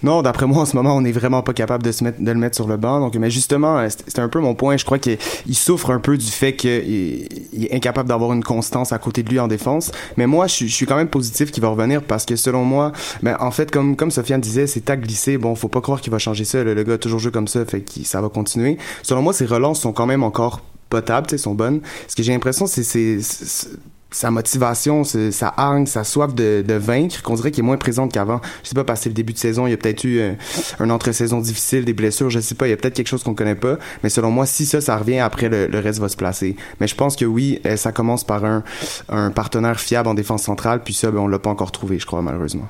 Non, 0.01 0.21
d'après 0.21 0.45
moi, 0.45 0.61
en 0.61 0.65
ce 0.65 0.77
moment, 0.77 0.95
on 0.95 1.01
n'est 1.01 1.11
vraiment 1.11 1.41
pas 1.41 1.53
capable 1.53 1.83
de 1.83 1.91
se 1.91 2.03
mettre, 2.03 2.21
de 2.21 2.31
le 2.31 2.37
mettre 2.37 2.55
sur 2.55 2.67
le 2.67 2.77
banc. 2.77 3.01
Donc, 3.01 3.15
mais 3.15 3.29
justement, 3.29 3.79
euh, 3.79 3.89
c'était 3.89 4.21
un 4.21 4.29
peu 4.29 4.39
mon 4.39 4.55
point. 4.55 4.77
Je 4.77 4.85
crois 4.85 4.97
qu'il 4.97 5.17
il 5.45 5.55
souffre 5.55 5.91
un 5.91 5.99
peu 5.99 6.17
du 6.17 6.25
fait 6.25 6.55
qu'il 6.55 7.27
il 7.51 7.65
est 7.65 7.73
incapable 7.73 8.07
d'avoir 8.07 8.31
une 8.31 8.43
constance 8.43 8.93
à 8.93 8.97
côté 8.97 9.23
de 9.23 9.29
lui 9.29 9.39
en 9.39 9.49
défense. 9.49 9.91
Mais 10.15 10.25
moi, 10.25 10.47
je, 10.47 10.65
suis- 10.67 10.85
quand 10.85 10.95
même 10.95 11.09
positif 11.09 11.51
qu'il 11.51 11.61
va 11.61 11.69
revenir 11.69 12.01
parce 12.01 12.25
que 12.25 12.37
selon 12.37 12.63
moi, 12.63 12.93
ben, 13.21 13.35
en 13.41 13.51
fait, 13.51 13.71
comme, 13.71 13.97
comme 13.97 14.11
Sofiane 14.11 14.39
disait, 14.41 14.65
c'est 14.67 14.89
à 14.89 14.95
glisser. 14.95 15.37
Bon, 15.37 15.53
faut 15.55 15.67
pas 15.67 15.81
croire 15.81 15.99
qu'il 15.99 16.11
va 16.11 16.19
changer 16.19 16.45
ça. 16.45 16.63
Le, 16.63 16.81
gars 16.83 16.93
a 16.93 16.97
toujours 16.97 17.19
joué 17.19 17.31
comme 17.31 17.49
ça, 17.49 17.65
fait 17.65 17.81
que 17.81 18.03
ça 18.05 18.21
va 18.21 18.29
continuer. 18.29 18.77
Selon 19.01 19.21
moi, 19.21 19.33
ses 19.33 19.45
relances 19.45 19.81
sont 19.81 19.91
quand 19.91 20.05
même 20.05 20.23
encore 20.23 20.61
potables, 20.89 21.37
sont 21.37 21.55
bonnes. 21.55 21.81
Ce 22.07 22.15
que 22.15 22.23
j'ai 22.23 22.31
l'impression, 22.31 22.67
c'est, 22.67 22.83
c'est, 22.83 23.19
c'est- 23.21 23.69
sa 24.13 24.31
motivation, 24.31 25.03
sa 25.03 25.53
hargne, 25.57 25.85
sa 25.85 26.03
soif 26.03 26.33
de, 26.33 26.63
de 26.65 26.73
vaincre, 26.75 27.21
qu'on 27.21 27.33
dirait 27.33 27.51
qu'il 27.51 27.63
est 27.63 27.67
moins 27.67 27.77
présente 27.77 28.13
qu'avant. 28.13 28.39
Je 28.63 28.69
sais 28.69 28.75
pas, 28.75 28.83
parce 28.83 29.01
que 29.01 29.09
le 29.09 29.15
début 29.15 29.33
de 29.33 29.37
saison, 29.37 29.67
il 29.67 29.71
y 29.71 29.73
a 29.73 29.77
peut-être 29.77 30.03
eu 30.03 30.19
euh, 30.19 30.33
un 30.79 30.89
entre-saison 30.89 31.39
difficile, 31.39 31.83
des 31.83 31.93
blessures, 31.93 32.29
je 32.29 32.39
sais 32.39 32.55
pas, 32.55 32.67
il 32.67 32.69
y 32.69 32.73
a 32.73 32.77
peut-être 32.77 32.93
quelque 32.93 33.07
chose 33.07 33.23
qu'on 33.23 33.35
connaît 33.35 33.55
pas. 33.55 33.77
Mais 34.03 34.09
selon 34.09 34.31
moi, 34.31 34.45
si 34.45 34.65
ça, 34.65 34.79
ça 34.81 34.97
revient, 34.97 35.19
après, 35.19 35.49
le, 35.49 35.67
le 35.67 35.79
reste 35.79 35.99
va 35.99 36.09
se 36.09 36.17
placer. 36.17 36.55
Mais 36.79 36.87
je 36.87 36.95
pense 36.95 37.15
que 37.15 37.25
oui, 37.25 37.59
euh, 37.65 37.75
ça 37.75 37.91
commence 37.91 38.23
par 38.23 38.45
un, 38.45 38.63
un 39.09 39.31
partenaire 39.31 39.79
fiable 39.79 40.07
en 40.07 40.13
défense 40.13 40.43
centrale, 40.43 40.83
puis 40.83 40.93
ça, 40.93 41.11
ben, 41.11 41.19
on 41.19 41.27
l'a 41.27 41.39
pas 41.39 41.49
encore 41.49 41.71
trouvé, 41.71 41.99
je 41.99 42.05
crois, 42.05 42.21
malheureusement. 42.21 42.67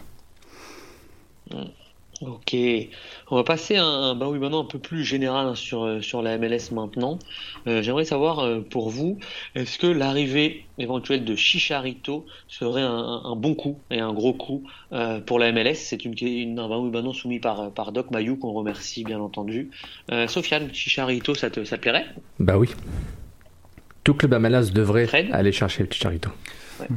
Ok, 2.21 2.56
on 3.34 3.36
va 3.36 3.43
passer 3.43 3.78
à 3.78 3.84
un 3.84 4.13
bah 4.13 4.28
oui 4.30 4.38
maintenant 4.38 4.62
un 4.62 4.67
peu 4.67 4.78
plus 4.78 5.04
général 5.04 5.58
sur 5.58 5.86
euh, 5.86 6.02
sur 6.02 6.22
la 6.22 6.38
MLS 6.38 6.72
maintenant. 6.72 7.17
Euh, 7.65 7.82
J'aimerais 7.82 8.06
savoir 8.06 8.39
euh, 8.39 8.60
pour 8.62 8.91
vous, 8.91 9.17
est-ce 9.56 9.80
que 9.80 9.88
l'arrivée 9.88 10.65
éventuelle 10.78 11.26
de 11.26 11.36
Chicharito 11.36 12.28
serait 12.48 12.84
un, 12.84 13.36
bon 13.36 13.56
coup 13.56 13.80
et 13.89 14.00
un 14.00 14.13
gros 14.13 14.34
coup 14.34 14.63
euh, 14.91 15.19
pour 15.19 15.39
la 15.39 15.52
MLS 15.52 15.74
C'est 15.78 16.06
une, 16.06 16.13
une 16.22 16.60
un 16.60 16.69
bah 16.69 16.78
oui 16.78 16.91
maintenant 16.91 17.12
soumis 17.12 17.39
par 17.39 17.72
par 17.72 17.91
Doc 17.91 18.12
Mayou 18.12 18.36
qu'on 18.36 18.54
remercie 18.54 19.04
bien 19.04 19.19
entendu. 19.19 19.72
Euh, 20.12 20.28
Sofiane, 20.28 20.72
Chicharito, 20.72 21.34
ça 21.34 21.50
te 21.50 21.63
ça 21.63 21.78
te 21.78 21.82
plairait? 21.82 22.06
Bah 22.39 22.60
oui. 22.60 22.69
Tout 24.04 24.13
club 24.13 24.36
MLS 24.36 24.72
devrait 24.72 25.10
aller 25.32 25.52
chercher 25.52 25.88
Chicharito. 25.89 26.30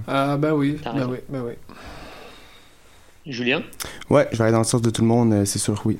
Ah, 0.06 0.36
ben 0.36 0.52
oui, 0.52 0.76
raison. 0.84 1.12
oui, 1.12 1.18
ben 1.30 1.44
oui. 1.46 1.52
Julien? 3.24 3.62
Ouais, 4.10 4.28
je 4.32 4.36
vais 4.36 4.44
aller 4.44 4.52
dans 4.52 4.58
le 4.58 4.64
sens 4.64 4.82
de 4.82 4.90
tout 4.90 5.00
le 5.02 5.08
monde, 5.08 5.44
c'est 5.46 5.58
sûr, 5.58 5.80
oui. 5.84 5.98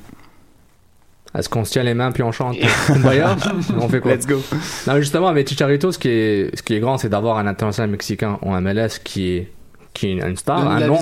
Est-ce 1.36 1.48
qu'on 1.48 1.64
se 1.64 1.72
tient 1.72 1.82
les 1.82 1.94
mains 1.94 2.12
puis 2.12 2.22
on 2.22 2.32
chante 2.32 2.56
Kumbaya 2.86 3.36
On 3.78 3.88
fait 3.88 4.00
quoi? 4.00 4.14
Let's 4.14 4.26
go. 4.26 4.40
Non, 4.86 4.96
justement, 4.96 5.28
avec 5.28 5.48
Chicharito, 5.48 5.92
ce 5.92 5.98
qui 5.98 6.08
est, 6.08 6.56
ce 6.56 6.62
qui 6.62 6.74
est 6.74 6.80
grand, 6.80 6.98
c'est 6.98 7.08
d'avoir 7.08 7.38
un 7.38 7.46
international 7.46 7.90
mexicain 7.90 8.38
en 8.42 8.60
MLS 8.60 8.98
qui 9.02 9.28
est 9.28 9.52
qui 9.96 10.08
est 10.08 10.28
une 10.28 10.36
star, 10.36 10.58
un 10.68 10.86
nom, 10.86 10.98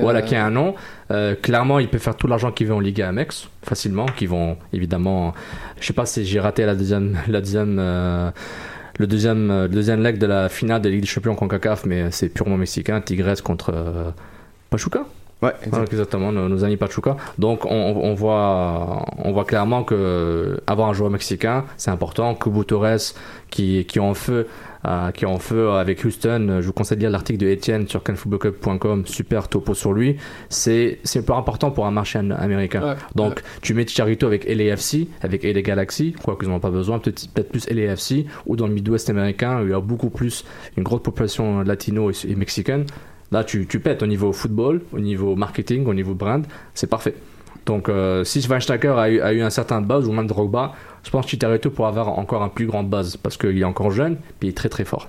voilà, 0.00 0.20
euh. 0.20 0.22
qui 0.22 0.34
a 0.34 0.46
un 0.46 0.50
nom. 0.50 0.74
Euh, 1.10 1.34
clairement, 1.34 1.78
il 1.78 1.88
peut 1.88 1.98
faire 1.98 2.16
tout 2.16 2.26
l'argent 2.26 2.50
qu'il 2.50 2.68
veut 2.68 2.74
en 2.74 2.80
Liga 2.80 3.08
Amex 3.08 3.48
facilement, 3.62 4.06
qui 4.06 4.26
vont 4.26 4.56
évidemment. 4.72 5.34
Je 5.78 5.86
sais 5.86 5.92
pas 5.92 6.06
si 6.06 6.24
j'ai 6.24 6.40
raté 6.40 6.64
la 6.64 6.74
deuxième, 6.74 7.18
la 7.28 7.40
deuxième, 7.40 7.76
euh, 7.78 8.30
le 8.98 9.06
deuxième, 9.06 9.50
euh, 9.50 9.62
le 9.64 9.74
deuxième 9.74 10.02
leg 10.02 10.16
de 10.16 10.26
la 10.26 10.48
finale 10.48 10.80
de 10.80 10.88
la 10.88 10.94
Ligue 10.94 11.02
des 11.02 11.06
Champions 11.06 11.34
contre 11.34 11.58
CACAF, 11.58 11.84
mais 11.84 12.10
c'est 12.10 12.30
purement 12.30 12.56
mexicain. 12.56 13.02
Tigres 13.02 13.42
contre 13.42 14.14
Pachuca. 14.70 15.04
Ouais, 15.42 15.52
Voilà, 15.68 15.86
exactement, 15.86 16.32
nos, 16.32 16.48
nos 16.48 16.64
amis 16.64 16.76
Pachuca. 16.76 17.16
Donc, 17.38 17.64
on, 17.64 17.70
on 17.70 18.14
voit, 18.14 19.06
on 19.18 19.32
voit 19.32 19.44
clairement 19.44 19.84
que 19.84 20.60
avoir 20.66 20.88
un 20.88 20.92
joueur 20.92 21.10
mexicain, 21.10 21.64
c'est 21.78 21.90
important. 21.90 22.34
Kubo 22.34 22.62
Torres, 22.64 23.14
qui, 23.48 23.86
qui 23.86 23.98
est 23.98 24.02
en 24.02 24.12
feu, 24.14 24.46
euh, 24.86 25.10
qui 25.12 25.24
est 25.24 25.28
en 25.28 25.38
feu 25.38 25.70
avec 25.72 26.04
Houston. 26.04 26.58
Je 26.60 26.66
vous 26.66 26.72
conseille 26.74 26.98
de 26.98 27.02
lire 27.02 27.10
l'article 27.10 27.38
de 27.38 27.46
Etienne 27.50 27.88
sur 27.88 28.02
canfootballclub.com. 28.02 29.06
Super 29.06 29.48
topo 29.48 29.72
sur 29.74 29.92
lui. 29.92 30.18
C'est, 30.50 30.98
c'est 31.04 31.24
pas 31.24 31.36
important 31.36 31.70
pour 31.70 31.86
un 31.86 31.90
marché 31.90 32.18
am- 32.18 32.32
américain. 32.38 32.82
Ouais. 32.90 32.94
Donc, 33.14 33.42
tu 33.62 33.72
mets 33.74 33.86
Chicharito 33.86 34.26
avec 34.26 34.44
LAFC, 34.46 35.08
avec 35.22 35.42
LA 35.42 35.62
Galaxy, 35.62 36.12
quoi 36.22 36.36
qu'ils 36.38 36.48
n'en 36.48 36.56
ont 36.56 36.60
pas 36.60 36.70
besoin, 36.70 36.98
peut-être, 36.98 37.28
peut-être 37.32 37.48
plus 37.50 37.68
LAFC, 37.70 38.26
ou 38.46 38.56
dans 38.56 38.66
le 38.66 38.74
Midwest 38.74 39.08
américain, 39.10 39.60
où 39.60 39.64
il 39.64 39.70
y 39.70 39.74
a 39.74 39.80
beaucoup 39.80 40.10
plus, 40.10 40.44
une 40.76 40.82
grosse 40.84 41.02
population 41.02 41.62
latino 41.62 42.10
et, 42.10 42.14
et 42.28 42.34
mexicaine. 42.34 42.84
Là, 43.32 43.44
tu, 43.44 43.66
tu 43.66 43.78
pètes 43.78 44.02
au 44.02 44.06
niveau 44.06 44.32
football, 44.32 44.82
au 44.92 44.98
niveau 44.98 45.36
marketing, 45.36 45.86
au 45.86 45.94
niveau 45.94 46.14
brand, 46.14 46.44
c'est 46.74 46.88
parfait. 46.88 47.14
Donc, 47.66 47.88
euh, 47.88 48.24
si 48.24 48.42
Schweinsteiger 48.42 48.94
a 48.96 49.10
eu, 49.10 49.20
a 49.20 49.32
eu 49.32 49.42
un 49.42 49.50
certain 49.50 49.80
buzz, 49.80 50.08
ou 50.08 50.12
même 50.12 50.26
Drogba, 50.26 50.72
je 51.04 51.10
pense 51.10 51.26
que 51.26 51.30
Chicharito 51.30 51.70
pourra 51.70 51.88
avoir 51.88 52.18
encore 52.18 52.42
un 52.42 52.48
plus 52.48 52.66
grand 52.66 52.82
buzz, 52.82 53.16
parce 53.16 53.36
qu'il 53.36 53.56
est 53.58 53.64
encore 53.64 53.90
jeune, 53.90 54.16
puis 54.38 54.48
il 54.48 54.50
est 54.50 54.56
très 54.56 54.68
très 54.68 54.84
fort. 54.84 55.08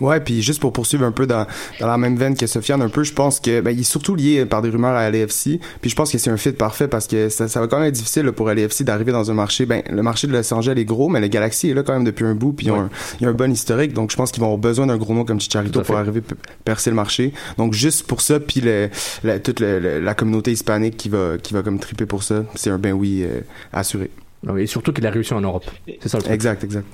Ouais, 0.00 0.20
puis 0.20 0.42
juste 0.42 0.60
pour 0.60 0.72
poursuivre 0.72 1.04
un 1.04 1.12
peu 1.12 1.26
dans, 1.26 1.46
dans 1.80 1.86
la 1.86 1.98
même 1.98 2.16
veine 2.16 2.36
que 2.36 2.46
Sofiane, 2.46 2.80
un 2.82 2.88
peu, 2.88 3.02
je 3.04 3.12
pense 3.12 3.40
que 3.40 3.60
ben, 3.60 3.70
il 3.72 3.80
est 3.80 3.82
surtout 3.82 4.14
lié 4.14 4.46
par 4.46 4.62
des 4.62 4.70
rumeurs 4.70 4.94
à 4.94 5.10
LAFC. 5.10 5.58
Puis 5.80 5.90
je 5.90 5.94
pense 5.96 6.10
que 6.10 6.18
c'est 6.18 6.30
un 6.30 6.36
fit 6.36 6.52
parfait 6.52 6.88
parce 6.88 7.06
que 7.06 7.28
ça, 7.28 7.48
ça 7.48 7.60
va 7.60 7.66
quand 7.66 7.78
même 7.78 7.88
être 7.88 7.94
difficile 7.94 8.24
là, 8.24 8.32
pour 8.32 8.48
LAFC 8.48 8.82
d'arriver 8.84 9.12
dans 9.12 9.30
un 9.30 9.34
marché. 9.34 9.66
Ben, 9.66 9.82
le 9.90 10.02
marché 10.02 10.26
de 10.26 10.32
Los 10.32 10.52
Angeles 10.54 10.74
est 10.78 10.84
gros, 10.84 11.08
mais 11.08 11.20
le 11.20 11.26
Galaxy 11.28 11.70
est 11.70 11.74
là 11.74 11.82
quand 11.82 11.92
même 11.92 12.04
depuis 12.04 12.24
un 12.24 12.34
bout. 12.34 12.52
Puis 12.52 12.70
Ouais. 12.70 12.78
il 13.20 13.24
y 13.24 13.26
a 13.26 13.30
un 13.30 13.34
bon 13.34 13.50
historique, 13.52 13.92
donc 13.92 14.10
je 14.10 14.16
pense 14.16 14.30
qu'ils 14.32 14.40
vont 14.40 14.46
avoir 14.46 14.58
besoin 14.60 14.86
d'un 14.86 14.96
gros 14.96 15.14
nom 15.14 15.24
comme 15.24 15.40
Chicharito 15.40 15.82
pour 15.82 15.96
arriver 15.96 16.22
percer 16.64 16.90
le 16.90 16.96
marché. 16.96 17.32
Donc 17.58 17.72
juste 17.74 18.06
pour 18.06 18.20
ça, 18.20 18.40
puis 18.40 18.60
le, 18.60 18.88
la- 19.24 19.38
toute 19.40 19.60
le- 19.60 19.78
le- 19.80 20.00
la 20.00 20.14
communauté 20.14 20.52
hispanique 20.52 20.96
qui 20.96 21.08
va 21.08 21.36
qui 21.42 21.52
va 21.54 21.62
comme 21.62 21.78
triper 21.78 22.06
pour 22.06 22.22
ça, 22.22 22.44
c'est 22.54 22.70
un 22.70 22.78
ben 22.78 22.92
oui 22.92 23.22
euh, 23.24 23.40
assuré. 23.72 24.10
Et 24.58 24.66
surtout 24.66 24.92
qu'il 24.92 25.06
a 25.06 25.10
réussi 25.10 25.34
en 25.34 25.40
Europe. 25.40 25.64
C'est 26.02 26.08
ça 26.08 26.18
le 26.18 26.22
truc. 26.22 26.34
Exact, 26.34 26.62
exact. 26.64 26.86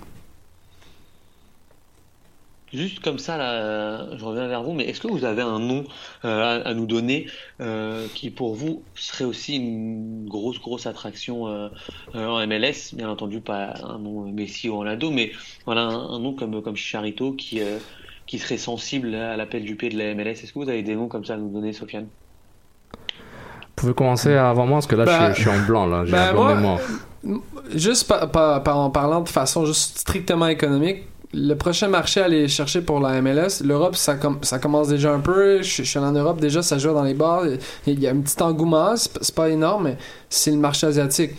Juste 2.72 3.00
comme 3.00 3.18
ça, 3.18 3.36
là, 3.36 4.16
je 4.16 4.24
reviens 4.24 4.48
vers 4.48 4.62
vous, 4.62 4.72
mais 4.72 4.84
est-ce 4.84 5.00
que 5.00 5.08
vous 5.08 5.24
avez 5.26 5.42
un 5.42 5.58
nom 5.58 5.84
euh, 6.24 6.60
à, 6.62 6.68
à 6.68 6.74
nous 6.74 6.86
donner 6.86 7.26
euh, 7.60 8.06
qui, 8.14 8.30
pour 8.30 8.54
vous, 8.54 8.82
serait 8.94 9.24
aussi 9.24 9.56
une 9.56 10.26
grosse, 10.26 10.58
grosse 10.58 10.86
attraction 10.86 11.48
euh, 11.48 11.68
euh, 12.14 12.26
en 12.26 12.46
MLS 12.46 12.94
Bien 12.94 13.10
entendu, 13.10 13.40
pas 13.40 13.74
un 13.84 13.98
nom 13.98 14.22
Messi 14.32 14.70
ou 14.70 14.76
Orlando, 14.76 15.10
mais 15.10 15.32
voilà, 15.66 15.82
un, 15.82 16.10
un 16.14 16.18
nom 16.18 16.32
comme, 16.32 16.62
comme 16.62 16.76
Chicharito 16.76 17.32
qui, 17.32 17.60
euh, 17.60 17.78
qui 18.26 18.38
serait 18.38 18.56
sensible 18.56 19.14
à 19.14 19.36
l'appel 19.36 19.64
du 19.64 19.76
pied 19.76 19.90
de 19.90 19.98
la 19.98 20.14
MLS. 20.14 20.30
Est-ce 20.42 20.52
que 20.54 20.58
vous 20.58 20.68
avez 20.70 20.82
des 20.82 20.94
noms 20.94 21.08
comme 21.08 21.24
ça 21.26 21.34
à 21.34 21.36
nous 21.36 21.50
donner, 21.50 21.74
Sofiane? 21.74 22.06
Vous 22.94 23.86
pouvez 23.88 23.94
commencer 23.94 24.34
avant 24.34 24.64
moi 24.66 24.76
parce 24.76 24.86
que 24.86 24.94
là, 24.96 25.04
je, 25.04 25.34
suis, 25.34 25.44
je 25.44 25.48
suis 25.50 25.58
en 25.60 25.66
blanc. 25.66 25.86
Là. 25.86 26.04
J'ai 26.06 26.14
un 26.16 26.32
blanc 26.32 26.42
moi, 26.44 26.54
mémoire. 26.54 26.80
Juste 27.74 28.08
par- 28.08 28.30
par- 28.30 28.62
par- 28.62 28.78
en 28.78 28.90
parlant 28.90 29.20
de 29.20 29.28
façon 29.28 29.64
juste 29.66 29.98
strictement 29.98 30.46
économique, 30.46 31.04
le 31.34 31.54
prochain 31.54 31.88
marché 31.88 32.20
à 32.20 32.24
aller 32.26 32.46
chercher 32.46 32.82
pour 32.82 33.00
la 33.00 33.20
MLS, 33.22 33.62
l'Europe, 33.64 33.96
ça, 33.96 34.16
com- 34.16 34.38
ça 34.42 34.58
commence 34.58 34.88
déjà 34.88 35.12
un 35.12 35.20
peu. 35.20 35.62
Je, 35.62 35.82
suis 35.82 35.98
allé 35.98 36.06
en 36.06 36.12
Europe, 36.12 36.40
déjà, 36.40 36.62
ça 36.62 36.78
joue 36.78 36.92
dans 36.92 37.02
les 37.02 37.14
bars. 37.14 37.44
Il 37.86 38.00
y 38.00 38.06
a 38.06 38.10
un 38.10 38.20
petit 38.20 38.40
engouement, 38.42 38.94
c'est 38.96 39.34
pas 39.34 39.48
énorme, 39.48 39.84
mais 39.84 39.98
c'est 40.28 40.50
le 40.50 40.58
marché 40.58 40.86
asiatique. 40.86 41.32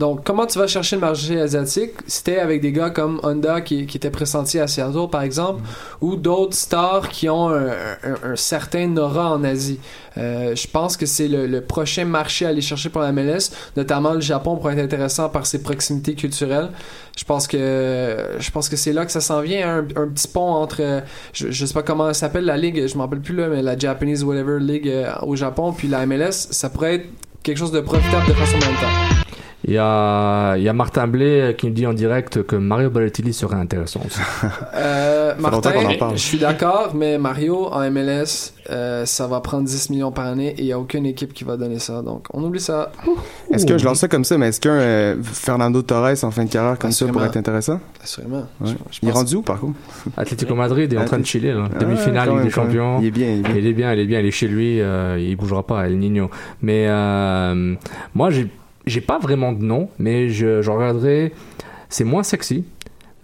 Donc, 0.00 0.24
comment 0.24 0.46
tu 0.46 0.58
vas 0.58 0.66
chercher 0.66 0.96
le 0.96 1.00
marché 1.02 1.38
asiatique? 1.38 1.92
C'était 2.06 2.38
avec 2.38 2.62
des 2.62 2.72
gars 2.72 2.88
comme 2.88 3.20
Honda 3.22 3.60
qui, 3.60 3.84
qui 3.86 3.98
était 3.98 4.08
pressenti 4.10 4.58
à 4.58 4.66
Seattle, 4.66 5.08
par 5.12 5.20
exemple, 5.20 5.60
ou 6.00 6.16
d'autres 6.16 6.54
stars 6.56 7.10
qui 7.10 7.28
ont 7.28 7.50
un, 7.50 7.66
un- 7.68 8.32
un 8.32 8.36
certain 8.36 8.96
aura 8.96 9.30
en 9.30 9.44
Asie. 9.44 9.78
Euh, 10.16 10.56
je 10.56 10.66
pense 10.66 10.96
que 10.96 11.04
c'est 11.04 11.28
le, 11.28 11.46
le 11.46 11.60
prochain 11.60 12.06
marché 12.06 12.46
à 12.46 12.48
aller 12.48 12.62
chercher 12.62 12.88
pour 12.88 13.02
la 13.02 13.12
MLS, 13.12 13.50
notamment 13.76 14.14
le 14.14 14.20
Japon 14.22 14.56
pourrait 14.56 14.72
être 14.72 14.84
intéressant 14.84 15.28
par 15.28 15.44
ses 15.44 15.62
proximités 15.62 16.14
culturelles. 16.14 16.70
Je 17.18 17.24
pense 17.24 17.46
que 17.46 18.16
je 18.38 18.50
pense 18.50 18.70
que 18.70 18.76
c'est 18.76 18.94
là 18.94 19.04
que 19.04 19.12
ça 19.12 19.20
s'en 19.20 19.42
vient, 19.42 19.68
un, 19.68 20.02
un 20.02 20.08
petit 20.08 20.28
pont 20.28 20.50
entre, 20.50 21.02
je, 21.34 21.50
je 21.50 21.66
sais 21.66 21.74
pas 21.74 21.82
comment 21.82 22.08
elle 22.08 22.14
s'appelle 22.14 22.46
la 22.46 22.56
ligue, 22.56 22.86
je 22.86 22.96
m'en 22.96 23.04
rappelle 23.04 23.20
plus 23.20 23.36
là, 23.36 23.48
mais 23.48 23.60
la 23.60 23.76
Japanese 23.78 24.24
whatever 24.24 24.58
league 24.60 24.88
euh, 24.88 25.12
au 25.26 25.36
Japon, 25.36 25.74
puis 25.74 25.88
la 25.88 26.06
MLS, 26.06 26.32
ça 26.32 26.70
pourrait 26.70 26.94
être 26.94 27.06
quelque 27.42 27.58
chose 27.58 27.72
de 27.72 27.80
profitable 27.80 28.26
de 28.28 28.32
façon 28.32 28.56
même 28.56 28.80
temps. 28.80 29.19
Il 29.64 29.74
y 29.74 29.78
a, 29.78 30.56
il 30.56 30.62
y 30.62 30.68
a 30.68 30.72
Martin 30.72 31.06
Blais 31.06 31.54
qui 31.58 31.66
nous 31.66 31.72
dit 31.74 31.86
en 31.86 31.92
direct 31.92 32.42
que 32.44 32.56
Mario 32.56 32.88
Balotelli 32.90 33.32
serait 33.34 33.56
intéressant 33.56 34.00
aussi. 34.06 34.20
Euh, 34.74 35.34
Martin, 35.38 35.70
en 35.76 35.94
parle. 35.98 36.16
je 36.16 36.22
suis 36.22 36.38
d'accord, 36.38 36.92
mais 36.94 37.18
Mario 37.18 37.66
en 37.70 37.88
MLS, 37.90 38.52
euh, 38.70 39.04
ça 39.04 39.26
va 39.26 39.40
prendre 39.40 39.64
10 39.64 39.90
millions 39.90 40.10
par 40.12 40.26
année 40.26 40.54
et 40.56 40.60
il 40.60 40.64
n'y 40.64 40.72
a 40.72 40.78
aucune 40.78 41.04
équipe 41.06 41.32
qui 41.34 41.44
va 41.44 41.56
donner 41.56 41.78
ça. 41.78 42.02
Donc, 42.02 42.26
on 42.32 42.42
oublie 42.42 42.60
ça. 42.60 42.90
Est-ce 43.52 43.66
que 43.66 43.76
je 43.78 43.84
lance 43.84 43.98
ça 43.98 44.08
comme 44.08 44.24
ça, 44.24 44.38
mais 44.38 44.48
est-ce 44.48 44.60
qu'un 44.60 44.70
euh, 44.70 45.16
Fernando 45.22 45.82
Torres 45.82 46.24
en 46.24 46.30
fin 46.30 46.44
de 46.44 46.50
carrière 46.50 46.78
comme 46.78 46.90
ça 46.92 47.06
pourrait 47.06 47.26
être 47.26 47.36
intéressant? 47.36 47.80
Assurément. 48.02 48.46
Ouais. 48.60 48.68
Je- 48.70 48.72
je 48.92 48.98
Il 49.02 49.08
est 49.08 49.12
rendu 49.12 49.36
où 49.36 49.42
par 49.42 49.60
contre? 49.60 49.78
Atlético 50.16 50.54
Madrid 50.54 50.92
est 50.92 50.98
en 50.98 51.04
train 51.04 51.18
de 51.18 51.26
chiller. 51.26 51.52
là. 51.52 51.68
Ah, 51.74 51.78
Demi-finale 51.78 52.30
Ligue 52.30 52.42
des. 52.44 52.50
Champions. 52.50 52.98
Il 53.00 53.06
est 53.08 53.10
bien, 53.10 53.28
il 53.30 53.38
est 53.40 53.42
bien. 53.42 53.54
Il 53.56 53.66
est 53.66 53.72
bien, 53.72 53.92
il 53.92 54.00
est 54.00 54.06
bien. 54.06 54.20
Il 54.20 54.26
est 54.26 54.30
chez 54.30 54.48
lui. 54.48 54.80
euh, 54.80 55.18
il 55.20 55.36
bougera 55.36 55.64
pas, 55.66 55.86
El 55.86 55.98
Nino. 55.98 56.30
Mais 56.62 56.86
euh, 56.88 57.74
moi, 58.14 58.30
j'ai 58.30 58.48
j'ai 58.86 59.00
pas 59.00 59.18
vraiment 59.18 59.52
de 59.52 59.62
nom, 59.62 59.88
mais 59.98 60.28
je, 60.28 60.68
regarderai. 60.68 61.32
C'est 61.88 62.04
moins 62.04 62.22
sexy. 62.22 62.64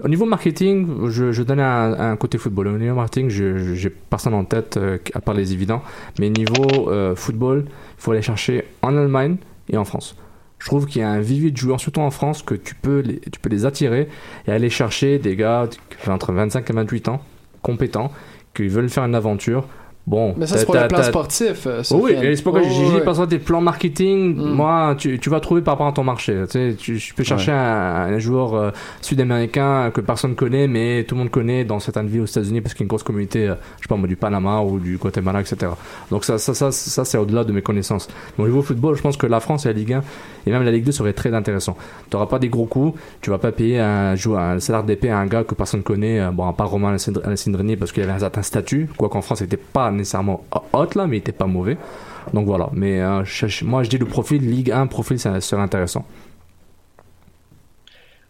Au 0.02 0.08
niveau 0.08 0.26
marketing, 0.26 1.08
je, 1.08 1.32
je 1.32 1.42
donnais 1.42 1.62
un, 1.62 2.16
côté 2.16 2.36
football. 2.36 2.68
Au 2.68 2.78
niveau 2.78 2.94
marketing, 2.94 3.28
j'ai 3.28 3.90
personne 3.90 4.34
en 4.34 4.44
tête 4.44 4.76
euh, 4.76 4.98
à 5.14 5.20
part 5.20 5.34
les 5.34 5.52
évidents. 5.52 5.82
Mais 6.18 6.28
niveau 6.28 6.90
euh, 6.90 7.14
football, 7.16 7.64
il 7.66 7.72
faut 8.02 8.12
aller 8.12 8.22
chercher 8.22 8.64
en 8.82 8.96
Allemagne 8.96 9.36
et 9.70 9.76
en 9.76 9.84
France. 9.84 10.16
Je 10.58 10.66
trouve 10.66 10.86
qu'il 10.86 11.00
y 11.00 11.04
a 11.04 11.10
un 11.10 11.20
vivier 11.20 11.50
de 11.50 11.56
joueurs, 11.56 11.80
surtout 11.80 12.00
en 12.00 12.10
France, 12.10 12.42
que 12.42 12.54
tu 12.54 12.74
peux 12.74 13.00
les, 13.00 13.20
tu 13.20 13.38
peux 13.40 13.48
les 13.48 13.64
attirer 13.64 14.08
et 14.46 14.50
aller 14.50 14.70
chercher 14.70 15.18
des 15.18 15.36
gars 15.36 15.68
entre 16.08 16.32
25 16.32 16.68
et 16.68 16.72
28 16.72 17.08
ans, 17.08 17.22
compétents, 17.62 18.10
qui 18.54 18.68
veulent 18.68 18.88
faire 18.88 19.04
une 19.04 19.14
aventure. 19.14 19.66
Bon, 20.06 20.34
Mais 20.38 20.46
ça, 20.46 20.56
c'est 20.56 20.66
pour 20.66 20.76
le 20.76 20.86
plan 20.86 21.02
sportif. 21.02 21.66
euh, 21.66 21.82
oui, 21.90 22.14
c'est 22.36 22.42
pourquoi 22.42 22.62
Oh, 22.64 22.68
j'ai 22.68 22.84
dit 22.84 22.94
ouais. 22.94 23.00
par 23.00 23.14
exemple 23.14 23.30
des 23.30 23.40
plans 23.40 23.60
marketing. 23.60 24.36
Mm. 24.36 24.50
Moi, 24.54 24.94
tu, 24.96 25.18
tu 25.18 25.28
vas 25.30 25.40
trouver 25.40 25.62
par 25.62 25.74
rapport 25.74 25.88
à 25.88 25.92
ton 25.92 26.04
marché. 26.04 26.32
Tu, 26.44 26.50
sais, 26.52 26.74
tu, 26.78 26.98
tu 26.98 27.12
peux 27.12 27.24
chercher 27.24 27.50
un, 27.50 28.14
un 28.14 28.18
joueur 28.20 28.54
euh, 28.54 28.70
sud-américain 29.02 29.90
que 29.92 30.00
personne 30.00 30.34
connaît, 30.36 30.68
mais 30.68 31.02
tout 31.04 31.14
le 31.14 31.20
monde 31.22 31.30
connaît 31.30 31.64
dans 31.64 31.80
certaines 31.80 32.06
villes 32.06 32.20
aux 32.20 32.26
États-Unis 32.26 32.60
parce 32.60 32.74
qu'il 32.74 32.82
y 32.82 32.84
a 32.84 32.86
une 32.86 32.88
grosse 32.88 33.02
communauté, 33.02 33.48
euh, 33.48 33.54
je 33.78 33.82
sais 33.82 33.88
pas 33.88 33.96
moi, 33.96 34.06
du 34.06 34.16
Panama 34.16 34.60
ou 34.60 34.78
du 34.78 34.96
Guatemala, 34.96 35.40
etc. 35.40 35.72
Donc 36.10 36.24
ça, 36.24 36.38
ça, 36.38 36.54
ça, 36.54 36.70
ça 36.70 37.04
c'est 37.04 37.18
au-delà 37.18 37.42
de 37.42 37.52
mes 37.52 37.62
connaissances. 37.62 38.06
Mais 38.38 38.44
au 38.44 38.46
niveau 38.46 38.62
football, 38.62 38.94
je 38.96 39.02
pense 39.02 39.16
que 39.16 39.26
la 39.26 39.40
France 39.40 39.66
et 39.66 39.70
la 39.70 39.74
Ligue 39.74 39.94
1 39.94 40.02
et 40.46 40.50
même 40.50 40.62
la 40.62 40.70
Ligue 40.70 40.84
2 40.84 40.92
seraient 40.92 41.12
très 41.12 41.34
intéressants. 41.34 41.76
Tu 42.10 42.16
n'auras 42.16 42.26
pas 42.26 42.38
des 42.38 42.48
gros 42.48 42.66
coups, 42.66 42.98
tu 43.20 43.30
vas 43.30 43.38
pas 43.38 43.52
payer 43.52 43.80
un, 43.80 44.16
salaire 44.16 44.84
d'épée 44.84 45.10
à 45.10 45.18
un 45.18 45.26
gars 45.26 45.44
que 45.44 45.54
personne 45.54 45.82
connaît, 45.82 46.20
euh, 46.20 46.30
bon, 46.30 46.50
part 46.52 46.70
Romain 46.70 46.96
Alessandrini 47.24 47.76
parce 47.76 47.92
qu'il 47.92 48.02
avait 48.02 48.12
un 48.12 48.18
certain 48.20 48.42
statut, 48.42 48.88
quoi 48.96 49.08
qu'en 49.08 49.22
France, 49.22 49.40
il 49.40 49.44
n'était 49.44 49.56
pas 49.56 49.90
nécessairement 49.90 50.44
hot 50.72 50.88
là, 50.94 51.06
mais 51.06 51.16
il 51.16 51.20
était 51.20 51.32
pas 51.32 51.46
mauvais. 51.46 51.76
Donc 52.32 52.46
voilà, 52.46 52.70
mais 52.72 53.00
euh, 53.00 53.22
moi 53.64 53.82
je 53.82 53.90
dis 53.90 53.98
le 53.98 54.06
profil 54.06 54.48
Ligue 54.48 54.72
1, 54.72 54.86
profil 54.86 55.18
ça 55.18 55.40
serait 55.40 55.62
intéressant. 55.62 56.04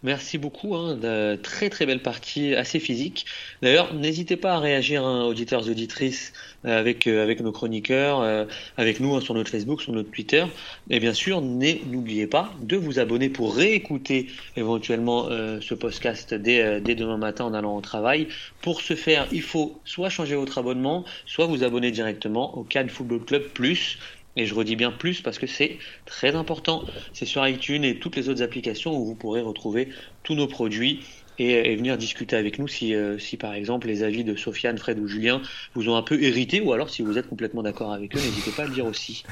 Merci 0.03 0.37
beaucoup, 0.37 0.75
hein, 0.75 0.95
de 0.95 1.35
très 1.41 1.69
très 1.71 1.87
belle 1.87 2.03
partie, 2.03 2.53
assez 2.53 2.79
physique. 2.79 3.25
D'ailleurs, 3.63 3.95
n'hésitez 3.95 4.37
pas 4.37 4.53
à 4.53 4.59
réagir, 4.59 5.03
hein, 5.03 5.25
auditeurs 5.25 5.67
et 5.67 5.71
auditrices, 5.71 6.33
euh, 6.65 6.79
avec, 6.79 7.07
euh, 7.07 7.23
avec 7.23 7.39
nos 7.39 7.51
chroniqueurs, 7.51 8.21
euh, 8.21 8.45
avec 8.77 8.99
nous 8.99 9.15
hein, 9.15 9.21
sur 9.21 9.33
notre 9.33 9.49
Facebook, 9.49 9.81
sur 9.81 9.93
notre 9.93 10.11
Twitter. 10.11 10.45
Et 10.91 10.99
bien 10.99 11.13
sûr, 11.13 11.41
n'oubliez 11.41 12.27
pas 12.27 12.53
de 12.61 12.77
vous 12.77 12.99
abonner 12.99 13.29
pour 13.29 13.55
réécouter 13.55 14.27
éventuellement 14.55 15.29
euh, 15.29 15.59
ce 15.61 15.73
podcast 15.73 16.33
dès, 16.33 16.61
euh, 16.61 16.79
dès 16.79 16.93
demain 16.93 17.17
matin 17.17 17.45
en 17.45 17.53
allant 17.55 17.75
au 17.75 17.81
travail. 17.81 18.27
Pour 18.61 18.81
ce 18.81 18.95
faire, 18.95 19.27
il 19.31 19.41
faut 19.41 19.79
soit 19.83 20.09
changer 20.09 20.35
votre 20.35 20.59
abonnement, 20.59 21.05
soit 21.25 21.47
vous 21.47 21.63
abonner 21.63 21.89
directement 21.89 22.55
au 22.55 22.63
Cannes 22.63 22.89
Football 22.89 23.25
Club 23.25 23.43
Plus. 23.49 23.97
Et 24.37 24.45
je 24.45 24.53
redis 24.53 24.75
bien 24.75 24.91
plus 24.91 25.21
parce 25.21 25.39
que 25.39 25.47
c'est 25.47 25.77
très 26.05 26.35
important. 26.35 26.85
C'est 27.11 27.25
sur 27.25 27.45
iTunes 27.45 27.83
et 27.83 27.99
toutes 27.99 28.15
les 28.15 28.29
autres 28.29 28.43
applications 28.43 28.95
où 28.95 29.03
vous 29.03 29.15
pourrez 29.15 29.41
retrouver 29.41 29.89
tous 30.23 30.35
nos 30.35 30.47
produits 30.47 31.01
et, 31.39 31.71
et 31.71 31.75
venir 31.75 31.97
discuter 31.97 32.35
avec 32.35 32.59
nous 32.59 32.67
si, 32.67 32.93
euh, 32.93 33.17
si 33.17 33.35
par 33.35 33.53
exemple 33.53 33.87
les 33.87 34.03
avis 34.03 34.23
de 34.23 34.35
Sofiane, 34.35 34.77
Fred 34.77 34.99
ou 34.99 35.07
Julien 35.07 35.41
vous 35.73 35.89
ont 35.89 35.95
un 35.95 36.03
peu 36.03 36.21
hérité 36.21 36.61
ou 36.61 36.71
alors 36.71 36.89
si 36.89 37.01
vous 37.01 37.17
êtes 37.17 37.27
complètement 37.27 37.63
d'accord 37.63 37.91
avec 37.91 38.15
eux, 38.15 38.19
n'hésitez 38.19 38.51
pas 38.51 38.63
à 38.63 38.67
le 38.67 38.73
dire 38.73 38.85
aussi. 38.85 39.23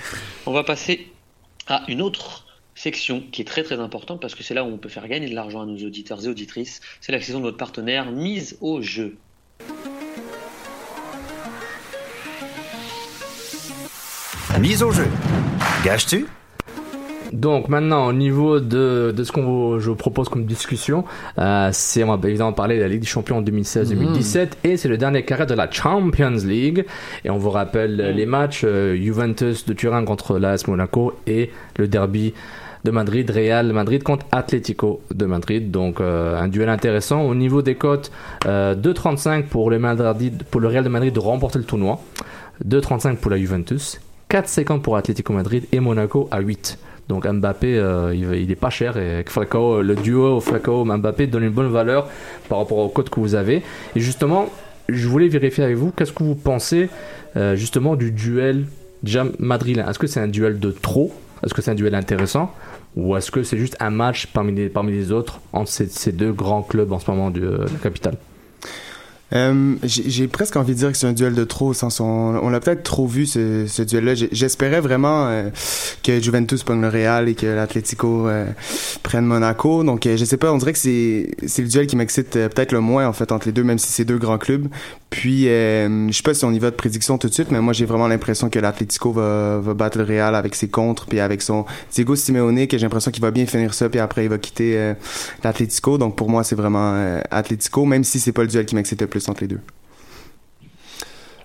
On 0.45 0.51
va 0.51 0.63
passer 0.63 1.07
à 1.67 1.83
une 1.87 2.01
autre 2.01 2.45
section 2.75 3.23
qui 3.31 3.41
est 3.41 3.45
très 3.45 3.63
très 3.63 3.79
importante 3.79 4.21
parce 4.21 4.35
que 4.35 4.43
c'est 4.43 4.53
là 4.53 4.63
où 4.63 4.67
on 4.67 4.77
peut 4.77 4.89
faire 4.89 5.07
gagner 5.07 5.29
de 5.29 5.35
l'argent 5.35 5.61
à 5.61 5.65
nos 5.65 5.77
auditeurs 5.77 6.23
et 6.25 6.27
auditrices. 6.27 6.81
C'est 6.99 7.11
la 7.11 7.21
saison 7.21 7.39
de 7.39 7.45
notre 7.45 7.57
partenaire 7.57 8.11
Mise 8.11 8.57
au 8.61 8.81
jeu. 8.81 9.17
Mise 14.59 14.83
au 14.83 14.91
jeu. 14.91 15.07
Gages-tu? 15.83 16.25
Donc 17.33 17.67
maintenant 17.67 18.07
au 18.07 18.13
niveau 18.13 18.59
de, 18.59 19.13
de 19.15 19.23
ce 19.23 19.31
qu'on 19.31 19.43
vous, 19.43 19.79
je 19.79 19.89
vous 19.89 19.95
propose 19.95 20.29
comme 20.29 20.45
discussion, 20.45 21.03
euh, 21.37 21.69
c'est 21.73 22.03
on 22.03 22.15
va 22.15 22.29
évidemment 22.29 22.53
parler 22.53 22.77
de 22.77 22.81
la 22.81 22.87
Ligue 22.87 23.01
des 23.01 23.07
Champions 23.07 23.37
en 23.37 23.41
2016-2017 23.41 24.49
et 24.63 24.77
c'est 24.77 24.87
le 24.87 24.97
dernier 24.97 25.25
carré 25.25 25.45
de 25.45 25.53
la 25.53 25.69
Champions 25.69 26.29
League 26.45 26.85
et 27.25 27.29
on 27.29 27.37
vous 27.37 27.49
rappelle 27.49 27.99
euh, 27.99 28.11
les 28.11 28.25
matchs 28.25 28.61
euh, 28.63 28.95
Juventus 28.95 29.65
de 29.65 29.73
Turin 29.73 30.05
contre 30.05 30.39
l'AS 30.39 30.67
Monaco 30.67 31.13
et 31.27 31.51
le 31.77 31.87
derby 31.87 32.33
de 32.85 32.91
Madrid, 32.91 33.29
Real 33.29 33.73
Madrid 33.73 34.03
contre 34.03 34.25
Atlético 34.31 35.01
de 35.13 35.25
Madrid. 35.25 35.71
Donc 35.71 35.99
euh, 35.99 36.39
un 36.39 36.47
duel 36.47 36.69
intéressant. 36.69 37.23
Au 37.23 37.35
niveau 37.35 37.61
des 37.61 37.75
cotes, 37.75 38.11
euh, 38.45 38.75
2,35 38.75 39.45
pour 39.45 39.69
le, 39.71 39.79
Madrid, 39.79 40.43
pour 40.49 40.61
le 40.61 40.67
Real 40.67 40.83
de 40.83 40.89
Madrid 40.89 41.13
de 41.13 41.19
remporter 41.19 41.57
le 41.57 41.65
tournoi, 41.65 41.99
2,35 42.65 43.17
pour 43.17 43.31
la 43.31 43.37
Juventus, 43.37 43.99
4,50 44.35 44.81
pour 44.81 44.97
Atlético 44.97 45.31
Madrid 45.31 45.63
et 45.71 45.79
Monaco 45.79 46.27
à 46.29 46.41
8. 46.41 46.77
Donc 47.07 47.25
Mbappé, 47.25 47.77
euh, 47.77 48.13
il, 48.13 48.33
il 48.33 48.51
est 48.51 48.55
pas 48.55 48.69
cher 48.69 48.97
et 48.97 49.23
Falcao, 49.25 49.81
le 49.81 49.95
duo 49.95 50.41
Falcao-Mbappé 50.41 51.27
donne 51.27 51.43
une 51.43 51.51
bonne 51.51 51.71
valeur 51.71 52.09
par 52.49 52.57
rapport 52.57 52.79
aux 52.79 52.89
cotes 52.89 53.09
que 53.09 53.21
vous 53.21 53.35
avez. 53.35 53.63
Et 53.95 54.01
justement, 54.01 54.49
je 54.89 55.07
voulais 55.07 55.29
vérifier 55.29 55.63
avec 55.63 55.77
vous, 55.77 55.91
qu'est-ce 55.91 56.11
que 56.11 56.23
vous 56.23 56.35
pensez 56.35 56.89
euh, 57.37 57.55
justement 57.55 57.95
du 57.95 58.11
duel 58.11 58.65
madrilène? 59.39 59.87
Est-ce 59.87 59.99
que 59.99 60.07
c'est 60.07 60.19
un 60.19 60.27
duel 60.27 60.59
de 60.59 60.71
trop? 60.71 61.13
Est-ce 61.41 61.53
que 61.53 61.61
c'est 61.61 61.71
un 61.71 61.75
duel 61.75 61.95
intéressant? 61.95 62.51
Ou 62.97 63.15
est-ce 63.15 63.31
que 63.31 63.41
c'est 63.41 63.57
juste 63.57 63.77
un 63.79 63.89
match 63.89 64.27
parmi 64.27 64.51
les, 64.53 65.11
autres 65.13 65.39
entre 65.53 65.71
ces, 65.71 66.11
deux 66.11 66.33
grands 66.33 66.63
clubs 66.63 66.91
en 66.91 66.99
ce 66.99 67.09
moment 67.09 67.31
de, 67.31 67.39
de 67.39 67.57
la 67.61 67.79
capitale? 67.81 68.17
Euh, 69.33 69.75
j'ai 69.83 70.27
presque 70.27 70.55
envie 70.55 70.73
de 70.73 70.77
dire 70.77 70.91
que 70.91 70.97
c'est 70.97 71.07
un 71.07 71.13
duel 71.13 71.33
de 71.33 71.43
trop, 71.43 71.69
au 71.69 71.73
sens 71.73 71.99
on, 71.99 72.05
on 72.05 72.49
l'a 72.49 72.59
peut-être 72.59 72.83
trop 72.83 73.07
vu 73.07 73.25
ce, 73.25 73.65
ce 73.67 73.81
duel-là. 73.81 74.13
J'espérais 74.31 74.81
vraiment 74.81 75.27
euh, 75.27 75.49
que 76.03 76.21
Juventus 76.21 76.63
pogne 76.63 76.81
le 76.81 76.89
Real 76.89 77.27
et 77.27 77.33
que 77.33 77.47
l'Atlético 77.47 78.27
euh, 78.27 78.45
prenne 79.01 79.25
Monaco. 79.25 79.83
Donc 79.83 80.03
je 80.05 80.23
sais 80.23 80.37
pas, 80.37 80.51
on 80.53 80.57
dirait 80.57 80.73
que 80.73 80.79
c'est 80.79 81.27
le 81.57 81.67
duel 81.67 81.87
qui 81.87 81.95
m'excite 81.95 82.31
peut-être 82.33 82.71
le 82.71 82.81
moins 82.81 83.07
en 83.07 83.13
fait 83.13 83.31
entre 83.31 83.47
les 83.47 83.51
deux, 83.51 83.63
même 83.63 83.79
si 83.79 83.91
c'est 83.91 84.05
deux 84.05 84.19
grands 84.19 84.37
clubs. 84.37 84.67
Puis 85.09 85.47
euh, 85.47 86.07
je 86.09 86.11
sais 86.11 86.23
pas 86.23 86.33
si 86.33 86.43
on 86.45 86.51
y 86.51 86.59
va 86.59 86.71
de 86.71 86.75
prédiction 86.75 87.17
tout 87.17 87.29
de 87.29 87.33
suite, 87.33 87.49
mais 87.51 87.61
moi 87.61 87.73
j'ai 87.73 87.85
vraiment 87.85 88.07
l'impression 88.07 88.49
que 88.49 88.59
l'Atlético 88.59 89.11
va, 89.11 89.59
va 89.59 89.73
battre 89.73 89.97
le 89.99 90.03
Real 90.03 90.35
avec 90.35 90.55
ses 90.55 90.67
contres 90.67 91.05
puis 91.05 91.19
avec 91.19 91.41
son 91.41 91.65
Diego 91.93 92.15
Simeone 92.15 92.67
que 92.67 92.77
j'ai 92.77 92.83
l'impression 92.85 93.11
qu'il 93.11 93.21
va 93.21 93.31
bien 93.31 93.45
finir 93.45 93.73
ça 93.73 93.87
puis 93.87 93.99
après 93.99 94.25
il 94.25 94.29
va 94.29 94.37
quitter 94.39 94.77
euh, 94.77 94.93
l'Atlético. 95.43 95.97
Donc 95.97 96.15
pour 96.15 96.29
moi 96.29 96.43
c'est 96.43 96.55
vraiment 96.55 96.93
euh, 96.95 97.19
Atlético, 97.31 97.85
même 97.85 98.03
si 98.03 98.19
c'est 98.19 98.33
pas 98.33 98.41
le 98.41 98.47
duel 98.49 98.65
qui 98.65 98.75
m'excite 98.75 98.99
le 99.01 99.07
plus 99.07 99.27
entre 99.29 99.41
les 99.41 99.47
deux. 99.47 99.61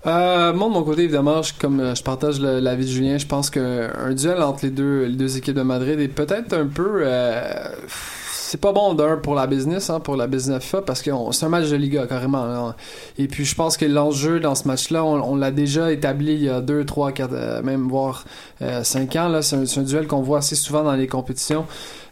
Euh, 0.07 0.55
moi, 0.55 0.69
de 0.69 0.73
mon 0.73 0.83
côté, 0.83 1.03
évidemment, 1.03 1.43
je, 1.43 1.53
comme 1.61 1.79
euh, 1.81 1.95
je 1.95 2.03
partage 2.03 2.41
l'avis 2.41 2.87
de 2.87 2.91
Julien, 2.91 3.19
je 3.19 3.27
pense 3.27 3.51
qu'un 3.51 4.15
duel 4.15 4.43
entre 4.43 4.65
les 4.65 4.71
deux, 4.71 5.05
les 5.05 5.17
deux 5.17 5.37
équipes 5.37 5.55
de 5.57 5.63
Madrid 5.63 6.01
est 6.01 6.09
peut-être 6.09 6.55
un 6.55 6.67
peu. 6.67 7.03
euh, 7.03 7.69
c'est 8.51 8.61
pas 8.61 8.73
bon 8.73 8.95
d'un 8.95 9.17
pour 9.17 9.37
la 9.37 9.47
business, 9.47 9.91
hein, 9.91 10.01
pour 10.01 10.17
la 10.17 10.27
business 10.27 10.61
FIFA, 10.65 10.83
parce 10.83 11.03
que 11.03 11.13
c'est 11.31 11.47
un 11.47 11.49
match 11.49 11.69
de 11.69 11.77
Liga, 11.77 12.09
carrément. 12.09 12.75
Et 13.17 13.29
puis, 13.29 13.45
je 13.45 13.55
pense 13.55 13.77
que 13.77 13.85
l'enjeu 13.85 14.41
dans 14.41 14.57
ce 14.57 14.67
match-là, 14.67 15.05
on, 15.05 15.37
l'a 15.37 15.53
déjà 15.53 15.93
établi 15.93 16.33
il 16.35 16.43
y 16.43 16.49
a 16.49 16.61
2, 16.61 16.85
3, 16.85 17.13
4, 17.13 17.63
même 17.63 17.87
voire 17.87 18.25
5 18.61 19.15
ans. 19.15 19.29
là. 19.29 19.43
C'est 19.43 19.79
un, 19.79 19.83
duel 19.83 20.09
qu'on 20.09 20.23
voit 20.23 20.39
assez 20.39 20.57
souvent 20.57 20.83
dans 20.83 20.97
les 20.97 21.07
compétitions. 21.07 21.65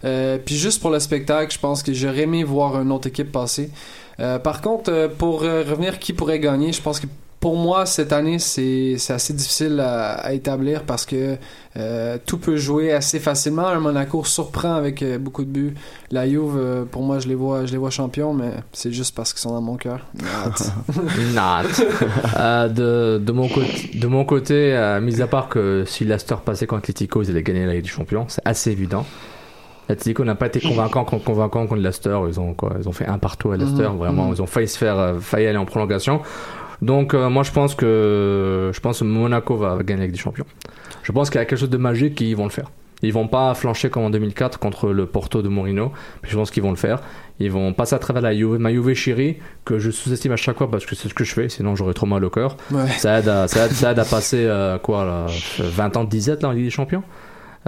Euh, 0.05 0.39
puis, 0.39 0.55
juste 0.55 0.81
pour 0.81 0.91
le 0.91 1.01
spectacle, 1.01 1.53
je 1.53 1.59
pense 1.59 1.83
que 1.83 1.93
j'aurais 1.93 2.21
aimé 2.21 2.45
voir 2.45 2.81
une 2.81 2.93
autre 2.93 3.09
équipe 3.09 3.33
passer. 3.33 3.73
Euh, 4.21 4.39
par 4.39 4.61
contre, 4.61 4.93
euh, 4.93 5.09
pour 5.09 5.43
euh, 5.43 5.65
revenir 5.69 5.99
qui 5.99 6.13
pourrait 6.13 6.41
gagner, 6.41 6.73
je 6.73 6.83
pense 6.83 7.01
que 7.01 7.07
pour 7.41 7.57
moi, 7.57 7.87
cette 7.87 8.13
année, 8.13 8.39
c'est 8.39 8.97
c'est 8.99 9.13
assez 9.13 9.33
difficile 9.33 9.79
à, 9.81 10.15
à 10.15 10.33
établir 10.33 10.83
parce 10.83 11.07
que 11.07 11.37
euh, 11.77 12.19
tout 12.27 12.39
peut 12.39 12.57
jouer 12.57 12.93
assez 12.93 13.21
facilement. 13.21 13.69
Un 13.69 13.79
Monaco 13.79 14.25
surprend 14.25 14.75
avec 14.75 15.03
euh, 15.03 15.19
beaucoup 15.19 15.45
de 15.45 15.51
buts. 15.51 15.75
La 16.11 16.29
Juve, 16.29 16.57
euh, 16.57 16.85
pour 16.85 17.03
moi, 17.03 17.21
je 17.21 17.29
les 17.29 17.37
vois, 17.37 17.65
je 17.67 17.73
les 17.73 17.79
vois 17.79 17.91
champions, 17.91 18.33
mais 18.35 18.51
c'est 18.73 18.93
juste 18.93 19.15
parce 19.15 19.33
qu'ils 19.33 19.41
sont 19.41 19.53
dans 19.53 19.61
mon 19.61 19.77
cœur. 19.77 20.07
Not. 21.35 21.69
Euh, 22.39 22.69
de, 22.69 23.19
de, 23.19 23.33
mon 23.33 23.49
côté, 23.49 23.91
de 23.95 24.07
mon 24.07 24.25
côté, 24.25 24.75
euh, 24.75 25.01
mis 25.01 25.21
à 25.21 25.27
part 25.27 25.49
que 25.49 25.85
si 25.87 26.05
Leicester 26.05 26.37
passait 26.45 26.67
contre 26.67 26.85
Atletico, 26.85 27.23
ils 27.23 27.31
allaient 27.31 27.43
gagner 27.43 27.67
la 27.67 27.75
Ligue 27.75 27.83
des 27.83 27.89
Champions, 27.89 28.27
c'est 28.29 28.43
assez 28.45 28.71
évident. 28.71 29.05
L'Atletico 29.89 30.25
n'a 30.25 30.35
pas 30.35 30.47
été 30.47 30.61
convaincant 30.69 31.05
contre, 31.05 31.25
convaincant 31.25 31.67
contre 31.67 31.81
Leicester. 31.81 32.19
Ils 32.29 32.39
ont 32.39 32.55
quoi? 32.55 32.75
Ils 32.79 32.89
ont 32.89 32.93
fait 32.93 33.07
un 33.07 33.19
partout 33.19 33.51
à 33.51 33.57
Leicester. 33.57 33.89
Mhm, 33.89 33.97
Vraiment, 33.97 34.27
mhm. 34.27 34.35
ils 34.35 34.43
ont 34.43 34.47
failli 34.47 34.69
se 34.69 34.79
faire, 34.79 34.99
euh, 34.99 35.19
failli 35.19 35.47
aller 35.47 35.59
en 35.59 35.65
prolongation. 35.65 36.21
Donc 36.83 37.15
euh, 37.15 37.29
moi 37.29 37.43
je 37.43 37.53
pense 37.53 37.75
que 37.75 38.71
je 38.73 38.81
pense 38.81 39.01
que 39.01 39.05
Monaco 39.05 39.57
va 39.57 39.79
gagner 39.83 40.03
Ligue 40.03 40.13
des 40.13 40.19
Champions. 40.19 40.47
Je 41.03 41.13
pense 41.13 41.31
qu'il 41.31 41.39
y 41.39 41.43
a 41.43 41.45
quelque 41.45 41.59
chose 41.59 41.71
de 41.71 41.77
magique 41.77 42.15
qu'ils 42.17 42.37
vont 42.37 42.45
le 42.45 42.51
faire. 42.51 42.71
Ils 43.03 43.13
vont 43.13 43.29
pas 43.29 43.55
flancher 43.55 43.91
comme 43.91 44.05
en 44.05 44.11
2004 44.11 44.59
contre 44.59 44.89
le 44.89 45.07
Porto 45.07 45.41
de 45.41 45.49
Mourinho, 45.49 45.93
mais 46.23 46.29
je 46.29 46.37
pense 46.37 46.51
qu'ils 46.51 46.63
vont 46.63 46.71
le 46.71 46.77
faire. 46.77 47.01
Ils 47.39 47.51
vont 47.51 47.73
passer 47.73 47.95
à 47.95 47.99
travers 47.99 48.23
la 48.23 48.35
Juve, 48.35 48.59
ma 48.59 48.73
Juve 48.73 48.93
que 49.65 49.79
je 49.79 49.91
sous-estime 49.91 50.33
à 50.33 50.37
chaque 50.37 50.59
fois 50.59 50.69
parce 50.69 50.85
que 50.85 50.97
c'est 50.97 51.09
ce 51.09 51.15
que 51.15 51.23
je 51.23 51.33
fais, 51.33 51.49
sinon 51.49 51.77
j'aurais 51.77 51.95
trop 51.95 52.07
mal 52.07 52.25
au 52.25 52.31
cœur. 52.31 52.57
Ouais. 52.73 52.89
Ça, 52.99 53.21
aide 53.21 53.29
à, 53.29 53.47
ça, 53.47 53.67
aide, 53.67 53.73
ça 53.73 53.93
aide 53.93 53.99
à 54.01 54.05
passer 54.05 54.45
euh, 54.45 54.79
quoi, 54.79 55.05
là, 55.05 55.27
20 55.61 55.97
ans 55.97 56.05
de 56.05 56.11
disette 56.11 56.43
là, 56.43 56.49
en 56.49 56.53
Ligue 56.53 56.65
des 56.65 56.71
Champions? 56.71 57.05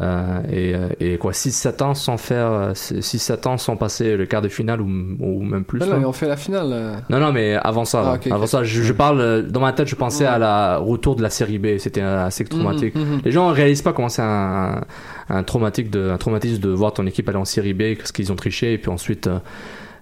Euh, 0.01 0.41
et, 0.51 0.75
euh, 0.75 0.89
et 1.01 1.19
quoi 1.19 1.33
6-7 1.33 1.83
ans 1.83 1.95
sans 1.95 2.17
faire 2.17 2.73
6-7 2.75 3.49
ans 3.49 3.59
sans 3.59 3.77
passer 3.77 4.17
le 4.17 4.25
quart 4.25 4.41
de 4.41 4.49
finale 4.49 4.81
ou, 4.81 4.87
ou 5.19 5.43
même 5.43 5.65
plus 5.65 5.79
Non, 5.81 5.87
non, 5.87 6.01
ils 6.01 6.07
ont 6.07 6.13
fait 6.13 6.29
la 6.29 6.37
finale. 6.37 6.69
euh. 6.73 6.95
Non, 7.11 7.19
non, 7.19 7.33
mais 7.33 7.57
avant 7.57 7.85
ça, 7.85 8.01
Ah, 8.01 8.05
là. 8.05 8.13
ok, 8.15 8.23
ok. 8.27 8.33
avant 8.33 8.47
ça, 8.47 8.63
je, 8.65 8.83
je 8.83 8.93
parle 8.93 9.21
euh, 9.21 9.43
dans 9.43 9.61
ma 9.61 9.73
tête, 9.73 9.89
je 9.89 9.97
pensais 9.97 10.25
à 10.25 10.39
la 10.39 10.79
retour 10.79 11.17
de 11.17 11.23
la 11.23 11.29
série 11.29 11.59
B. 11.59 11.77
C'était 11.79 12.03
euh, 12.03 12.25
assez 12.25 12.45
traumatique. 12.45 12.95
Mhm, 12.95 13.03
mhm. 13.17 13.21
Les 13.25 13.33
gens 13.33 13.49
réalisent 13.49 13.83
pas 13.83 13.93
comment 13.93 14.09
c'est 14.09 14.23
un, 14.23 14.81
un 15.29 15.43
traumatique 15.43 15.91
de, 15.91 16.09
un 16.09 16.19
traumatisme 16.19 16.61
de 16.63 16.71
voir 16.71 16.95
ton 16.95 17.05
équipe 17.07 17.29
aller 17.29 17.39
en 17.39 17.45
série 17.45 17.75
B 17.75 17.97
parce 17.99 18.13
qu'ils 18.13 18.33
ont 18.33 18.37
triché 18.37 18.73
et 18.75 18.79
puis 18.79 18.91
ensuite 18.91 19.27
euh, 19.27 19.39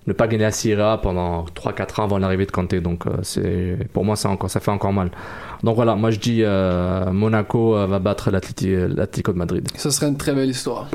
ne 0.09 0.13
pas 0.15 0.27
gagner 0.27 0.45
la 0.45 0.51
Serie 0.51 0.81
A 0.81 0.99
pendant 0.99 1.45
3-4 1.45 2.01
ans 2.01 2.05
avant 2.05 2.19
l'arrivée 2.19 2.47
de 2.47 2.51
Kanté. 2.51 2.81
Donc 2.81 3.07
euh, 3.07 3.19
c'est, 3.23 3.79
pour 3.93 4.05
moi, 4.05 4.17
ça 4.17 4.31
encore, 4.31 4.51
ça 4.51 4.59
fait 4.59 4.71
encore 4.71 4.93
mal. 4.93 5.11
Donc 5.63 5.77
voilà, 5.77 5.95
moi 5.95 6.11
je 6.11 6.19
dis 6.19 6.43
euh, 6.43 7.13
Monaco 7.13 7.77
euh, 7.77 7.87
va 7.87 7.99
battre 7.99 8.31
l'Atlético 8.31 9.33
de 9.33 9.39
Madrid. 9.39 9.69
Ce 9.77 9.91
serait 9.91 10.09
une 10.09 10.17
très 10.17 10.35
belle 10.35 10.51
histoire. 10.51 10.89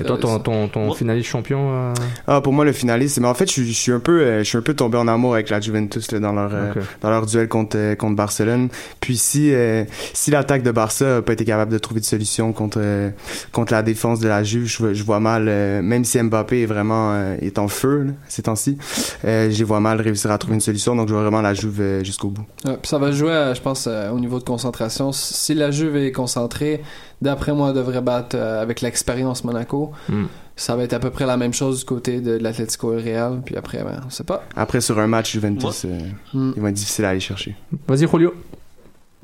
Et 0.00 0.02
toi, 0.02 0.18
ton, 0.18 0.38
ton, 0.40 0.68
ton 0.68 0.92
finaliste 0.92 1.28
champion 1.28 1.70
euh, 1.72 1.94
Ah, 2.26 2.40
pour 2.40 2.52
moi, 2.52 2.64
le 2.64 2.72
finaliste, 2.72 3.20
mais 3.20 3.28
en 3.28 3.34
fait, 3.34 3.46
je, 3.46 3.52
suis- 3.52 3.66
je 3.68 3.72
suis 3.78 3.92
un 3.92 4.00
peu, 4.00 4.20
euh, 4.22 4.38
je 4.40 4.44
suis 4.44 4.58
un 4.58 4.62
peu 4.62 4.74
tombé 4.74 4.98
en 4.98 5.06
amour 5.06 5.34
avec 5.34 5.50
la 5.50 5.60
Juventus 5.60 6.10
là, 6.10 6.18
dans 6.18 6.32
leur, 6.32 6.50
euh, 6.52 6.72
dans 7.00 7.10
leur 7.10 7.26
duel 7.26 7.46
contre 7.48 7.76
euh, 7.78 7.94
contre 7.94 8.16
Barcelone. 8.16 8.68
Puis 9.00 9.16
si 9.16 9.54
euh, 9.54 9.84
si 10.12 10.30
l'attaque 10.32 10.62
de 10.64 10.72
Barça 10.72 11.18
a 11.18 11.22
pas 11.22 11.32
été 11.34 11.44
capable 11.44 11.70
de 11.72 11.78
trouver 11.78 12.00
de 12.00 12.06
solution 12.06 12.52
contre 12.52 12.78
euh, 12.80 13.10
contre 13.52 13.72
la 13.72 13.82
défense 13.84 14.18
de 14.18 14.26
la 14.28 14.42
Juve, 14.42 14.66
je, 14.66 14.78
vois- 14.78 14.92
je 14.94 15.02
vois 15.04 15.20
mal, 15.20 15.46
euh, 15.48 15.80
même 15.80 16.04
si 16.04 16.20
Mbappé 16.20 16.62
est 16.62 16.66
vraiment 16.66 17.12
euh, 17.14 17.36
est 17.40 17.58
en 17.58 17.68
feu 17.68 18.02
là, 18.02 18.12
ces 18.28 18.42
temps-ci, 18.42 18.76
euh, 19.24 19.48
je 19.50 19.56
les 19.58 19.64
vois 19.64 19.78
mal 19.80 20.00
réussir 20.00 20.30
à 20.32 20.38
trouver 20.38 20.54
une 20.54 20.60
solution. 20.60 20.96
Donc, 20.96 21.06
je 21.08 21.12
vois 21.14 21.22
vraiment 21.22 21.40
la 21.40 21.54
Juve 21.54 21.80
euh, 21.80 22.02
jusqu'au 22.02 22.28
bout. 22.30 22.42
Ouais, 22.64 22.76
puis 22.82 22.88
ça 22.88 22.98
va 22.98 23.12
jouer, 23.12 23.30
euh, 23.30 23.54
je 23.54 23.60
pense, 23.60 23.86
euh, 23.86 24.10
au 24.10 24.18
niveau 24.18 24.38
de 24.40 24.44
concentration. 24.44 25.12
Si 25.12 25.54
la 25.54 25.70
Juve 25.70 25.96
est 25.96 26.10
concentrée, 26.12 26.82
d'après 27.24 27.52
moi, 27.52 27.72
devrait 27.72 28.00
battre 28.00 28.36
euh, 28.36 28.62
avec 28.62 28.80
l'expérience 28.80 29.42
Monaco. 29.44 29.92
Hmm. 30.08 30.26
Ça 30.56 30.76
va 30.76 30.84
être 30.84 30.92
à 30.92 31.00
peu 31.00 31.10
près 31.10 31.26
la 31.26 31.36
même 31.36 31.52
chose 31.52 31.80
du 31.80 31.84
côté 31.84 32.20
de, 32.20 32.38
de 32.38 32.42
l'Atlético 32.42 32.96
et 32.96 33.02
Real. 33.02 33.42
Puis 33.44 33.56
après, 33.56 33.82
ben, 33.82 34.00
on 34.06 34.10
sait 34.10 34.22
pas. 34.22 34.44
Après, 34.54 34.80
sur 34.80 34.98
un 35.00 35.08
match 35.08 35.32
Juventus, 35.32 35.84
euh, 35.84 35.98
Hmm. 36.32 36.52
il 36.54 36.62
va 36.62 36.68
être 36.68 36.74
difficile 36.76 37.04
à 37.04 37.08
aller 37.08 37.18
chercher. 37.20 37.56
Vas-y, 37.88 38.06
Julio. 38.08 38.32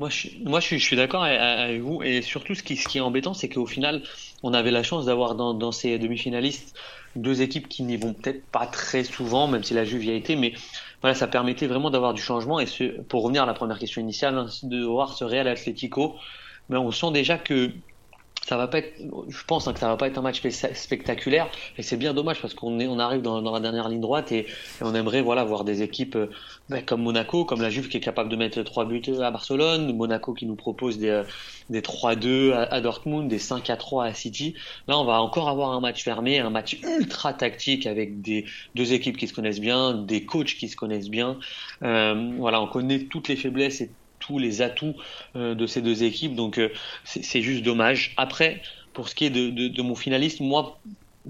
Moi, 0.01 0.09
je, 0.09 0.15
suis- 0.15 0.41
moi, 0.43 0.59
je 0.59 0.65
suis, 0.65 0.79
je 0.79 0.83
suis 0.83 0.95
d'accord 0.97 1.23
avec- 1.23 1.81
vous. 1.81 2.01
Et 2.03 2.21
surtout, 2.21 2.55
ce 2.55 2.63
qui, 2.63 2.75
ce 2.75 2.87
qui 2.87 2.97
est 2.97 3.01
embêtant, 3.01 3.33
c'est 3.33 3.47
qu'au 3.49 3.65
final, 3.67 4.01
on 4.43 4.53
avait 4.53 4.71
la 4.71 4.83
chance 4.83 5.05
d'avoir 5.05 5.35
dans, 5.35 5.53
dans 5.53 5.71
ces 5.71 5.97
demi-finalistes 5.99 6.75
deux 7.15 7.41
équipes 7.41 7.67
qui 7.69 7.83
n'y 7.83 7.97
vont 7.97 8.13
peut-être 8.13 8.43
pas 8.51 8.65
très 8.65 9.03
souvent, 9.03 9.47
même 9.47 9.63
si 9.63 9.73
la 9.73 9.83
Juve 9.85 10.03
y 10.05 10.11
a 10.11 10.15
été. 10.15 10.35
Mais 10.35 10.53
voilà, 11.01 11.13
ça 11.13 11.27
permettait 11.27 11.67
vraiment 11.67 11.91
d'avoir 11.91 12.13
du 12.13 12.21
changement. 12.21 12.59
Et 12.59 12.65
ce, 12.65 12.99
pour 13.03 13.23
revenir 13.23 13.43
à 13.43 13.45
la 13.45 13.53
première 13.53 13.77
question 13.79 14.01
initiale, 14.01 14.37
hein, 14.37 14.47
de 14.63 14.83
voir 14.83 15.13
ce 15.13 15.23
Real 15.23 15.47
Atlético, 15.47 16.15
ben, 16.69 16.79
on 16.79 16.91
sent 16.91 17.11
déjà 17.13 17.37
que 17.37 17.69
ça 18.47 18.57
va 18.57 18.67
pas 18.67 18.79
être, 18.79 18.99
je 19.29 19.43
pense 19.45 19.67
hein, 19.67 19.73
que 19.73 19.79
ça 19.79 19.87
va 19.87 19.97
pas 19.97 20.07
être 20.07 20.17
un 20.17 20.21
match 20.21 20.41
spectaculaire 20.73 21.47
et 21.77 21.83
c'est 21.83 21.97
bien 21.97 22.13
dommage 22.13 22.41
parce 22.41 22.53
qu'on 22.53 22.79
est, 22.79 22.87
on 22.87 22.97
arrive 22.97 23.21
dans, 23.21 23.41
dans 23.41 23.51
la 23.51 23.59
dernière 23.59 23.87
ligne 23.87 24.01
droite 24.01 24.31
et, 24.31 24.47
on 24.81 24.95
aimerait 24.95 25.21
voilà 25.21 25.43
voir 25.43 25.63
des 25.63 25.83
équipes 25.83 26.15
euh, 26.15 26.27
ben, 26.69 26.83
comme 26.83 27.03
Monaco, 27.03 27.45
comme 27.45 27.61
la 27.61 27.69
Juve 27.69 27.87
qui 27.87 27.97
est 27.97 28.01
capable 28.01 28.29
de 28.29 28.35
mettre 28.35 28.63
trois 28.63 28.85
buts 28.85 29.01
à 29.21 29.29
Barcelone, 29.29 29.95
Monaco 29.95 30.33
qui 30.33 30.45
nous 30.47 30.55
propose 30.55 30.97
des, 30.97 31.09
euh, 31.09 31.23
des 31.69 31.81
3-2 31.81 32.51
à, 32.53 32.63
à 32.63 32.81
Dortmund, 32.81 33.29
des 33.29 33.37
5-3 33.37 34.07
à 34.07 34.13
City. 34.13 34.55
Là, 34.87 34.97
on 34.97 35.05
va 35.05 35.21
encore 35.21 35.47
avoir 35.47 35.71
un 35.71 35.79
match 35.79 36.03
fermé, 36.03 36.39
un 36.39 36.49
match 36.49 36.79
ultra 36.83 37.33
tactique 37.33 37.85
avec 37.85 38.21
des 38.21 38.45
deux 38.75 38.93
équipes 38.93 39.17
qui 39.17 39.27
se 39.27 39.33
connaissent 39.33 39.61
bien, 39.61 39.93
des 39.93 40.25
coachs 40.25 40.55
qui 40.55 40.67
se 40.67 40.75
connaissent 40.75 41.09
bien. 41.09 41.37
Euh, 41.83 42.31
voilà, 42.37 42.61
on 42.61 42.67
connaît 42.67 43.03
toutes 43.03 43.27
les 43.27 43.35
faiblesses 43.35 43.81
et 43.81 43.91
tous 44.21 44.39
les 44.39 44.61
atouts 44.61 44.95
euh, 45.35 45.53
de 45.55 45.67
ces 45.67 45.81
deux 45.81 46.03
équipes, 46.03 46.35
donc 46.35 46.57
euh, 46.57 46.69
c'est 47.03 47.41
juste 47.41 47.63
dommage. 47.63 48.13
Après, 48.15 48.61
pour 48.93 49.09
ce 49.09 49.15
qui 49.15 49.25
est 49.25 49.29
de, 49.29 49.49
de, 49.49 49.67
de 49.67 49.81
mon 49.81 49.95
finaliste, 49.95 50.39
moi, 50.39 50.79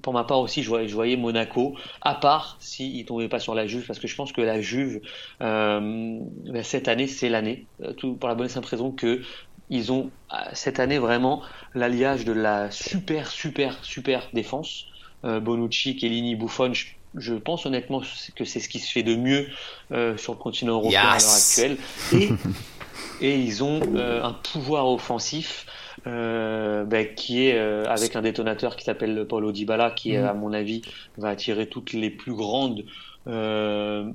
pour 0.04 0.14
ma 0.14 0.24
part 0.24 0.40
aussi, 0.40 0.62
je 0.64 0.70
voyais, 0.70 0.88
je 0.88 0.94
voyais 0.94 1.18
Monaco, 1.18 1.76
à 2.02 2.16
part 2.16 2.58
s'ils 2.60 2.98
ne 3.00 3.04
tombaient 3.04 3.28
pas 3.28 3.40
sur 3.40 3.56
la 3.56 3.66
Juve, 3.68 3.86
parce 3.88 4.00
que 4.00 4.08
je 4.08 4.16
pense 4.16 4.32
que 4.32 4.42
la 4.42 4.62
Juve, 4.62 5.02
euh, 5.42 6.20
ben, 6.46 6.64
cette 6.64 6.88
année, 6.88 7.08
c'est 7.08 7.30
l'année, 7.30 7.66
tout 7.98 8.14
pour 8.14 8.30
la 8.30 8.36
bonne 8.36 8.46
et 8.46 8.50
simple 8.50 8.68
raison 8.68 8.92
que 8.92 9.22
ils 9.70 9.92
ont 9.92 10.10
cette 10.54 10.80
année 10.82 10.98
vraiment 11.00 11.42
l'alliage 11.76 12.26
de 12.26 12.34
la 12.34 12.70
super, 12.72 13.28
super, 13.32 13.78
super 13.84 14.28
défense. 14.34 14.86
Euh, 15.24 15.40
Bonucci, 15.40 15.98
Chiellini, 15.98 16.36
Buffon, 16.36 16.74
je, 16.74 16.88
je 17.16 17.34
pense 17.36 17.66
honnêtement 17.66 18.02
que 18.36 18.44
c'est 18.44 18.60
ce 18.60 18.68
qui 18.68 18.80
se 18.80 18.92
fait 18.92 19.04
de 19.04 19.16
mieux 19.16 19.48
euh, 19.94 20.18
sur 20.18 20.34
le 20.34 20.40
continent 20.40 20.74
européen 20.74 21.14
Yes. 21.14 21.24
à 21.24 21.26
l'heure 21.26 21.36
actuelle. 21.38 21.78
Et 22.20 22.30
et 23.22 23.36
ils 23.40 23.64
ont 23.64 23.80
euh, 23.96 24.24
un 24.24 24.34
pouvoir 24.34 24.88
offensif 24.90 25.66
euh, 26.08 26.84
ben, 26.86 27.14
qui 27.16 27.48
est 27.48 27.58
euh, 27.58 27.86
avec 27.88 28.16
un 28.16 28.22
détonateur 28.24 28.76
qui 28.76 28.84
s'appelle 28.84 29.26
Paulo 29.28 29.52
Dybala 29.52 29.92
qui 29.92 30.18
Mhm. 30.18 30.26
à 30.26 30.34
mon 30.34 30.52
avis 30.54 30.82
va 31.18 31.30
attirer 31.30 31.68
toutes 31.70 31.94
les 31.94 32.10
plus 32.10 32.34
grandes 32.34 32.84
euh, 33.28 34.12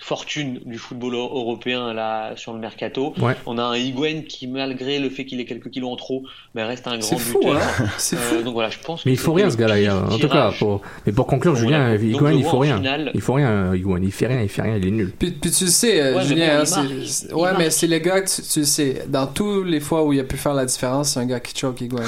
fortunes 0.00 0.60
du 0.64 0.78
football 0.78 1.14
eu- 1.14 1.16
européen 1.16 1.92
là 1.92 2.32
sur 2.36 2.52
le 2.52 2.60
mercato. 2.60 3.14
Ouais. 3.20 3.34
On 3.46 3.58
a 3.58 3.62
un 3.62 3.76
Higuain 3.76 4.22
qui 4.28 4.46
malgré 4.46 4.98
le 5.00 5.10
fait 5.10 5.24
qu'il 5.24 5.40
ait 5.40 5.44
quelques 5.44 5.70
kilos 5.70 5.90
en 5.90 5.96
trop, 5.96 6.22
ben, 6.54 6.66
reste 6.66 6.86
un 6.86 6.98
grand 6.98 7.16
buteur. 7.16 7.56
hein 7.56 7.86
C'est 7.98 8.16
Euh, 8.16 8.18
fou. 8.20 8.42
donc 8.42 8.54
voilà, 8.54 8.70
je 8.70 8.78
pense 8.78 9.04
Mais 9.06 9.12
il 9.12 9.18
faut 9.18 9.32
rien 9.32 9.50
ce 9.50 9.56
gars-là. 9.56 9.96
En 10.10 10.18
tout 10.18 10.28
cas, 10.28 10.52
pour, 10.58 10.82
mais 11.06 11.12
pour 11.12 11.26
conclure, 11.26 11.56
Julien, 11.56 11.94
Higuain, 11.96 12.32
il 12.32 12.44
faut 12.44 12.56
en 12.56 12.60
rien. 12.60 12.76
finale- 12.76 13.10
Il 13.14 13.20
faut 13.20 13.32
rien, 13.34 13.74
Higuain. 13.74 14.00
Il 14.02 14.12
fait 14.12 14.26
rien, 14.28 14.42
il 14.42 14.48
fait 14.48 14.62
rien, 14.62 14.76
il 14.76 14.86
est 14.86 14.90
nul. 14.90 15.12
Puis, 15.18 15.30
puis 15.32 15.50
tu 15.50 15.64
le 15.64 15.70
sais, 15.70 16.00
Ouais, 16.12 16.14
mais 16.16 16.24
Julien, 16.24 16.60
hein, 16.60 16.64
c'est- 16.64 17.32
ouais, 17.32 17.50
mais 17.58 17.70
c'est 17.70 17.86
le 17.88 17.98
gars, 17.98 18.20
tu, 18.22 18.42
tu 18.42 18.60
le 18.60 18.64
sais, 18.66 19.04
dans 19.08 19.26
tous 19.26 19.64
les 19.64 19.80
fois 19.80 20.04
où 20.04 20.12
il 20.12 20.20
a 20.20 20.24
pu 20.24 20.36
faire 20.36 20.54
la 20.54 20.64
différence, 20.66 21.10
c'est 21.10 21.20
un 21.20 21.26
gars 21.26 21.40
qui 21.40 21.58
choke 21.58 21.80
Higuain. 21.80 22.02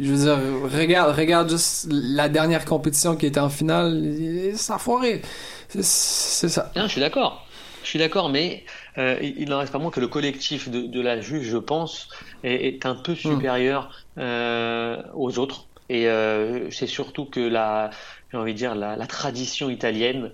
Je 0.00 0.10
veux 0.10 0.24
dire, 0.24 0.38
regarde, 0.74 1.14
regarde 1.16 1.50
juste 1.50 1.88
la 1.90 2.28
dernière 2.30 2.64
compétition 2.64 3.14
qui 3.14 3.26
était 3.26 3.40
en 3.40 3.50
finale, 3.50 3.94
il- 4.04 4.56
ça 4.56 4.76
a 4.76 4.78
foiré. 4.78 5.20
C'est 5.68 6.48
ça. 6.48 6.70
Non, 6.76 6.82
je 6.84 6.88
suis 6.92 7.00
d'accord. 7.00 7.46
Je 7.82 7.90
suis 7.90 7.98
d'accord, 7.98 8.30
mais 8.30 8.64
euh, 8.98 9.16
il 9.22 9.48
n'en 9.48 9.58
reste 9.58 9.72
pas 9.72 9.78
moins 9.78 9.92
que 9.92 10.00
le 10.00 10.08
collectif 10.08 10.68
de, 10.68 10.82
de 10.82 11.00
la 11.00 11.20
juge, 11.20 11.46
je 11.48 11.56
pense, 11.56 12.08
est, 12.42 12.66
est 12.66 12.86
un 12.86 12.96
peu 12.96 13.14
supérieur 13.14 13.90
euh, 14.18 15.00
aux 15.14 15.38
autres. 15.38 15.68
Et 15.88 16.08
euh, 16.08 16.68
c'est 16.70 16.88
surtout 16.88 17.26
que 17.26 17.38
la, 17.38 17.90
j'ai 18.32 18.38
envie 18.38 18.54
de 18.54 18.58
dire, 18.58 18.74
la, 18.74 18.96
la 18.96 19.06
tradition 19.06 19.70
italienne, 19.70 20.32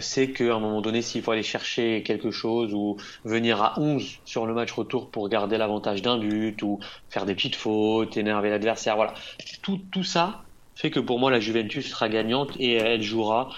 c'est 0.00 0.32
qu'à 0.32 0.54
un 0.54 0.58
moment 0.58 0.80
donné, 0.80 1.02
s'il 1.02 1.20
faut 1.22 1.32
aller 1.32 1.42
chercher 1.42 2.02
quelque 2.02 2.30
chose 2.30 2.72
ou 2.72 2.96
venir 3.24 3.60
à 3.62 3.78
11 3.78 4.20
sur 4.24 4.46
le 4.46 4.54
match 4.54 4.72
retour 4.72 5.10
pour 5.10 5.28
garder 5.28 5.58
l'avantage 5.58 6.00
d'un 6.00 6.16
but 6.16 6.62
ou 6.62 6.80
faire 7.10 7.26
des 7.26 7.34
petites 7.34 7.56
fautes, 7.56 8.16
énerver 8.16 8.48
l'adversaire, 8.48 8.96
voilà. 8.96 9.12
Tout, 9.60 9.78
tout 9.92 10.02
ça 10.02 10.44
fait 10.74 10.90
que 10.90 11.00
pour 11.00 11.18
moi, 11.18 11.30
la 11.30 11.40
Juventus 11.40 11.90
sera 11.90 12.08
gagnante 12.08 12.52
et 12.58 12.72
elle 12.74 13.02
jouera 13.02 13.50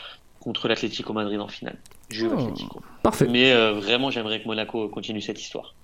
contre 0.49 0.67
l'Atlético 0.67 1.13
Madrid 1.13 1.39
en 1.41 1.49
finale. 1.49 1.77
Juve 2.09 2.33
Oh, 2.35 2.41
Atlético. 2.41 2.81
Parfait. 3.03 3.27
Mais 3.29 3.53
euh, 3.53 3.75
vraiment, 3.75 4.11
j'aimerais 4.11 4.41
que 4.41 4.47
Monaco 4.49 4.89
continue 4.89 5.21
cette 5.21 5.39
histoire. 5.39 5.75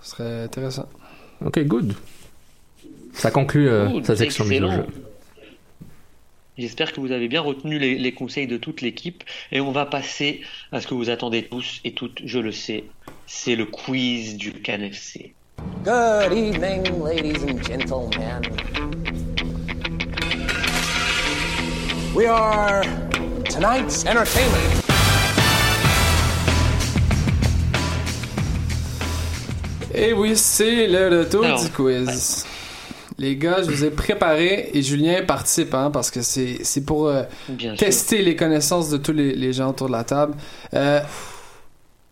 Ce 0.00 0.10
serait 0.12 0.44
intéressant. 0.44 0.88
Ok, 1.44 1.58
good. 1.64 1.92
Ça 3.12 3.30
conclut 3.30 3.68
euh, 3.68 3.86
Good, 3.88 4.06
sa 4.06 4.16
section 4.16 4.46
mise 4.46 4.62
au 4.62 4.64
excellent. 4.66 4.82
jeu. 4.86 4.86
J'espère 6.56 6.94
que 6.94 7.00
vous 7.02 7.12
avez 7.12 7.28
bien 7.28 7.42
retenu 7.42 7.78
les, 7.78 7.98
les 7.98 8.12
conseils 8.12 8.46
de 8.46 8.56
toute 8.56 8.80
l'équipe 8.80 9.22
et 9.52 9.60
on 9.60 9.72
va 9.72 9.84
passer 9.84 10.40
à 10.72 10.80
ce 10.80 10.86
que 10.86 10.94
vous 10.94 11.10
attendez 11.10 11.42
tous 11.42 11.80
et 11.84 11.92
toutes, 11.92 12.22
je 12.24 12.38
le 12.38 12.52
sais, 12.52 12.84
c'est 13.26 13.56
le 13.56 13.66
quiz 13.66 14.38
du 14.38 14.52
CanFC. 14.54 15.34
Good 15.84 16.32
evening, 16.32 17.04
ladies 17.04 17.44
and 17.44 17.62
gentlemen. 17.62 18.40
We 22.14 22.24
are 22.26 22.82
tonight's 23.56 24.04
entertainment. 24.06 24.82
Et 29.94 30.12
oui, 30.12 30.36
c'est 30.36 30.86
le 30.88 31.20
retour 31.20 31.44
Alors, 31.44 31.62
du 31.62 31.70
quiz. 31.70 32.44
Les 33.18 33.36
gars, 33.36 33.62
je 33.62 33.70
vous 33.70 33.84
ai 33.84 33.90
préparé 33.90 34.68
et 34.74 34.82
Julien 34.82 35.22
participe 35.22 35.72
hein, 35.72 35.90
parce 35.90 36.10
que 36.10 36.20
c'est 36.20 36.84
pour 36.84 37.08
euh, 37.08 37.22
sûr. 37.58 37.74
tester 37.78 38.20
les 38.20 38.36
connaissances 38.36 38.90
de 38.90 38.98
tous 38.98 39.12
les, 39.12 39.32
les 39.34 39.54
gens 39.54 39.70
autour 39.70 39.86
de 39.86 39.92
la 39.92 40.04
table. 40.04 40.34
Euh, 40.74 41.00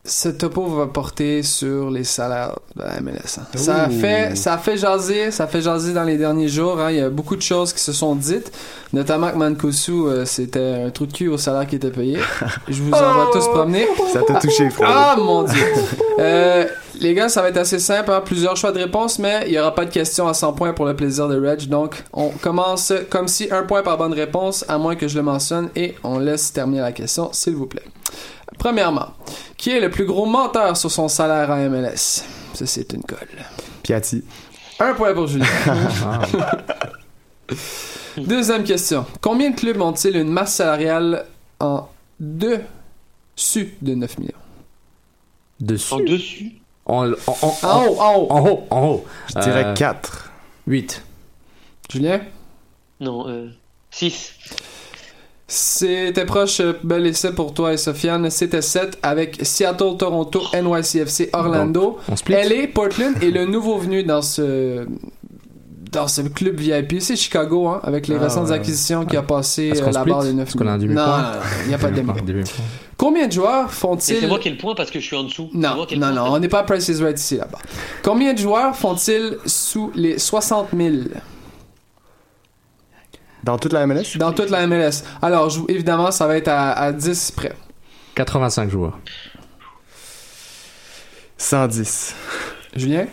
ce 0.07 0.29
topo 0.29 0.67
va 0.67 0.87
porter 0.87 1.43
sur 1.43 1.91
les 1.91 2.05
salaires 2.05 2.59
de 2.77 2.83
la 2.83 3.01
MLS. 3.01 3.39
hein. 3.39 3.47
Ça 3.55 3.85
a 3.85 3.89
fait, 3.89 4.37
ça 4.37 4.53
a 4.55 4.59
fait 4.59 4.77
jaser, 4.77 5.31
ça 5.31 5.45
a 5.45 5.47
fait 5.47 5.63
jaser 5.63 5.95
dans 5.95 6.05
les 6.05 6.19
derniers 6.19 6.49
jours. 6.49 6.79
hein. 6.79 6.91
Il 6.91 6.99
y 6.99 7.01
a 7.01 7.09
beaucoup 7.09 7.37
de 7.37 7.43
choses 7.43 7.73
qui 7.73 7.81
se 7.81 7.93
sont 7.95 8.15
dites, 8.15 8.53
notamment 8.93 9.31
que 9.31 9.37
Mancosu, 9.37 9.93
euh, 9.93 10.25
c'était 10.27 10.83
un 10.87 10.91
trou 10.91 11.07
de 11.07 11.13
cul 11.15 11.29
au 11.29 11.39
salaire 11.39 11.67
qui 11.67 11.77
était 11.77 11.91
payé. 11.91 12.19
Je 12.69 12.83
vous 12.83 12.93
envoie 12.93 13.31
tous 13.33 13.49
promener. 13.49 13.87
Ça 14.13 14.21
t'a 14.23 14.35
touché, 14.35 14.69
frère. 14.69 14.89
Ah 14.93 15.17
mon 15.19 15.43
dieu. 15.45 15.65
Euh, 16.19 16.67
les 17.01 17.15
gars, 17.15 17.31
ça 17.31 17.41
va 17.41 17.49
être 17.49 17.57
assez 17.57 17.79
simple. 17.79 18.11
hein. 18.11 18.21
Plusieurs 18.23 18.57
choix 18.59 18.73
de 18.73 18.79
réponse, 18.81 19.19
mais 19.19 19.45
il 19.47 19.53
n'y 19.53 19.59
aura 19.59 19.75
pas 19.75 19.87
de 19.87 19.91
questions 19.91 20.29
à 20.29 20.35
100 20.35 20.53
points 20.53 20.75
pour 20.75 20.85
le 20.85 20.95
plaisir 20.95 21.29
de 21.29 21.41
Reg. 21.41 21.67
Donc, 21.69 22.05
on 22.13 22.29
commence 22.29 22.93
comme 23.09 23.27
si 23.27 23.49
un 23.51 23.63
point 23.63 23.83
par 23.83 23.97
bonne 23.97 24.13
réponse, 24.13 24.67
à 24.69 24.77
moins 24.77 24.97
que 24.97 25.09
je 25.09 25.17
le 25.17 25.23
mentionne, 25.23 25.71
et 25.75 25.95
on 26.05 26.19
laisse 26.19 26.53
terminer 26.53 26.83
la 26.83 26.93
question, 26.93 27.31
s'il 27.33 27.57
vous 27.57 27.67
plaît. 27.67 27.83
Premièrement, 28.59 29.09
qui 29.57 29.71
est 29.71 29.81
le 29.81 29.91
plus 29.91 30.07
gros 30.07 30.27
menteur 30.27 30.77
sur 30.77 30.91
son 30.91 31.09
salaire 31.09 31.51
à 31.51 31.57
MLS 31.69 32.23
Ça, 32.55 32.67
c'est 32.67 32.93
une 32.93 33.03
colle. 33.03 33.29
Piatti. 33.83 34.25
Un 34.81 34.95
point 34.95 35.15
pour 35.15 35.27
Julien. 35.27 35.47
Deuxième 38.17 38.65
question. 38.65 39.05
Combien 39.21 39.51
de 39.51 39.57
clubs 39.57 39.81
ont-ils 39.81 40.17
une 40.17 40.31
masse 40.31 40.55
salariale 40.55 41.27
en 41.61 41.89
dessus 42.21 43.77
de 43.83 43.95
9 43.95 44.19
millions? 44.19 44.33
Dessus? 45.61 45.95
En 45.95 45.99
dessus? 46.01 46.53
En, 46.87 47.13
en, 47.13 47.15
en, 47.43 47.55
En 47.63 47.85
haut, 47.87 47.97
en 48.01 48.15
haut. 48.17 48.27
En 48.31 48.41
haut, 48.49 48.67
en 48.71 48.87
haut. 48.87 49.05
Je 49.35 49.41
dirais 49.41 49.65
Euh, 49.67 49.75
4. 49.75 50.31
8. 50.67 51.03
Julien? 51.91 52.21
Non, 53.01 53.29
euh, 53.29 53.49
6. 53.91 54.33
C'était 55.47 56.25
proche, 56.25 56.61
euh, 56.61 56.73
bel 56.83 57.07
essai 57.07 57.33
pour 57.33 57.53
toi 57.53 57.73
et 57.75 57.77
Sofiane. 57.77 58.31
C'était 58.31 58.63
7 58.63 58.99
avec 59.03 59.39
Seattle, 59.43 59.97
Toronto, 59.99 60.41
NYCFC, 60.55 61.29
Orlando, 61.35 61.81
Donc, 61.81 61.97
on 62.09 62.17
split. 62.17 62.35
LA, 62.35 62.69
Portland 62.73 63.15
et 63.23 63.31
le 63.31 63.45
nouveau 63.45 63.77
venu 63.79 64.03
dans 64.05 64.23
ce 64.23 64.87
dans 65.93 66.09
ce 66.09 66.23
club 66.23 66.59
VIP, 66.59 66.97
c'est 67.01 67.15
Chicago, 67.15 67.69
hein, 67.69 67.79
avec 67.85 68.09
les 68.09 68.17
Ah, 68.17 68.25
récentes 68.25 68.49
ouais. 68.49 68.55
acquisitions 68.57 69.05
qui 69.07 69.17
a 69.17 69.23
passé 69.23 69.71
euh, 69.81 69.91
la 69.93 70.05
barre 70.05 70.25
des 70.25 70.33
9 70.33 70.49
Est-ce 70.49 70.57
qu'on 70.57 70.67
a 70.67 70.73
un 70.73 70.77
millions. 70.77 70.89
demi-point? 70.95 71.23
Non, 71.23 71.39
il 71.63 71.69
n'y 71.69 71.75
a 71.75 71.79
pas 71.79 71.91
de 71.91 71.95
demi-point. 71.97 72.23
Demi-point. 72.27 72.65
Combien 72.97 73.27
de 73.29 73.33
joueurs 73.33 73.71
font-ils? 73.71 74.17
C'est 74.19 74.27
moi 74.27 74.41
qui 74.41 74.49
ai 74.49 74.51
le 74.51 74.57
point 74.57 74.75
parce 74.75 74.91
que 74.91 74.99
je 74.99 75.05
suis 75.05 75.15
en 75.15 75.23
dessous. 75.23 75.51
Non, 75.55 75.87
non, 75.97 76.13
non, 76.13 76.25
on 76.33 76.39
n'est 76.41 76.49
pas 76.49 76.61
à 76.61 76.63
Price 76.65 76.89
is 76.89 77.01
Right 77.01 77.17
ici 77.21 77.37
là-bas. 77.37 77.59
Combien 78.03 78.33
de 78.35 78.39
joueurs 78.41 78.75
font-ils 78.75 79.37
sous 79.47 79.93
les 79.95 80.19
60 80.19 80.71
000 80.77 80.95
Dans 83.45 83.59
toute 83.59 83.73
la 83.73 83.87
MLS? 83.87 84.17
dans 84.17 84.33
toute 84.33 84.51
la 84.51 84.67
MLS 84.67 85.05
Alors, 85.23 85.51
je- 85.51 85.61
évidemment, 85.69 86.11
ça 86.11 86.27
va 86.27 86.37
être 86.37 86.49
à, 86.49 86.73
à 86.73 86.93
10 86.93 87.31
près. 87.33 87.53
85 88.15 88.71
joueurs. 88.71 88.99
110. 91.39 92.15
Julien? 92.77 93.07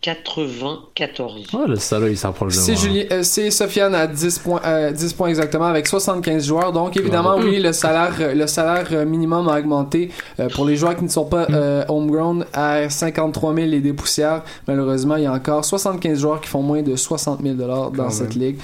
94. 0.00 1.46
Oh, 1.52 1.64
le 1.66 1.76
salaud, 1.76 2.06
il 2.08 2.16
s'approche 2.16 2.54
de 2.54 2.60
moi. 2.60 2.76
C'est 2.76 3.12
euh, 3.12 3.22
c'est 3.22 3.50
Sofiane 3.50 3.94
à 3.94 4.06
10 4.06 4.38
points, 4.38 4.60
euh, 4.64 4.90
10 4.90 5.12
points 5.12 5.28
exactement 5.28 5.66
avec 5.66 5.86
75 5.86 6.46
joueurs. 6.46 6.72
Donc 6.72 6.96
évidemment, 6.96 7.36
oui, 7.36 7.60
le 7.60 7.72
salaire, 7.72 8.14
euh, 8.20 8.34
le 8.34 8.46
salaire 8.46 8.86
euh, 8.92 9.04
minimum 9.04 9.48
a 9.48 9.58
augmenté 9.58 10.10
euh, 10.38 10.48
pour 10.48 10.64
les 10.64 10.76
joueurs 10.76 10.96
qui 10.96 11.04
ne 11.04 11.08
sont 11.08 11.26
pas 11.26 11.46
euh, 11.50 11.84
homegrown 11.88 12.46
à 12.54 12.88
53 12.88 13.54
000 13.54 13.66
et 13.72 13.80
des 13.80 13.92
poussières. 13.92 14.42
Malheureusement, 14.66 15.16
il 15.16 15.24
y 15.24 15.26
a 15.26 15.32
encore 15.32 15.64
75 15.64 16.18
joueurs 16.18 16.40
qui 16.40 16.48
font 16.48 16.62
moins 16.62 16.82
de 16.82 16.96
60 16.96 17.40
000 17.42 17.54
dollars 17.54 17.90
dans 17.90 18.04
Quand 18.04 18.10
cette 18.10 18.36
même. 18.36 18.56
ligue. 18.56 18.58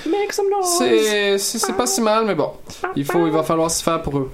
C'est 1.39 1.77
pas 1.77 1.87
si 1.87 2.01
mal, 2.01 2.25
mais 2.27 2.35
bon, 2.35 2.51
il 2.97 3.05
faut 3.05 3.27
il 3.27 3.33
va 3.33 3.43
falloir 3.43 3.71
s'y 3.71 3.83
faire 3.83 4.01
pour 4.03 4.19
eux. 4.19 4.31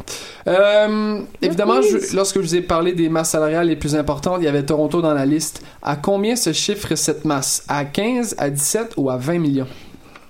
Euh, 0.48 1.20
évidemment, 1.40 1.80
je- 1.82 2.14
lorsque 2.16 2.36
je 2.36 2.42
vous 2.42 2.54
ai 2.56 2.62
parlé 2.62 2.92
des 2.92 3.08
masses 3.08 3.30
salariales 3.30 3.66
les 3.68 3.76
plus 3.76 3.94
importantes, 3.94 4.36
il 4.40 4.44
y 4.44 4.48
avait 4.48 4.64
Toronto 4.64 5.00
dans 5.02 5.14
la 5.14 5.26
liste. 5.26 5.62
À 5.82 5.96
combien 5.96 6.36
se 6.36 6.51
chiffre 6.52 6.94
cette 6.94 7.24
masse 7.24 7.64
À 7.68 7.84
15, 7.84 8.36
à 8.38 8.50
17 8.50 8.94
ou 8.96 9.10
à 9.10 9.16
20 9.16 9.38
millions? 9.38 9.68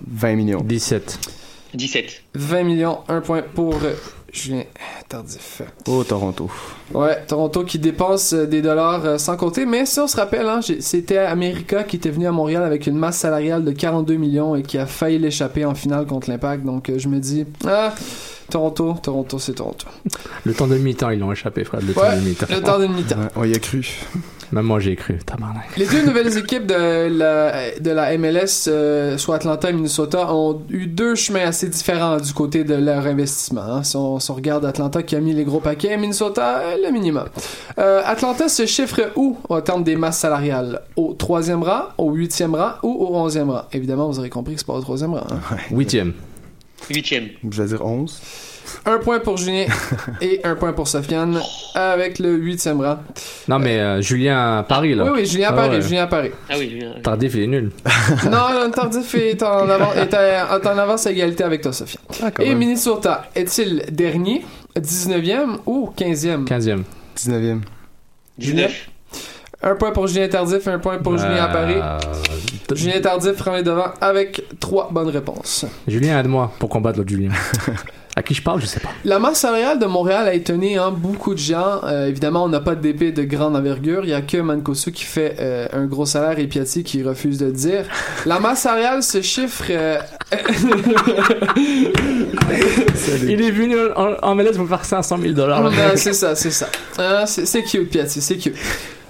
20 0.07 0.35
millions. 0.35 0.61
17. 0.61 1.19
17. 1.73 2.23
20 2.35 2.63
millions, 2.63 2.99
un 3.07 3.21
point 3.21 3.41
pour 3.41 3.75
Julien 4.33 4.63
Tardif. 5.07 5.61
Oh, 5.87 6.03
Toronto. 6.03 6.49
Ouais, 6.91 7.23
Toronto 7.27 7.63
qui 7.63 7.77
dépense 7.77 8.33
euh, 8.33 8.47
des 8.47 8.63
dollars 8.63 9.05
euh, 9.05 9.17
sans 9.19 9.37
compter, 9.37 9.67
mais 9.67 9.85
si 9.85 9.99
on 9.99 10.07
se 10.07 10.17
rappelle, 10.17 10.47
hein, 10.47 10.59
c'était 10.79 11.19
America 11.19 11.83
qui 11.83 11.97
était 11.97 12.09
venu 12.09 12.25
à 12.25 12.31
Montréal 12.31 12.63
avec 12.63 12.87
une 12.87 12.97
masse 12.97 13.17
salariale 13.17 13.63
de 13.63 13.71
42 13.71 14.15
millions 14.15 14.55
et 14.55 14.63
qui 14.63 14.79
a 14.79 14.87
failli 14.87 15.19
l'échapper 15.19 15.65
en 15.65 15.75
finale 15.75 16.07
contre 16.07 16.31
l'Impact. 16.31 16.65
Donc 16.65 16.89
euh, 16.89 16.97
je 16.97 17.09
me 17.09 17.19
dis, 17.19 17.45
ah, 17.67 17.93
Toronto, 18.49 18.95
Toronto, 19.03 19.37
c'est 19.37 19.53
Toronto. 19.53 19.85
Le 20.45 20.53
temps 20.55 20.67
de 20.67 20.77
mi-temps, 20.77 21.11
ils 21.11 21.19
l'ont 21.19 21.31
échappé, 21.31 21.63
frère. 21.63 21.81
Le 21.81 21.93
temps 21.93 22.15
de 22.15 22.21
mi-temps. 22.21 22.47
le 22.49 22.61
temps 22.61 22.79
d'une 22.79 22.93
mi-temps. 22.93 23.19
Ouais, 23.19 23.29
on 23.35 23.43
y 23.43 23.53
a 23.53 23.59
cru. 23.59 23.87
Même 24.53 24.65
moi, 24.65 24.79
j'ai 24.79 24.95
cru. 24.95 25.17
Tabarnak. 25.25 25.63
Les 25.77 25.87
deux 25.87 26.05
nouvelles 26.05 26.37
équipes 26.37 26.67
de 26.67 27.07
la, 27.09 27.71
de 27.79 27.89
la 27.89 28.15
MLS, 28.19 28.67
euh, 28.67 29.17
soit 29.17 29.37
Atlanta 29.37 29.69
et 29.71 29.73
Minnesota, 29.73 30.31
ont 30.31 30.61
eu 30.69 30.85
deux 30.85 31.15
chemins 31.15 31.47
assez 31.47 31.67
différents 31.67 32.17
du 32.17 32.31
côté 32.33 32.63
de 32.63 32.75
leur 32.75 33.05
investissement. 33.07 33.63
hein. 33.63 33.83
Si, 33.83 33.95
on, 33.97 34.19
si 34.19 34.29
on 34.29 34.35
regarde 34.35 34.63
Atlanta 34.65 35.01
qui 35.01 35.15
a 35.15 35.19
mis 35.19 35.33
les 35.33 35.43
gros 35.43 35.59
paquets, 35.59 35.97
Minnesota, 35.97 36.59
euh, 36.59 36.75
le 36.85 36.91
minimum. 36.91 37.25
Euh, 37.79 38.01
Atlanta 38.05 38.47
se 38.47 38.67
chiffre 38.67 39.11
où 39.15 39.37
en 39.49 39.59
termes 39.61 39.83
des 39.83 39.95
masses 39.95 40.19
salariales? 40.19 40.81
Au 40.95 41.13
troisième 41.15 41.63
rang, 41.63 41.85
au 41.97 42.11
huitième 42.11 42.53
rang 42.53 42.73
ou 42.83 42.91
au 42.91 43.15
onzième 43.15 43.49
rang? 43.49 43.63
Évidemment, 43.73 44.07
vous 44.07 44.19
aurez 44.19 44.29
compris 44.29 44.53
que 44.53 44.59
c'est 44.59 44.67
pas 44.67 44.73
au 44.73 44.81
troisième 44.81 45.15
rang. 45.15 45.25
hein. 45.31 45.55
Huitième. 45.71 46.13
Huitième. 46.91 47.29
Je 47.49 47.61
vais 47.63 47.69
dire 47.69 47.83
11. 47.83 48.21
Un 48.85 48.97
point 48.97 49.19
pour 49.19 49.37
Julien 49.37 49.65
et 50.21 50.41
un 50.43 50.55
point 50.55 50.73
pour 50.73 50.87
Sofiane 50.87 51.39
avec 51.75 52.19
le 52.19 52.33
huitième 52.33 52.81
rang. 52.81 52.97
Non, 53.47 53.59
mais 53.59 53.79
euh, 53.79 54.01
Julien 54.01 54.59
à 54.59 54.63
Paris, 54.63 54.93
là. 54.95 55.03
Oui, 55.05 55.11
oui, 55.15 55.25
Julien 55.25 55.47
à 55.49 55.51
Ah 55.51 55.55
Paris, 55.55 55.75
ouais. 55.77 55.81
Julien 55.81 56.03
à 56.03 56.07
Paris. 56.07 56.31
Ah 56.49 56.53
oui, 56.57 56.69
Julien. 56.69 56.93
Tardif, 57.03 57.33
il 57.35 57.43
est 57.43 57.47
nul. 57.47 57.71
non, 58.25 58.53
non, 58.53 58.71
Tardif 58.71 59.15
est 59.15 59.41
en, 59.43 59.69
avant, 59.69 59.93
est 59.93 60.13
en 60.67 60.77
avance 60.77 61.07
à 61.07 61.11
égalité 61.11 61.43
avec 61.43 61.61
toi, 61.61 61.73
Sophia. 61.73 61.99
Ah, 62.21 62.29
Et 62.41 62.49
même. 62.49 62.57
Minnesota, 62.59 63.25
est-il 63.35 63.83
dernier, 63.91 64.45
19e 64.77 65.57
ou 65.65 65.91
15e 65.97 66.45
15e. 66.45 66.83
19e. 67.17 67.59
19. 68.37 68.89
Un 69.65 69.75
point 69.75 69.91
pour 69.91 70.07
Julien 70.07 70.27
Tardif, 70.27 70.67
un 70.67 70.79
point 70.79 70.97
pour 70.97 71.17
Julien 71.17 71.45
à 71.45 71.47
Paris. 71.47 71.75
Euh, 71.77 71.97
Julien 72.75 72.99
Tardif 72.99 73.33
prend 73.37 73.55
les 73.55 73.63
devants 73.63 73.93
avec 74.01 74.43
trois 74.59 74.89
bonnes 74.91 75.09
réponses. 75.09 75.65
Julien, 75.87 76.19
aide-moi 76.19 76.51
pour 76.59 76.67
combattre 76.69 76.97
l'autre 76.97 77.09
Julien. 77.09 77.29
À 78.15 78.21
qui 78.21 78.35
je 78.35 78.43
parle, 78.43 78.61
je 78.61 78.67
sais 78.67 78.79
pas. 78.79 78.89
La 79.05 79.17
masse 79.17 79.39
salariale 79.39 79.79
de 79.79 79.87
Montréal 79.87 80.27
a 80.27 80.35
étonné 80.35 80.77
hein, 80.77 80.91
beaucoup 80.95 81.33
de 81.33 81.39
gens. 81.39 81.81
Euh, 81.83 82.07
évidemment, 82.07 82.43
on 82.43 82.47
n'a 82.47 82.59
pas 82.59 82.75
de 82.75 82.81
DP 82.81 83.11
de 83.11 83.23
grande 83.23 83.55
envergure. 83.55 84.03
Il 84.03 84.11
y 84.11 84.13
a 84.13 84.21
que 84.21 84.37
Mancosu 84.37 84.91
qui 84.91 85.03
fait 85.03 85.35
euh, 85.39 85.67
un 85.73 85.85
gros 85.85 86.05
salaire 86.05 86.37
et 86.37 86.45
Piatti 86.45 86.83
qui 86.83 87.01
refuse 87.01 87.39
de 87.39 87.47
le 87.47 87.51
dire. 87.53 87.85
La 88.27 88.39
masse 88.39 88.61
salariale 88.61 89.01
se 89.01 89.23
chiffre. 89.23 89.63
euh, 89.71 89.97
Il 93.27 93.41
est 93.41 93.51
venu 93.51 93.75
en, 93.95 94.13
en 94.21 94.37
pour 94.53 94.69
faire 94.69 94.85
500 94.85 95.17
000 95.19 95.33
dollars. 95.33 95.71
C'est 95.95 96.13
ça, 96.13 96.35
c'est 96.35 96.51
ça. 96.51 96.67
C'est 97.25 97.63
cute, 97.63 97.89
Piatti, 97.89 98.21
c'est 98.21 98.37
cute. 98.37 98.55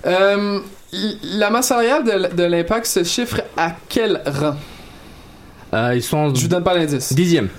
Euh, 0.05 0.59
la 1.23 1.49
masse 1.49 1.67
salariale 1.67 2.03
de, 2.03 2.35
de 2.35 2.43
l'impact 2.43 2.85
se 2.85 3.03
chiffre 3.03 3.41
à 3.57 3.71
quel 3.89 4.21
rang? 4.25 4.55
Euh, 5.73 5.93
ils 5.95 6.03
sont. 6.03 6.33
Je 6.33 6.41
vous 6.41 6.47
donne 6.47 6.63
pas 6.63 6.73
l'indice. 6.75 7.11
Dixième. 7.13 7.49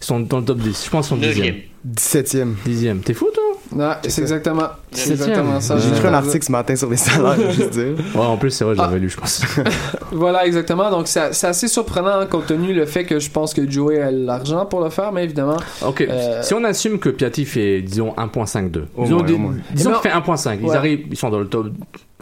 Ils 0.00 0.06
sont 0.06 0.20
dans 0.20 0.38
le 0.38 0.44
top 0.44 0.58
10. 0.58 0.84
Je 0.86 0.90
pense 0.90 1.08
qu'ils 1.08 1.16
sont 1.16 1.22
Neuvième. 1.22 1.56
dixième. 1.84 2.52
17ème. 2.54 2.54
Dixième. 2.64 3.00
T'es 3.00 3.14
fou, 3.14 3.28
toi? 3.34 3.42
Non, 3.72 3.92
c'est 4.02 4.22
exactement, 4.22 4.68
c'est 4.90 5.12
exactement 5.12 5.60
ça. 5.60 5.78
J'ai 5.78 5.90
écrit 5.90 6.08
un 6.08 6.14
article 6.14 6.44
ce 6.44 6.50
matin 6.50 6.74
sur 6.74 6.90
les 6.90 6.96
salaires, 6.96 7.36
je 7.36 7.42
veux 7.42 7.50
juste 7.52 7.70
dire. 7.70 7.94
Ouais, 8.16 8.20
en 8.26 8.36
plus, 8.36 8.50
c'est 8.50 8.64
vrai, 8.64 8.74
je 8.74 8.80
l'avais 8.80 8.96
Ah. 8.96 8.98
lu, 8.98 9.08
je 9.08 9.16
pense. 9.16 9.42
Voilà, 10.12 10.44
exactement. 10.44 10.90
Donc, 10.90 11.06
c'est 11.06 11.20
assez 11.44 11.68
surprenant 11.68 12.18
hein, 12.18 12.26
compte 12.26 12.46
tenu 12.46 12.74
le 12.74 12.84
fait 12.84 13.04
que 13.04 13.20
je 13.20 13.30
pense 13.30 13.54
que 13.54 13.70
Joey 13.70 14.00
a 14.00 14.10
l'argent 14.10 14.66
pour 14.66 14.82
le 14.82 14.90
faire, 14.90 15.12
mais 15.12 15.22
évidemment. 15.22 15.56
Ok, 15.86 16.00
Euh, 16.00 16.42
si 16.42 16.52
on 16.54 16.64
assume 16.64 16.98
que 16.98 17.10
Piatti 17.10 17.44
fait, 17.44 17.80
disons, 17.82 18.12
1.52. 18.16 18.86
Au 18.96 19.04
Disons, 19.04 19.38
moins, 19.38 19.54
disons 19.72 19.90
Eh 19.90 20.02
qu'il 20.02 20.10
ben, 20.10 20.22
fait 20.22 20.32
1.5. 20.32 20.58
Ils 20.60 20.66
ouais. 20.66 20.74
arrivent, 20.76 21.06
ils 21.08 21.16
sont 21.16 21.30
dans 21.30 21.38
le 21.38 21.46
top 21.46 21.68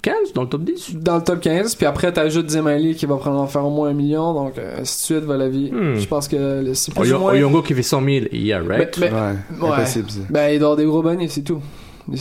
15, 0.02 0.32
dans 0.34 0.42
le 0.42 0.48
top 0.48 0.62
10. 0.64 0.94
Dans 0.96 1.16
le 1.16 1.22
top 1.24 1.40
15, 1.40 1.74
puis 1.74 1.86
après, 1.86 2.12
t'ajoutes 2.12 2.48
Zemali 2.50 2.94
qui 2.94 3.06
va 3.06 3.16
probablement 3.16 3.46
faire 3.46 3.64
au 3.64 3.70
moins 3.70 3.88
un 3.90 3.94
million, 3.94 4.32
donc 4.34 4.58
euh, 4.58 4.80
ainsi 4.80 5.12
de 5.12 5.18
suite 5.18 5.24
va 5.28 5.36
la 5.36 5.48
vie. 5.48 5.70
Hmm. 5.70 5.94
Je 5.96 6.06
pense 6.06 6.28
que 6.28 6.36
le- 6.64 6.74
c'est 6.74 6.92
plus 6.94 7.02
Oyo- 7.10 7.16
ou 7.16 7.20
moins. 7.20 7.32
Oyongo 7.32 7.62
qui 7.62 7.74
fait 7.74 7.82
100 7.82 8.02
000, 8.04 8.26
yeah, 8.32 8.60
right? 8.62 8.96
Mais- 8.98 9.10
Ouais, 9.12 9.20
Ouais. 9.60 9.68
impossible 9.76 10.10
ça. 10.10 10.20
Ben, 10.30 10.48
il 10.52 10.58
doit 10.58 10.68
avoir 10.68 10.76
des 10.76 10.84
gros 10.84 11.02
bonnets, 11.02 11.28
c'est 11.28 11.42
tout. 11.42 11.60
Mais 12.08 12.16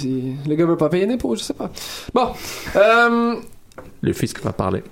Le 0.47 0.55
gars 0.55 0.65
veut 0.65 0.75
pas 0.77 0.89
payer 0.89 1.05
d'impôts, 1.05 1.35
je 1.35 1.41
sais 1.43 1.53
pas. 1.53 1.71
Bon. 2.13 2.27
Euh, 2.75 3.35
Le 4.01 4.13
fisc 4.13 4.41
va 4.43 4.51
parler. 4.53 4.83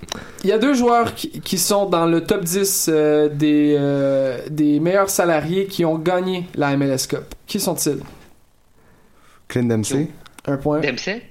Il 0.44 0.48
y 0.50 0.52
a 0.52 0.58
deux 0.58 0.74
joueurs 0.74 1.14
qui, 1.14 1.40
qui 1.40 1.58
sont 1.58 1.86
dans 1.90 2.06
le 2.06 2.22
top 2.24 2.44
10 2.44 2.88
euh, 2.90 3.28
des, 3.28 3.76
euh, 3.78 4.38
des 4.50 4.80
meilleurs 4.80 5.10
salariés 5.10 5.66
qui 5.66 5.84
ont 5.84 5.98
gagné 5.98 6.46
la 6.54 6.76
MLS 6.76 7.06
Cup. 7.08 7.34
Qui 7.46 7.60
sont-ils? 7.60 7.98
Clint 9.48 9.64
Dempsey. 9.64 10.08
Un 10.46 10.56
point. 10.56 10.80
Dempsey? 10.80 11.22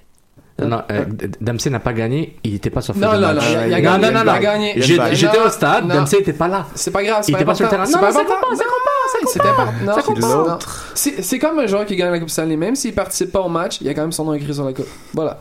Non, 0.58 0.68
non, 0.70 0.84
euh, 0.90 1.04
D- 1.06 1.32
Dempsey 1.42 1.70
n'a 1.70 1.82
pas 1.82 1.92
gagné, 1.92 2.38
il 2.46 2.56
était 2.56 2.70
pas 2.70 2.80
sur 2.80 2.96
Non, 2.96 3.12
de 3.12 3.18
non, 3.18 3.34
non, 3.34 3.42
il 3.52 3.58
a- 3.58 3.64
non, 3.64 3.70
gagné, 3.70 3.82
non, 3.84 3.92
non, 3.92 4.08
il 4.10 4.16
a 4.16 4.24
non. 4.36 4.40
gagné. 4.40 4.74
Non, 4.76 4.82
J'étais 5.12 5.38
non, 5.38 5.46
au 5.48 5.50
stade, 5.50 5.86
non. 5.86 5.96
Dempsey 5.96 6.20
était 6.22 6.32
pas 6.32 6.48
là. 6.48 6.66
C'est 6.76 6.92
pas 6.92 7.04
grave, 7.04 7.24
c'est 7.26 7.34
pas 7.34 7.44
pas 7.44 7.56
sur 7.56 7.66
le 7.66 7.70
terrain. 7.72 7.86
C'est 7.86 8.00
pas 8.00 8.08
important. 8.10 8.48
C'est 9.28 9.40
pas. 9.42 9.66
Non, 9.84 10.38
non. 10.38 10.46
pas. 10.46 10.60
C'est 10.94 11.22
c'est 11.24 11.40
comme 11.40 11.60
un 11.60 11.68
joueur 11.68 11.86
qui 11.86 11.96
gagne 11.98 12.12
la 12.12 12.20
Coupe 12.20 12.30
Stanley. 12.30 12.56
Même 12.56 12.76
s'il 12.76 12.94
participe 12.94 13.32
pas 13.34 13.42
au 13.42 13.50
match, 13.50 13.80
il 13.82 13.88
y 13.88 13.90
a 13.90 13.94
quand 13.94 14.02
même 14.02 14.12
son 14.14 14.24
nom 14.26 14.34
écrit 14.34 14.54
sur 14.54 14.64
la 14.66 14.72
coupe. 14.74 14.88
Voilà. 15.14 15.40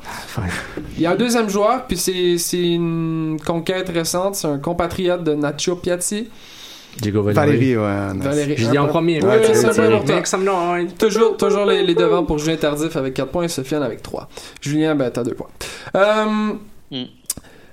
Il 0.97 1.03
y 1.03 1.07
a 1.07 1.13
un 1.13 1.17
deuxième 1.17 1.49
joueur, 1.49 1.85
puis 1.87 1.97
c'est 1.97 2.37
c'est 2.39 2.61
une 2.73 3.39
conquête 3.47 3.89
récente. 3.91 4.35
C'est 4.35 4.49
un 4.49 4.59
compatriote 4.59 5.23
de 5.23 5.35
Nacho 5.35 5.77
Piatti. 5.77 6.29
Diego 7.01 7.23
Valérie, 7.23 7.77
ouais. 7.77 8.15
nice. 8.15 8.23
Valérie. 8.25 8.55
J'ai 8.57 8.69
dit 8.69 8.79
en 8.79 8.87
premier. 8.87 9.21
Oui, 9.23 9.29
Ouais, 9.29 9.55
c'est 9.55 9.67
noise. 9.75 10.05
Toujours, 10.99 11.37
toujours 11.37 11.65
les, 11.67 11.83
les 11.83 11.95
devants 11.95 12.25
pour 12.25 12.39
Julien 12.39 12.57
Tardif 12.57 12.97
avec 12.97 13.15
4 13.15 13.31
points 13.31 13.45
et 13.45 13.49
Sofiane 13.49 13.83
avec 13.83 14.03
3. 14.03 14.29
Julien, 14.61 14.95
ben, 14.95 15.11
t'as 15.11 15.23
2 15.25 15.35
points. 15.35 15.49
Euh, 15.97 16.53
Hmm. 16.91 17.05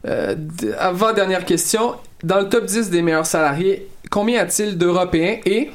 euh, 0.08 0.36
avant 0.80 1.14
dernière 1.14 1.46
question. 1.46 1.96
Dans 2.24 2.40
le 2.40 2.50
top 2.50 2.66
10 2.66 2.90
des 2.90 3.02
meilleurs 3.02 3.26
salariés, 3.26 3.88
combien 4.10 4.38
y 4.38 4.40
a-t-il 4.40 4.78
d'Européens? 4.78 5.38
Et 5.46 5.70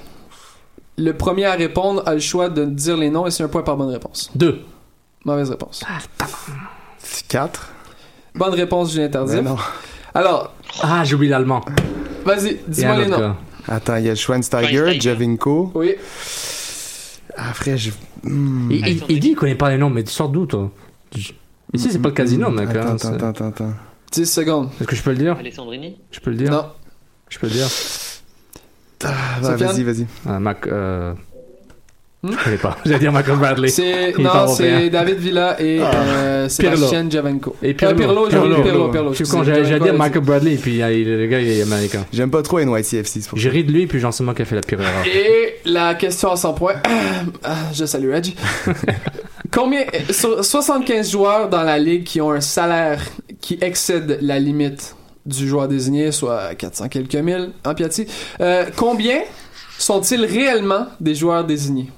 le 0.97 1.13
premier 1.13 1.45
à 1.45 1.53
répondre 1.53 2.03
a 2.07 2.15
le 2.15 2.21
choix 2.21 2.49
de 2.49 2.65
dire 2.65 2.97
les 2.97 3.11
noms 3.11 3.27
et 3.27 3.31
c'est 3.31 3.43
un 3.45 3.49
point 3.49 3.63
par 3.63 3.77
bonne 3.77 3.91
réponse. 3.91 4.31
Deux. 4.35 4.61
Mauvaise 5.25 5.51
réponse. 5.51 5.83
4. 7.29 7.69
Bonne 8.35 8.55
réponse, 8.55 8.93
Julien 8.93 9.09
Tardif. 9.09 9.41
Alors, 10.15 10.55
Ah, 10.83 11.03
j'ai 11.05 11.15
oublié 11.15 11.31
l'allemand. 11.31 11.61
Vas-y, 12.27 12.59
dis-moi 12.69 12.99
les 12.99 13.07
noms. 13.07 13.35
Attends, 13.69 13.97
il 13.97 14.05
y 14.07 14.11
a 14.11 14.15
Schweinsteiger. 14.15 15.01
Javinko. 15.01 15.73
Oui. 15.75 15.95
Après, 17.37 17.77
je. 17.77 17.91
Hmm. 18.23 18.71
Il, 18.71 18.87
il- 18.87 19.03
il 19.09 19.21
dit 19.21 19.29
qu'il 19.29 19.37
connaît 19.37 19.55
pas 19.55 19.71
les 19.71 19.79
noms, 19.79 19.91
mais 19.91 20.05
tu 20.05 20.13
sors 20.13 20.29
d'où, 20.29 20.47
toi? 20.47 20.71
Ici, 21.15 21.91
c'est 21.91 21.99
pas 21.99 22.09
le 22.09 22.15
casino, 22.15 22.51
mec. 22.51 22.69
Attends, 22.71 22.79
hein, 22.79 22.83
attends, 22.95 22.99
c'est- 22.99 23.15
attends, 23.15 23.29
attends, 23.29 23.49
attends. 23.49 23.73
10 24.13 24.27
secondes. 24.27 24.71
Est-ce 24.81 24.89
que 24.89 24.97
je 24.97 25.03
peux 25.03 25.11
le 25.11 25.17
dire? 25.19 25.37
Alessandrini? 25.39 25.97
Je 26.11 26.21
peux 26.21 26.31
le 26.31 26.37
dire? 26.37 26.51
Non. 26.51 26.67
Je 27.29 27.39
peux 27.39 27.47
le 27.49 27.53
dire? 27.53 27.69
Ah, 29.05 29.41
vas-y, 29.41 29.83
vas-y. 29.83 30.07
Ah, 30.27 30.39
Mac. 30.41 30.67
Euh... 30.67 31.13
Hmm? 32.27 32.33
Je 32.39 32.45
connais 32.45 32.57
pas. 32.57 32.77
J'allais 32.85 32.99
dire 32.99 33.13
Michael 33.13 33.37
Bradley. 33.37 33.69
C'est, 33.69 34.17
non, 34.19 34.47
c'est 34.49 34.91
David 34.91 35.19
Villa 35.19 35.57
et 35.61 35.81
Ah. 35.83 35.91
euh, 35.95 36.49
Sébastien 36.49 37.09
Javenko. 37.11 37.57
Et 37.63 37.75
Pirlo. 37.75 37.95
Pirlo, 37.97 38.31
j'ai 38.31 38.39
oublié 38.39 38.63
Pirlo, 38.63 38.89
Pirlo. 38.91 39.13
Je 39.13 39.25
suis 39.25 39.33
con, 39.33 39.43
j'allais 39.45 39.79
dire. 39.81 39.95
Michael 39.95 40.23
Bradley, 40.23 40.55
et 40.55 40.57
puis 40.59 40.83
euh, 40.83 40.93
il- 40.93 41.09
le 41.19 41.27
gars, 41.27 41.41
il 41.41 41.49
est 41.49 41.63
américain. 41.63 42.05
J'aime 42.13 42.31
pas 42.31 42.43
trop 42.43 42.59
NYCFC, 42.61 43.21
J'ai 43.35 43.49
ri 43.51 43.65
de 43.65 43.73
lui, 43.73 43.87
puis 43.87 44.01
j'en 44.01 44.13
sais 44.13 44.25
moi 44.25 44.35
qui 44.35 44.43
a 44.43 44.45
fait 44.45 44.55
la 44.57 44.61
pire 44.63 44.81
erreur. 44.81 45.05
Et 45.07 45.57
la 45.65 45.95
question 45.95 46.31
à 46.33 46.37
100 46.37 46.53
points. 46.55 46.75
Ah, 47.45 47.55
Je 47.75 47.85
salue 47.85 48.11
Reg. 48.13 48.35
Combien 49.53 49.83
so- 50.11 50.43
75 50.43 51.11
joueurs 51.11 51.49
dans 51.49 51.63
la 51.63 51.79
ligue 51.79 52.05
qui 52.05 52.21
ont 52.21 52.31
un 52.33 52.41
salaire 52.41 53.01
qui 53.41 53.59
excède 53.61 54.19
la 54.21 54.39
limite 54.39 54.97
du 55.25 55.47
joueur 55.49 55.69
désigné, 55.69 56.13
soit 56.13 56.55
400 56.57 56.89
quelques 56.89 57.15
mille 57.15 57.51
en 57.65 57.75
Piatti. 57.75 58.07
Euh, 58.41 58.65
combien 58.77 59.21
sont-ils 59.79 60.25
réellement 60.25 60.87
des 61.01 61.15
joueurs 61.15 61.45
désignés? 61.45 61.89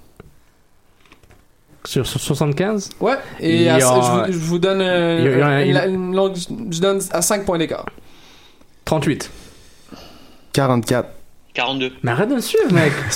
Sur, 1.84 2.06
sur 2.06 2.20
75 2.20 2.90
Ouais. 3.00 3.14
Et 3.40 3.68
à- 3.70 3.76
a- 3.76 3.78
je, 3.78 3.84
vous, 3.86 4.32
je 4.32 4.38
vous 4.38 4.58
donne 4.58 4.80
euh, 4.80 5.18
Il 5.20 5.24
y 5.24 5.28
a- 5.28 5.32
il 5.32 5.38
y 5.38 5.42
a- 5.42 5.64
il 5.66 5.72
y 5.74 5.78
a- 5.78 5.86
une- 5.86 5.94
une 6.10 6.16
longue- 6.16 6.34
je 6.70 6.80
donne 6.80 7.00
à 7.12 7.22
5 7.22 7.44
points 7.44 7.58
d'écart. 7.58 7.86
38. 8.84 9.30
44. 10.52 11.08
42. 11.54 11.90
Mais 12.04 12.12
arrête 12.12 12.28
de 12.28 12.36
le 12.36 12.40
suivre, 12.40 12.72
mec. 12.72 12.92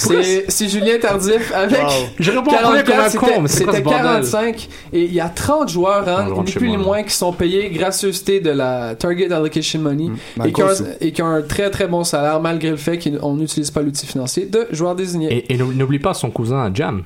C'est 0.48 0.68
Julien 0.68 0.98
Tardif 1.00 1.52
avec 1.54 1.80
Wow. 1.80 1.88
Je 2.18 2.30
réponds 2.32 2.50
en 2.50 2.56
premier 2.56 2.82
comme 2.82 2.94
un 2.94 3.08
44, 3.08 3.20
con, 3.20 3.40
mais 3.42 3.48
c'est 3.48 3.62
quoi 3.64 3.72
ce 3.72 3.76
c'était 3.78 3.82
bordel? 3.84 4.02
45 4.02 4.68
et 4.92 5.04
il 5.04 5.14
y 5.14 5.20
a 5.20 5.28
30 5.28 5.68
joueurs, 5.68 6.08
hein, 6.08 6.26
ni 6.44 6.50
plus 6.50 6.68
ni 6.70 6.76
moi, 6.76 6.86
moins, 6.86 7.02
qui 7.04 7.14
sont 7.14 7.32
payés 7.32 7.70
gracieuseté 7.70 8.40
de 8.40 8.50
la 8.50 8.96
Target 8.96 9.30
Allocation 9.32 9.78
Money 9.80 10.08
le 10.38 10.46
et, 10.48 10.52
qui 10.52 10.60
ont, 10.62 10.66
course. 10.66 10.82
et 11.00 11.12
qui 11.12 11.22
ont 11.22 11.26
un 11.26 11.42
très 11.42 11.70
très 11.70 11.86
bon 11.86 12.02
salaire 12.02 12.40
malgré 12.40 12.70
le 12.70 12.76
fait 12.76 12.98
qu'on 12.98 13.34
n'utilise 13.36 13.70
pas 13.70 13.80
l'outil 13.82 14.06
financier 14.06 14.46
de 14.46 14.66
joueurs 14.72 14.96
désignés. 14.96 15.32
Et, 15.32 15.52
et 15.52 15.56
n'ou- 15.56 15.72
n'oublie 15.72 16.00
pas 16.00 16.14
son 16.14 16.30
cousin 16.30 16.68
Jam. 16.74 17.04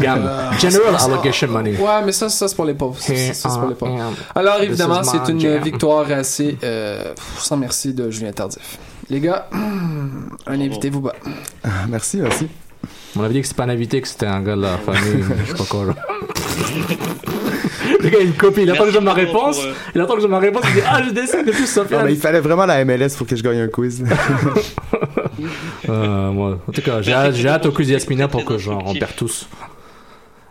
GAM. 0.00 0.22
Euh, 0.26 0.52
General 0.58 0.98
ça- 0.98 1.06
Allocation 1.06 1.48
Money. 1.48 1.76
Ouais, 1.76 2.02
mais 2.04 2.12
ça, 2.12 2.28
ça 2.28 2.48
c'est 2.48 2.54
pour 2.56 2.64
les 2.64 2.74
pauvres. 2.74 2.98
Ça, 3.00 3.14
ça, 3.14 3.34
ça, 3.34 3.48
c'est 3.50 3.58
pour 3.58 3.68
les 3.68 3.74
pauvres. 3.74 3.94
Yeah. 3.94 4.06
Alors 4.34 4.60
évidemment, 4.62 5.02
c'est 5.02 5.28
une 5.30 5.40
jam. 5.40 5.62
victoire 5.62 6.10
assez 6.12 6.56
euh, 6.62 7.12
sans 7.38 7.56
merci 7.56 7.92
de 7.94 8.10
Julien 8.10 8.32
Tardif. 8.32 8.78
Les 9.10 9.20
gars, 9.20 9.48
un 10.46 10.60
invité 10.60 10.90
vous 10.90 11.00
bat. 11.00 11.12
Merci, 11.88 12.18
merci. 12.18 12.48
On 13.16 13.22
avait 13.22 13.32
dit 13.34 13.40
que 13.42 13.46
c'était 13.46 13.56
pas 13.58 13.64
un 13.64 13.68
invité, 13.68 14.00
que 14.00 14.08
c'était 14.08 14.26
un 14.26 14.40
gars 14.40 14.56
de 14.56 14.62
la 14.62 14.76
famille, 14.78 15.22
je 15.46 15.50
sais 15.52 15.56
pas 15.58 15.64
quoi. 15.68 15.84
là. 15.84 15.94
Le 18.00 18.08
gars, 18.08 18.18
il 18.20 18.32
copie, 18.34 18.62
il 18.62 18.70
attend 18.70 18.82
que 18.84 18.88
je 18.90 18.94
donne 18.94 19.04
ma 19.04 19.12
réponse. 19.12 19.58
euh, 19.64 19.72
Il 19.94 20.00
attend 20.00 20.14
que 20.14 20.18
je 20.20 20.22
donne 20.24 20.32
ma 20.32 20.38
réponse, 20.40 20.62
il 20.68 20.74
dit 20.74 20.80
Ah, 20.86 21.00
je 21.06 21.10
décide 21.10 21.44
de 21.46 21.52
plus, 21.52 21.60
Non, 21.60 21.66
Sofiane. 21.66 22.04
mais 22.04 22.12
il 22.12 22.18
fallait 22.18 22.40
vraiment 22.40 22.66
la 22.66 22.84
MLS 22.84 23.10
pour 23.16 23.26
que 23.26 23.36
je 23.36 23.42
gagne 23.42 23.60
un 23.60 23.68
quiz. 23.68 24.04
Euh, 25.88 26.30
moi, 26.30 26.60
en 26.66 26.72
tout 26.72 26.82
cas, 26.82 27.02
j'ai 27.02 27.12
hâte, 27.12 27.66
au 27.66 27.72
quiz 27.72 27.88
Yasmina 27.90 28.28
pour 28.28 28.44
que 28.44 28.58
j'en 28.58 28.78
repère 28.78 29.14
tous. 29.14 29.48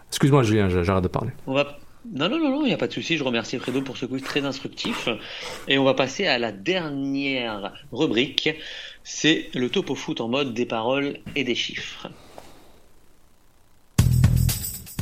Excuse-moi, 0.09 0.43
Julien, 0.43 0.69
j'arrête 0.69 1.03
de 1.03 1.07
parler. 1.07 1.31
On 1.47 1.53
va... 1.53 1.77
Non, 2.13 2.27
non, 2.27 2.37
non, 2.37 2.49
non, 2.49 2.61
il 2.63 2.67
n'y 2.67 2.73
a 2.73 2.77
pas 2.77 2.87
de 2.87 2.93
souci. 2.93 3.17
Je 3.17 3.23
remercie 3.23 3.57
Fredo 3.57 3.81
pour 3.81 3.95
ce 3.95 4.05
quiz 4.05 4.21
très 4.21 4.43
instructif. 4.43 5.07
Et 5.69 5.77
on 5.77 5.85
va 5.85 5.93
passer 5.93 6.27
à 6.27 6.37
la 6.37 6.51
dernière 6.51 7.73
rubrique. 7.93 8.49
C'est 9.05 9.49
le 9.55 9.69
topo 9.69 9.95
foot 9.95 10.19
en 10.19 10.27
mode 10.27 10.53
des 10.53 10.65
paroles 10.65 11.17
et 11.35 11.43
des 11.43 11.55
chiffres. 11.55 12.09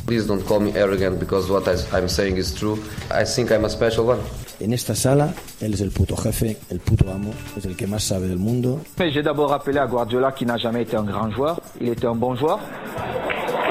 Please 0.06 0.26
don't 0.26 0.42
call 0.46 0.60
me 0.60 0.76
arrogant 0.76 1.18
because 1.18 1.50
what 1.50 1.64
I'm 1.92 2.08
saying 2.08 2.36
is 2.36 2.52
true. 2.54 2.78
I 3.10 3.24
think 3.24 3.50
I'm 3.50 3.64
a 3.64 3.68
special 3.68 4.06
one. 4.06 4.20
En 4.64 4.72
esta 4.72 4.94
sala, 4.94 5.34
él 5.60 5.74
es 5.74 5.80
el 5.80 5.90
puto 5.90 6.16
jefe, 6.16 6.56
el 6.70 6.78
puto 6.78 7.10
amo, 7.10 7.32
es 7.56 7.64
el 7.64 7.74
que 7.74 7.88
más 7.88 8.04
sabe 8.04 8.28
del 8.28 8.38
mundo. 8.38 8.80
Mais 8.98 9.10
j'ai 9.12 9.22
d'abord 9.22 9.50
rappelé 9.50 9.78
à 9.78 9.86
Guardiola 9.86 10.30
qui 10.30 10.46
n'a 10.46 10.56
jamais 10.56 10.82
été 10.82 10.96
un 10.96 11.02
grand 11.02 11.30
joueur. 11.32 11.60
Il 11.80 11.88
était 11.88 12.06
un 12.06 12.14
bon 12.14 12.36
joueur. 12.36 12.60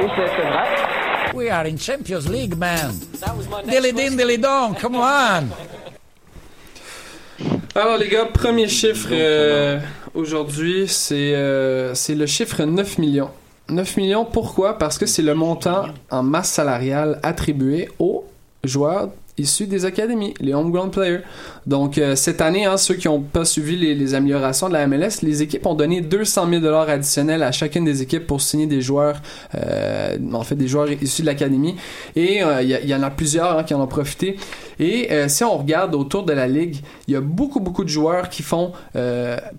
Et 0.02 0.08
c'est 0.16 0.26
vrai. 0.26 1.34
We 1.34 1.50
are 1.50 1.66
in 1.66 1.78
Champions 1.78 2.30
League, 2.30 2.58
man. 2.58 2.94
Dilly 3.70 3.94
din, 3.94 4.18
dilly 4.18 4.38
dong, 4.38 4.76
come 4.82 4.96
on. 4.98 5.48
Alors 7.74 7.98
les 7.98 8.10
gars, 8.10 8.26
premier 8.26 8.68
chiffre 8.68 9.10
euh, 9.14 9.80
aujourd'hui, 10.14 10.90
c'est 10.90 11.34
euh, 11.36 11.96
c'est 11.96 12.16
le 12.16 12.26
chiffre 12.26 12.66
9 12.66 12.98
millions. 12.98 13.30
9 13.70 13.96
millions, 13.96 14.26
pourquoi? 14.26 14.78
Parce 14.78 14.98
que 14.98 15.06
c'est 15.06 15.22
le 15.22 15.36
montant 15.36 15.86
en 16.10 16.22
masse 16.22 16.50
salariale 16.50 17.20
attribué 17.24 17.88
aux 17.98 18.26
joueurs 18.66 19.10
issus 19.38 19.68
des 19.68 19.86
académies, 19.86 20.34
les 20.40 20.54
homegrown 20.54 20.92
players. 20.92 21.22
Donc 21.68 21.98
euh, 21.98 22.16
cette 22.16 22.42
année, 22.42 22.66
hein, 22.66 22.78
ceux 22.78 22.96
qui 22.96 23.08
n'ont 23.08 23.22
pas 23.22 23.46
suivi 23.46 23.78
les, 23.78 24.14
améliorations 24.16 24.68
de 24.68 24.74
la 24.74 24.88
MLS, 24.88 25.22
les 25.22 25.42
équipes 25.42 25.66
ont 25.66 25.76
donné 25.76 26.02
200 26.02 26.50
000 26.50 26.62
dollars 26.62 26.90
additionnels 26.90 27.44
à 27.44 27.52
chacune 27.52 27.86
des 27.86 28.02
équipes 28.02 28.26
pour 28.26 28.42
signer 28.42 28.66
des 28.66 28.82
joueurs, 28.82 29.22
euh, 29.56 30.18
en 30.34 30.44
fait 30.44 30.56
des 30.56 30.68
joueurs 30.68 30.92
issus 30.92 31.22
de 31.22 31.28
l'académie. 31.28 31.76
Et 32.16 32.44
euh, 32.44 32.62
il 32.64 32.90
y, 32.90 32.96
en 32.96 33.04
a 33.04 33.10
plusieurs 33.10 33.60
hein, 33.60 33.64
qui 33.64 33.74
en 33.74 33.82
ont 33.82 33.88
profité. 33.88 34.38
Et 34.80 35.10
si 35.28 35.44
on 35.44 35.58
regarde 35.58 35.94
autour 35.94 36.24
de 36.24 36.34
la 36.34 36.48
ligue, 36.48 36.78
il 37.08 37.14
y 37.14 37.18
a 37.18 37.22
beaucoup 37.22 37.60
beaucoup 37.60 37.84
de 37.84 37.90
joueurs 37.90 38.30
qui 38.30 38.42
font 38.42 38.72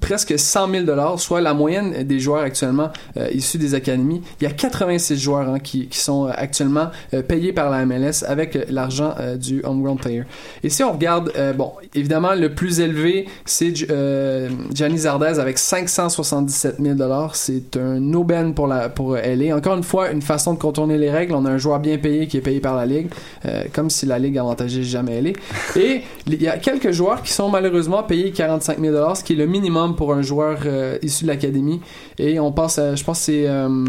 presque 0.01 0.37
100 0.37 0.69
000 0.69 0.85
dollars, 0.85 1.21
soit 1.21 1.41
la 1.41 1.55
moyenne 1.55 2.03
des 2.03 2.19
joueurs 2.19 2.43
actuellement 2.43 2.91
issus 3.33 3.57
des 3.57 3.77
académies. 3.77 4.21
Il 4.41 4.45
y 4.45 4.47
a 4.49 4.51
86 4.51 5.17
joueurs 5.17 5.49
hein, 5.49 5.61
qui, 5.61 5.89
sont 5.93 6.27
actuellement 6.27 6.91
payés 7.29 7.53
par 7.53 7.71
la 7.71 7.87
MLS 7.87 8.25
avec 8.27 8.59
l'argent 8.69 9.15
du 9.37 9.63
homegrown 9.63 9.97
player. 9.97 10.25
Et 10.65 10.69
si 10.69 10.83
on 10.83 10.91
regarde, 10.91 11.31
bon, 11.57 11.71
évidemment 11.95 12.35
le 12.35 12.55
plus 12.55 12.81
élevé 12.81 13.27
c'est 13.45 13.73
euh, 13.91 14.49
Gianni 14.73 14.99
Zardes 14.99 15.39
avec 15.39 15.59
577 15.59 16.77
000 16.81 16.95
dollars. 16.95 17.37
C'est 17.37 17.77
un 17.77 18.13
aubaine 18.15 18.55
pour 18.55 18.67
la 18.67 18.89
pour 18.89 19.17
LA. 19.17 19.55
Encore 19.57 19.77
une 19.77 19.83
fois, 19.83 20.11
une 20.11 20.23
façon 20.23 20.55
de 20.55 20.59
contourner 20.59 20.99
les 20.99 21.11
règles. 21.11 21.35
On 21.35 21.45
a 21.45 21.51
un 21.51 21.59
joueur 21.59 21.81
bien 21.81 21.99
payé 21.99 22.27
qui 22.27 22.37
est 22.37 22.41
payé 22.41 22.61
par 22.61 22.77
la 22.77 22.87
ligue, 22.87 23.09
euh, 23.47 23.65
comme 23.73 23.91
si 23.91 24.07
la 24.07 24.19
ligue 24.19 24.39
avantageait 24.39 24.83
jamais 24.83 25.21
LA. 25.21 25.31
Et 25.77 26.03
il 26.27 26.43
y 26.43 26.49
a 26.49 26.59
quelques 26.59 26.93
joueurs 26.93 27.23
qui 27.23 27.33
sont 27.33 27.49
malheureusement 27.49 28.03
payés 28.03 28.33
45 28.33 28.79
000 28.81 28.93
dollars, 28.93 29.17
ce 29.17 29.25
qui 29.25 29.35
est 29.35 29.37
le 29.37 29.47
minimum 29.47 29.97
pour 29.97 30.13
un 30.13 30.23
joueur 30.23 30.61
euh, 30.65 30.99
issu 31.03 31.25
de 31.25 31.29
l'académie. 31.29 31.81
Et 32.19 32.39
on 32.41 32.53
pense, 32.53 32.79
à, 32.79 32.95
je 32.95 33.05
pense 33.05 33.19
que 33.21 33.25
c'est 33.25 33.49
euh, 33.49 33.85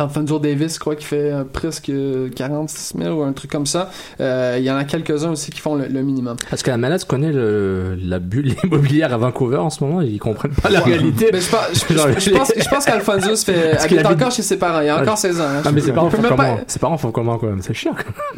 Alfonso 0.00 0.38
Davis, 0.38 0.74
je 0.74 0.78
crois, 0.78 0.96
qui 0.96 1.04
fait 1.04 1.32
euh, 1.32 1.44
presque 1.50 1.90
46 2.34 2.94
000 2.98 3.14
ou 3.18 3.22
un 3.22 3.32
truc 3.32 3.50
comme 3.50 3.66
ça. 3.66 3.90
Euh, 4.20 4.56
Il 4.58 4.64
y 4.64 4.70
en 4.70 4.76
a 4.76 4.84
quelques-uns 4.84 5.30
aussi 5.30 5.50
qui 5.50 5.60
font 5.60 5.74
le, 5.74 5.86
le 5.86 6.02
minimum. 6.02 6.36
Est-ce 6.52 6.62
que 6.64 6.70
la 6.70 6.76
MLS 6.76 6.98
connaît 7.06 7.32
le, 7.32 7.96
la 8.02 8.18
bulle 8.18 8.54
immobilière 8.64 9.12
à 9.12 9.16
Vancouver 9.16 9.56
en 9.58 9.70
ce 9.70 9.82
moment 9.84 10.00
Ils 10.00 10.18
comprennent 10.18 10.52
pas 10.54 10.70
la 10.70 10.80
réalité. 10.80 11.30
Mais 11.32 11.40
je, 11.40 11.50
pense- 11.50 11.68
je- 11.74 12.20
je 12.20 12.30
pense, 12.30 12.52
je 12.56 12.68
pense 12.68 12.84
qu'Alfonso 12.84 13.36
se 13.36 13.44
fait, 13.44 13.76
habite 13.78 14.06
encore 14.06 14.30
chez 14.30 14.42
ses 14.42 14.56
parents. 14.58 14.80
Il 14.80 14.88
a 14.88 14.96
encore 15.00 15.14
Ah, 15.14 15.16
16 15.16 15.40
ans. 15.40 15.44
hein. 15.44 15.62
Ah, 15.64 15.70
mais 15.72 15.80
ses 15.80 15.92
parents 15.92 16.10
font 16.10 16.22
même 16.22 16.30
comment 16.30 16.56
pas- 16.56 16.62
Ses 16.66 16.78
parents 16.78 16.98
font 16.98 17.10
comment 17.12 17.38
quand 17.38 17.46
même 17.46 17.60
C'est. 17.62 17.74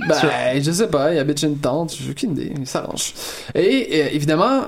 Ben, 0.08 0.62
je 0.62 0.70
sais 0.70 0.88
pas, 0.88 1.12
il 1.12 1.18
habite 1.18 1.40
chez 1.40 1.46
une 1.46 1.58
tante, 1.58 1.94
j'ai 1.98 2.10
aucune 2.10 2.32
idée, 2.32 2.52
il 2.58 2.66
s'arrange. 2.66 3.14
Et 3.54 3.88
euh, 3.92 4.08
évidemment, 4.12 4.62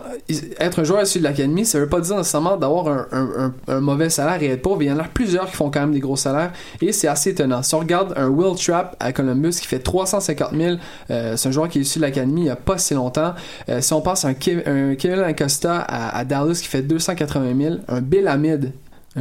être 0.60 0.78
un 0.80 0.84
joueur 0.84 1.02
issu 1.02 1.18
de 1.18 1.24
l'académie, 1.24 1.64
ça 1.64 1.78
veut 1.78 1.88
pas 1.88 2.00
dire 2.00 2.16
nécessairement 2.16 2.56
d'avoir 2.56 2.88
un, 2.88 3.06
un- 3.12 3.28
un- 3.68 3.74
un 3.74 3.80
mauvais 3.80 4.10
salaire 4.10 4.42
et 4.42 4.46
être 4.52 4.62
pauvre. 4.62 4.82
Il 4.82 4.88
y 4.88 4.92
en 4.92 4.98
a 4.98 5.04
plusieurs 5.04 5.46
qui 5.50 5.56
font 5.56 5.70
quand 5.70 5.80
même 5.80 5.92
des 5.92 6.00
gros 6.00 6.16
salaires 6.16 6.52
et 6.80 6.92
c'est 6.92 7.08
assez 7.08 7.30
étonnant. 7.30 7.62
Si 7.62 7.74
on 7.74 7.80
regarde 7.80 8.12
un 8.16 8.28
Will 8.28 8.56
Trapp 8.56 8.96
à 9.00 9.12
Columbus 9.12 9.50
qui 9.60 9.66
fait 9.66 9.78
350 9.78 10.50
000, 10.54 10.76
euh, 11.10 11.36
c'est 11.36 11.48
un 11.48 11.52
joueur 11.52 11.68
qui 11.68 11.78
est 11.78 11.82
issu 11.82 11.98
de 11.98 12.04
l'académie 12.04 12.42
il 12.42 12.46
y 12.46 12.50
a 12.50 12.56
pas 12.56 12.78
si 12.78 12.94
longtemps. 12.94 13.34
Euh, 13.68 13.80
si 13.80 13.92
on 13.92 14.00
passe 14.00 14.24
un, 14.24 14.30
un 14.30 14.94
Kevin 14.94 15.20
Acosta 15.20 15.76
à, 15.76 16.16
à 16.16 16.24
Dallas 16.24 16.60
qui 16.62 16.68
fait 16.68 16.82
280 16.82 17.54
000, 17.60 17.74
un 17.88 18.00
Bill 18.00 18.28
Hamid 18.28 18.72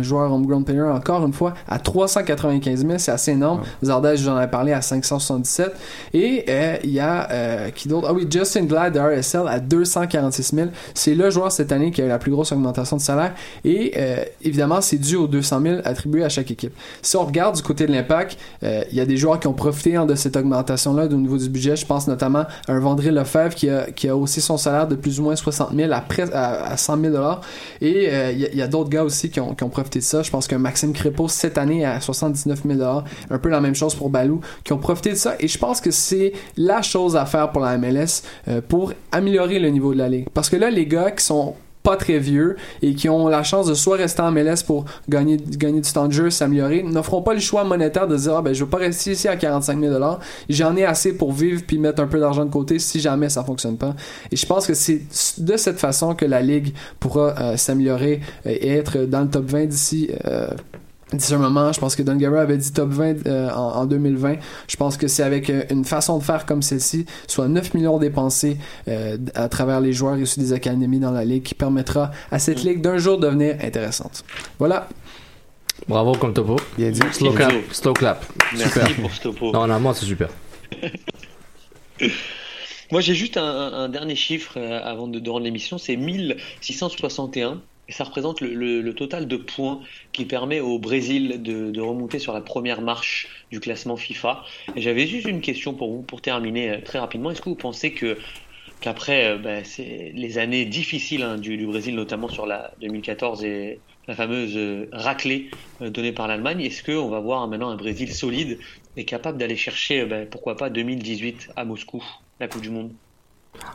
joueur 0.04 0.32
homegrown 0.32 0.64
player 0.64 0.82
encore 0.82 1.26
une 1.26 1.34
fois 1.34 1.54
à 1.68 1.80
395 1.80 2.86
000 2.86 2.94
c'est 2.98 3.12
assez 3.12 3.32
énorme. 3.32 3.62
Zardes 3.84 4.16
j'en 4.18 4.40
ai 4.40 4.48
parlé 4.48 4.74
à 4.74 4.82
577 4.82 5.74
et 6.14 6.46
euh, 6.50 6.78
il 6.84 6.92
y 6.92 7.00
a 7.00 7.30
euh, 7.32 7.70
qui 7.72 7.88
d'autre? 7.88 8.08
Ah 8.10 8.14
oui 8.14 8.28
Justin 8.30 8.66
Glad 8.66 8.94
de 8.94 9.00
RSL 9.00 9.48
à 9.48 9.60
246 9.60 10.56
000 10.56 10.70
c'est 10.94 11.16
le 11.16 11.30
joueur 11.30 11.52
cette 11.52 11.72
année 11.72 11.92
qui 11.92 12.02
a 12.02 12.06
eu 12.06 12.10
la 12.10 12.20
plus 12.20 12.32
grosse 12.32 12.52
augmentation 12.52 12.98
de 12.98 13.02
salaire. 13.02 13.34
Et 13.64 13.94
euh, 13.98 14.24
évidemment 14.44 14.82
c'est 14.82 14.98
dû 14.98 15.16
aux 15.16 15.28
200 15.28 15.62
000 15.62 15.76
attribués 15.84 16.24
à 16.24 16.30
chaque 16.30 16.52
équipe. 16.52 16.74
Si 17.02 17.16
on 17.18 17.26
regarde 17.26 17.56
du 17.56 17.62
côté 17.62 17.88
de 17.88 17.92
l'impact 17.92 18.38
il 18.62 18.96
y 18.96 19.02
a 19.02 19.06
des 19.06 19.18
joueurs 19.18 19.40
qui 19.40 19.48
ont 19.48 19.54
profité 19.54 19.96
hein, 19.96 20.06
de 20.06 20.16
cette 20.16 20.36
augmentation 20.36 20.94
là 20.94 21.06
au 21.06 21.14
niveau 21.14 21.38
du 21.38 21.50
budget. 21.50 21.76
Je 21.76 21.86
pense 21.86 22.08
notamment 22.08 22.46
à 22.68 22.72
un 22.72 22.80
Vendré 22.80 23.12
Lefebvre 23.12 23.56
qui 23.56 23.70
a, 23.70 23.92
qui 23.92 24.08
a 24.10 24.16
haussé 24.16 24.42
son 24.42 24.58
salaire 24.58 24.88
de 24.88 24.96
plus 24.96 25.20
ou 25.20 25.24
moins 25.24 25.36
60 25.36 25.76
000 25.76 25.92
à, 25.92 26.02
près, 26.02 26.32
à, 26.34 26.72
à 26.72 26.78
100 26.78 27.02
000 27.02 27.14
dollars. 27.14 27.42
Et 27.82 28.06
il 28.06 28.40
y 28.40 28.46
a, 28.46 28.50
il 28.52 28.58
y 28.58 28.62
a 28.62 28.68
d'autres 28.68 28.90
gars 28.90 29.04
aussi 29.04 29.30
qui 29.30 29.40
ont, 29.40 29.56
qui 29.56 29.64
ont 29.64 29.70
profité 29.70 29.87
de 29.90 30.00
ça. 30.04 30.22
Je 30.22 30.32
pense 30.32 30.48
qu'un 30.48 30.58
Maxime 30.58 30.94
Crépeau 30.94 31.28
cette 31.28 31.58
année 31.58 31.86
à 31.86 32.00
79 32.00 32.62
000 32.66 32.82
un 33.30 33.38
peu 33.40 33.50
la 33.50 33.62
même 33.62 33.76
chose 33.76 33.96
pour 33.96 34.10
Balou, 34.10 34.42
qui 34.64 34.74
ont 34.74 34.78
profité 34.78 35.12
de 35.12 35.16
ça. 35.16 35.36
Et 35.40 35.48
je 35.48 35.58
pense 35.58 35.82
que 35.82 35.92
c'est 35.92 36.34
la 36.56 36.82
chose 36.82 37.16
à 37.16 37.26
faire 37.26 37.52
pour 37.52 37.62
la 37.62 37.78
MLS 37.78 38.24
euh, 38.48 38.62
pour 38.68 38.94
améliorer 39.12 39.60
le 39.60 39.70
niveau 39.70 39.94
de 39.94 40.00
la 40.00 40.10
ligue. 40.10 40.28
Parce 40.34 40.50
que 40.50 40.56
là, 40.56 40.70
les 40.70 40.86
gars 40.86 41.12
qui 41.12 41.24
sont 41.24 41.56
pas 41.88 41.96
très 41.96 42.20
vieux 42.20 42.58
et 42.82 42.96
qui 42.96 43.08
ont 43.08 43.30
la 43.30 43.44
chance 43.44 43.66
de 43.66 43.74
soit 43.74 43.96
rester 43.96 44.22
en 44.22 44.30
MLS 44.30 44.62
pour 44.66 44.84
gagner, 45.08 45.38
gagner 45.38 45.80
du 45.80 45.90
temps 45.90 46.08
de 46.08 46.12
jeu, 46.12 46.30
s'améliorer, 46.30 46.84
n'offront 46.84 47.22
pas 47.22 47.34
le 47.34 47.40
choix 47.40 47.64
monétaire 47.64 48.10
de 48.10 48.18
dire 48.18 48.36
ah, 48.36 48.42
ben 48.42 48.54
je 48.54 48.66
veux 48.66 48.70
pas 48.70 48.80
rester 48.80 49.12
ici 49.12 49.30
à 49.30 49.38
45 49.38 49.80
000 49.80 49.98
j'en 50.50 50.76
ai 50.76 50.84
assez 50.84 51.14
pour 51.14 51.32
vivre 51.32 51.62
puis 51.66 51.78
mettre 51.78 52.02
un 52.02 52.08
peu 52.08 52.20
d'argent 52.20 52.44
de 52.44 52.52
côté 52.52 52.78
si 52.78 53.00
jamais 53.00 53.30
ça 53.30 53.42
fonctionne 53.46 53.78
pas. 53.78 53.96
Et 54.34 54.36
je 54.36 54.46
pense 54.46 54.68
que 54.68 54.74
c'est 54.74 55.02
de 55.38 55.56
cette 55.56 55.80
façon 55.80 56.14
que 56.14 56.26
la 56.26 56.42
ligue 56.42 56.74
pourra 57.00 57.34
euh, 57.40 57.56
s'améliorer 57.56 58.20
et 58.46 58.70
être 58.74 59.06
dans 59.06 59.22
le 59.22 59.30
top 59.30 59.46
20 59.46 59.68
d'ici 59.68 60.10
euh, 60.26 60.50
d'ici 61.14 61.34
un 61.34 61.38
moment. 61.38 61.72
Je 61.72 61.80
pense 61.80 61.96
que 61.96 62.04
Don 62.04 62.16
Guerrero 62.16 62.38
avait 62.38 62.58
dit 62.58 62.72
top 62.72 62.90
20 62.90 63.26
euh, 63.28 63.50
en, 63.50 63.82
en 63.82 63.86
2020. 63.86 64.36
Je 64.68 64.76
pense 64.76 64.98
que 64.98 65.08
c'est 65.08 65.24
avec 65.24 65.50
euh, 65.50 65.64
une 65.70 65.86
façon 65.86 66.18
de 66.18 66.24
faire 66.24 66.46
comme 66.46 66.62
celle-ci, 66.62 67.06
soit 67.28 67.48
9 67.48 67.74
millions 67.74 67.98
dépensés 67.98 68.58
euh, 68.88 69.18
à 69.36 69.50
travers 69.50 69.80
les 69.80 69.94
joueurs 69.94 70.18
issus 70.18 70.40
des 70.40 70.54
académies 70.54 71.00
dans 71.00 71.12
la 71.12 71.26
ligue, 71.26 71.44
qui 71.44 71.56
permettra 71.56 72.12
à 72.32 72.40
cette 72.40 72.64
ligue 72.64 72.82
d'un 72.82 72.98
jour 72.98 73.18
devenir 73.18 73.56
intéressante. 73.64 74.24
Voilà. 74.60 74.88
Bravo 75.88 76.14
comme 76.14 76.34
topo. 76.34 76.58
Bien 76.78 76.92
dit. 76.92 77.00
Slow 77.12 77.32
clap. 77.34 77.54
Slow 77.72 77.94
clap. 77.94 78.26
Merci 78.58 78.80
super. 78.80 78.96
pour 78.96 79.12
ce 79.12 79.22
topo. 79.22 79.52
Non, 79.52 79.68
non, 79.68 79.80
moi 79.80 79.94
c'est 79.94 80.06
super. 80.06 80.30
Moi, 82.90 83.02
j'ai 83.02 83.16
juste 83.16 83.36
un, 83.36 83.44
un 83.44 83.90
dernier 83.90 84.16
chiffre 84.16 84.58
avant 84.58 85.10
de, 85.10 85.20
de 85.20 85.30
rendre 85.30 85.44
l'émission, 85.44 85.78
c'est 85.78 85.98
1661. 85.98 87.62
Ça 87.90 88.04
représente 88.04 88.42
le, 88.42 88.92
total 88.92 89.28
de 89.28 89.38
points 89.38 89.82
qui 90.12 90.26
permet 90.26 90.60
au 90.60 90.78
Brésil 90.80 91.42
de, 91.42 91.80
remonter 91.80 92.20
sur 92.20 92.34
la 92.34 92.42
première 92.42 92.82
marche 92.82 93.46
du 93.52 93.60
classement 93.60 93.96
FIFA. 93.96 94.44
Et 94.76 94.82
j'avais 94.82 95.08
juste 95.08 95.28
une 95.28 95.42
question 95.42 95.74
pour 95.74 95.94
vous, 95.94 96.02
pour 96.02 96.22
terminer 96.22 96.70
euh, 96.70 96.78
très 96.84 97.00
rapidement. 97.00 97.32
Est-ce 97.32 97.42
que 97.42 97.50
vous 97.50 97.56
pensez 97.56 97.92
que 97.92 98.18
qu'après 98.82 99.26
euh, 99.26 99.62
c'est 99.64 100.12
les 100.14 100.38
années 100.38 100.66
difficiles 100.66 101.24
hein, 101.24 101.38
du, 101.38 101.66
Brésil, 101.66 101.96
notamment 101.96 102.28
sur 102.28 102.46
la 102.46 102.72
2014 102.82 103.44
et 103.46 103.80
la 104.08 104.16
fameuse 104.16 104.58
euh, 104.58 104.90
raclée 104.92 105.50
donnée 105.80 106.12
par 106.12 106.28
l'Allemagne, 106.28 106.62
est-ce 106.62 106.84
qu'on 106.84 107.10
va 107.10 107.22
voir 107.22 107.48
maintenant 107.48 107.70
un 107.70 107.78
Brésil 107.78 108.14
solide 108.14 108.60
et 108.98 109.06
capable 109.06 109.38
d'aller 109.38 109.56
chercher, 109.56 110.06
ben, 110.06 110.28
pourquoi 110.28 110.58
pas, 110.58 110.70
2018 110.70 111.52
à 111.56 111.64
Moscou, 111.64 112.04
la 112.40 112.48
Coupe 112.50 112.62
du 112.62 112.70
Monde? 112.70 112.92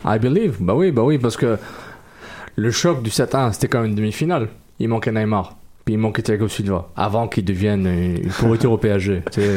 I 0.04 0.18
believe. 0.18 0.58
Bah 0.60 0.74
oui, 0.74 0.90
bah 0.90 1.02
oui, 1.02 1.18
parce 1.18 1.36
que 1.36 1.58
le 2.56 2.70
choc 2.70 3.02
du 3.02 3.10
7-1, 3.10 3.52
c'était 3.52 3.68
quand 3.68 3.80
même 3.80 3.90
une 3.90 3.96
demi-finale. 3.96 4.48
Il 4.78 4.88
manquait 4.88 5.12
Neymar. 5.12 5.56
Puis 5.84 5.94
il 5.94 5.98
manquait 5.98 6.22
Thiago 6.22 6.46
Silva. 6.46 6.88
Avant 6.96 7.26
qu'il 7.26 7.44
devienne 7.44 7.86
une 7.88 8.30
pourriture 8.30 8.70
au 8.70 8.78
PSG. 8.78 9.22
Tu 9.32 9.40
sais, 9.40 9.48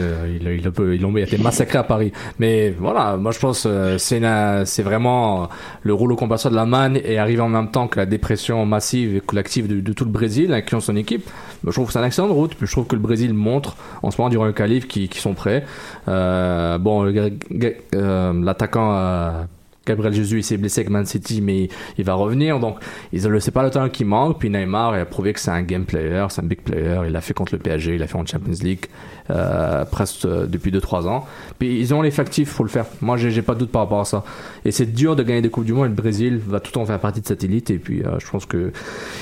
il, 0.41 0.47
a- 0.47 0.53
il, 0.53 0.65
a 0.67 0.71
peu- 0.71 0.95
il, 0.95 1.05
a- 1.05 1.07
il 1.07 1.17
a 1.19 1.21
été 1.21 1.37
massacré 1.43 1.77
à 1.77 1.83
Paris. 1.83 2.11
Mais 2.39 2.71
voilà, 2.79 3.15
moi 3.15 3.31
je 3.31 3.37
pense 3.37 3.65
euh, 3.67 3.97
c'est 3.99 4.81
vraiment 4.81 5.49
le 5.83 5.93
rouleau 5.93 6.15
compresseur 6.15 6.49
de 6.51 6.55
la 6.55 6.65
manne 6.65 6.97
et 7.03 7.19
arrive 7.19 7.41
en 7.41 7.49
même 7.49 7.69
temps 7.69 7.87
que 7.87 7.99
la 7.99 8.07
dépression 8.07 8.65
massive 8.65 9.15
et 9.17 9.19
collective 9.19 9.67
de, 9.67 9.79
de 9.81 9.93
tout 9.93 10.03
le 10.05 10.09
Brésil, 10.09 10.51
incluant 10.51 10.79
son 10.79 10.95
équipe. 10.95 11.29
Je 11.63 11.69
trouve 11.71 11.85
que 11.87 11.93
c'est 11.93 11.99
une 11.99 12.05
excellente 12.05 12.31
route. 12.31 12.55
Puis 12.55 12.65
je 12.65 12.71
trouve 12.71 12.87
que 12.87 12.95
le 12.95 13.01
Brésil 13.03 13.31
montre 13.35 13.75
en 14.01 14.09
ce 14.09 14.19
moment 14.19 14.29
durant 14.29 14.45
le 14.45 14.51
qu'ils 14.51 15.09
qu'ils 15.09 15.21
sont 15.21 15.35
prêts. 15.35 15.63
Euh, 16.07 16.79
bon, 16.79 17.05
euh, 17.05 18.33
l'attaquant 18.43 18.95
euh, 18.95 19.43
Gabriel 19.85 20.13
Jesus 20.13 20.37
il 20.37 20.43
s'est 20.43 20.57
blessé 20.57 20.81
avec 20.81 20.89
Man 20.89 21.05
City 21.05 21.41
mais 21.41 21.69
il 21.97 22.05
va 22.05 22.13
revenir. 22.13 22.59
Donc 22.59 22.77
ils 23.13 23.23
le 23.23 23.39
c'est 23.39 23.51
pas 23.51 23.63
le 23.63 23.69
talent 23.69 23.89
qui 23.89 24.05
manque. 24.05 24.39
Puis 24.39 24.49
Neymar 24.49 24.95
il 24.95 25.01
a 25.01 25.05
prouvé 25.05 25.33
que 25.33 25.39
c'est 25.39 25.51
un 25.51 25.61
game 25.61 25.85
player 25.85 26.25
c'est 26.29 26.41
un 26.41 26.45
big 26.45 26.61
player. 26.61 27.01
Il 27.05 27.11
l'a 27.11 27.21
fait 27.21 27.33
contre 27.33 27.53
le 27.53 27.59
PSG 27.59 27.95
il 27.95 27.99
l'a 27.99 28.07
fait 28.07 28.17
en 28.17 28.25
Champions 28.25 28.53
League 28.61 28.85
euh, 29.29 29.85
presque 29.85 30.25
euh, 30.25 30.45
depuis 30.45 30.71
2-3 30.71 31.07
ans. 31.07 31.25
Puis 31.59 31.79
ils 31.79 31.93
ont 31.93 32.01
l'effectif 32.01 32.53
pour 32.55 32.65
le 32.65 32.69
faire. 32.69 32.85
Moi 33.01 33.17
j'ai 33.17 33.41
pas 33.41 33.53
de 33.53 33.59
doute 33.59 33.71
par 33.71 33.83
rapport 33.83 34.01
à 34.01 34.05
ça. 34.05 34.23
Et 34.63 34.71
c'est 34.71 34.85
dur 34.85 35.15
de 35.15 35.23
gagner 35.23 35.41
des 35.41 35.49
coupes 35.49 35.65
du 35.65 35.73
monde. 35.73 35.85
Et 35.85 35.89
le 35.89 35.95
Brésil 35.95 36.39
va 36.45 36.59
tout 36.59 36.77
en 36.77 36.85
faire 36.85 36.99
partie 36.99 37.21
de 37.21 37.27
cette 37.27 37.43
élite. 37.43 37.69
Et 37.69 37.77
puis 37.77 38.03
euh, 38.03 38.19
je 38.19 38.29
pense 38.29 38.45
que 38.45 38.71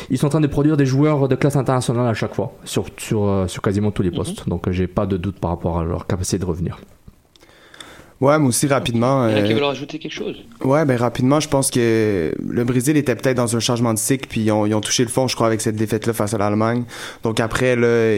ils 0.10 0.18
sont 0.18 0.28
en 0.28 0.30
train 0.30 0.42
de 0.42 0.48
produire 0.48 0.78
des 0.78 0.86
joueurs 0.86 1.28
de 1.28 1.36
classe 1.36 1.56
internationale 1.56 2.08
à 2.08 2.14
chaque 2.14 2.34
fois 2.34 2.54
sur 2.64 2.86
sur 2.98 3.28
euh, 3.28 3.48
sur 3.48 3.62
quasiment 3.62 3.92
tous 3.92 4.04
les 4.04 4.12
postes. 4.12 4.48
Donc 4.48 4.68
euh, 4.68 4.72
j'ai 4.72 4.88
pas 4.88 5.06
de 5.06 5.18
doute 5.18 5.40
par 5.40 5.52
rapport 5.52 5.80
à 5.80 5.84
leur 5.84 6.08
capacité 6.08 6.38
de 6.40 6.46
revenir 6.46 6.78
Ouais, 8.24 8.40
mais 8.40 8.48
aussi 8.48 8.68
rapidement. 8.68 9.28
Il 9.28 9.34
y 9.34 9.36
en 9.36 9.38
a 9.40 9.42
qui 9.42 9.52
euh, 9.52 9.56
veulent 9.56 9.66
rajouter 9.66 10.00
quelque 10.00 10.14
chose 10.14 10.38
Ouais, 10.64 10.86
ben 10.86 10.96
rapidement, 10.96 11.42
je 11.42 11.50
pense 11.50 11.70
que 11.70 12.34
le 12.40 12.64
Brésil 12.64 12.96
était 12.96 13.16
peut-être 13.16 13.36
dans 13.36 13.54
un 13.58 13.60
changement 13.60 13.94
de 13.94 14.00
cycle, 14.00 14.30
puis 14.30 14.40
ils 14.44 14.52
ont, 14.54 14.66
ils 14.66 14.74
ont 14.74 14.80
touché 14.80 15.04
le 15.04 15.10
fond, 15.10 15.28
je 15.28 15.36
crois, 15.36 15.48
avec 15.48 15.60
cette 15.60 15.76
défaite-là 15.76 16.14
face 16.14 16.34
à 16.34 16.38
l'Allemagne. 16.38 16.86
Donc 17.24 17.42
après, 17.42 17.76
là, 17.76 18.14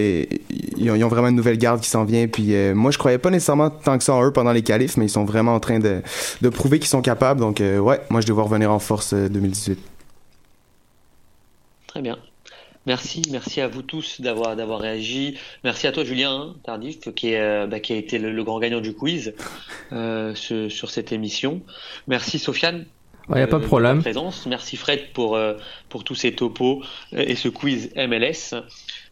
ils 0.78 0.91
ont, 0.91 0.93
ils 0.93 1.03
ont 1.03 1.08
vraiment 1.08 1.30
une 1.30 1.36
nouvelle 1.36 1.58
garde 1.58 1.82
qui 1.82 1.89
s'en 1.89 2.03
vient. 2.03 2.28
Puis 2.28 2.53
euh, 2.53 2.76
moi, 2.76 2.91
je 2.91 2.99
croyais 2.99 3.18
pas 3.18 3.32
nécessairement 3.32 3.72
tant 3.72 3.97
que 3.97 4.03
ça 4.03 4.14
en 4.14 4.24
eux 4.24 4.32
pendant 4.32 4.51
les 4.51 4.62
qualifs, 4.62 4.95
mais 4.95 5.06
ils 5.06 5.10
sont 5.10 5.26
vraiment 5.26 5.56
en 5.56 5.60
train 5.60 5.80
de, 5.80 6.03
de 6.39 6.49
prouver 6.49 6.78
qu'ils 6.78 6.88
sont 6.89 7.01
capables. 7.01 7.39
Donc 7.39 7.60
euh, 7.60 7.80
ouais, 7.80 7.99
moi, 8.12 8.22
je 8.22 8.32
vois 8.32 8.43
revenir 8.43 8.72
en 8.72 8.78
force 8.78 9.14
euh, 9.14 9.28
2018. 9.28 9.80
Très 11.88 12.01
bien. 12.03 12.16
Merci, 12.86 13.23
merci 13.31 13.61
à 13.61 13.67
vous 13.67 13.81
tous 13.81 14.21
d'avoir 14.21 14.55
d'avoir 14.55 14.79
réagi. 14.79 15.38
Merci 15.63 15.88
à 15.88 15.91
toi 15.91 16.03
Julien 16.03 16.31
hein, 16.31 16.55
Tardif 16.63 17.13
qui 17.15 17.29
est 17.31 17.39
euh, 17.39 17.65
bah, 17.67 17.79
qui 17.79 17.93
a 17.93 17.95
été 17.95 18.19
le, 18.19 18.31
le 18.31 18.43
grand 18.43 18.59
gagnant 18.59 18.79
du 18.81 18.93
quiz 18.93 19.33
euh, 19.91 20.33
ce- 20.36 20.69
sur 20.69 20.91
cette 20.91 21.11
émission. 21.11 21.61
Merci 22.07 22.38
Sofiane. 22.39 22.86
Ouais, 23.27 23.39
y 23.39 23.43
a 23.43 23.47
pas 23.47 23.57
de 23.57 23.63
ta 23.63 23.67
problème. 23.67 24.01
présence. 24.01 24.45
Merci 24.45 24.77
Fred 24.77 25.11
pour 25.13 25.36
euh, 25.36 25.55
pour 25.89 26.03
tous 26.03 26.13
ces 26.13 26.33
topos 26.36 26.83
euh, 27.13 27.23
et 27.25 27.36
ce 27.36 27.47
quiz 27.49 27.89
MLS. 27.95 28.53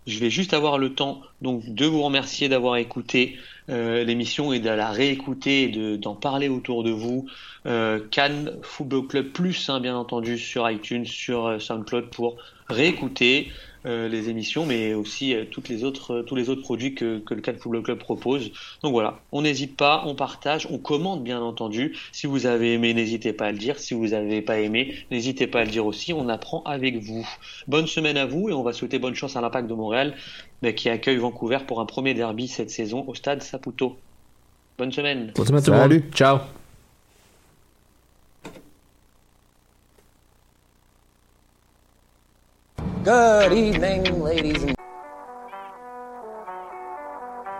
Je 0.05 0.19
vais 0.19 0.29
juste 0.29 0.53
avoir 0.53 0.77
le 0.77 0.93
temps 0.95 1.21
donc 1.41 1.63
de 1.73 1.85
vous 1.85 2.01
remercier 2.01 2.49
d'avoir 2.49 2.75
écouté 2.75 3.37
euh, 3.69 4.03
l'émission 4.03 4.51
et 4.51 4.59
de 4.59 4.69
la 4.69 4.91
réécouter 4.91 5.63
et 5.63 5.67
de- 5.69 5.95
d'en 5.95 6.15
parler 6.15 6.49
autour 6.49 6.83
de 6.83 6.91
vous. 6.91 7.25
Euh, 7.65 7.99
Cannes 8.11 8.51
Football 8.63 9.07
Club 9.07 9.31
Plus, 9.31 9.69
hein, 9.69 9.79
bien 9.79 9.95
entendu, 9.95 10.37
sur 10.37 10.69
iTunes, 10.69 11.05
sur 11.05 11.45
euh, 11.47 11.59
SoundCloud 11.59 12.09
pour 12.09 12.35
réécouter 12.67 13.51
euh, 13.85 14.07
les 14.07 14.29
émissions, 14.29 14.65
mais 14.65 14.93
aussi 14.93 15.35
euh, 15.35 15.43
toutes 15.49 15.67
les 15.69 15.83
autres, 15.83 16.11
euh, 16.11 16.23
tous 16.23 16.35
les 16.35 16.49
autres 16.49 16.61
produits 16.61 16.95
que, 16.95 17.19
que 17.19 17.33
le 17.33 17.41
Cannes 17.41 17.57
Football 17.57 17.83
Club 17.83 17.99
propose. 17.99 18.51
Donc 18.81 18.93
voilà, 18.93 19.19
on 19.31 19.41
n'hésite 19.41 19.75
pas, 19.75 20.03
on 20.05 20.15
partage, 20.15 20.67
on 20.71 20.77
commente 20.77 21.23
bien 21.23 21.41
entendu. 21.41 21.97
Si 22.11 22.25
vous 22.25 22.45
avez 22.45 22.73
aimé, 22.73 22.93
n'hésitez 22.93 23.33
pas 23.33 23.47
à 23.47 23.51
le 23.51 23.57
dire. 23.57 23.79
Si 23.79 23.93
vous 23.93 24.07
n'avez 24.07 24.41
pas 24.41 24.59
aimé, 24.59 24.95
n'hésitez 25.11 25.47
pas 25.47 25.59
à 25.59 25.65
le 25.65 25.71
dire 25.71 25.85
aussi. 25.85 26.13
On 26.13 26.29
apprend 26.29 26.63
avec 26.63 26.97
vous. 26.97 27.27
Bonne 27.67 27.87
semaine 27.87 28.17
à 28.17 28.25
vous 28.25 28.49
et 28.49 28.53
on 28.53 28.63
va 28.63 28.73
souhaiter 28.73 28.99
bonne 28.99 29.15
chance 29.15 29.35
à 29.35 29.41
l'Impact 29.41 29.67
de 29.67 29.73
Montréal 29.73 30.15
bah, 30.61 30.71
qui 30.71 30.89
accueille 30.89 31.17
Vancouver 31.17 31.59
pour 31.67 31.81
un 31.81 31.85
premier 31.85 32.13
derby 32.13 32.47
cette 32.47 32.69
saison 32.69 33.03
au 33.07 33.15
stade 33.15 33.43
Saputo. 33.43 33.97
Bonne 34.77 34.91
semaine. 34.91 35.31
Bonne 35.35 35.45
semaine 35.45 35.63
tout 35.63 35.71
le 35.71 35.77
monde. 35.77 36.03
Ciao. 36.13 36.39
Good 43.03 43.51
evening, 43.51 44.23
ladies 44.23 44.63
and 44.63 44.75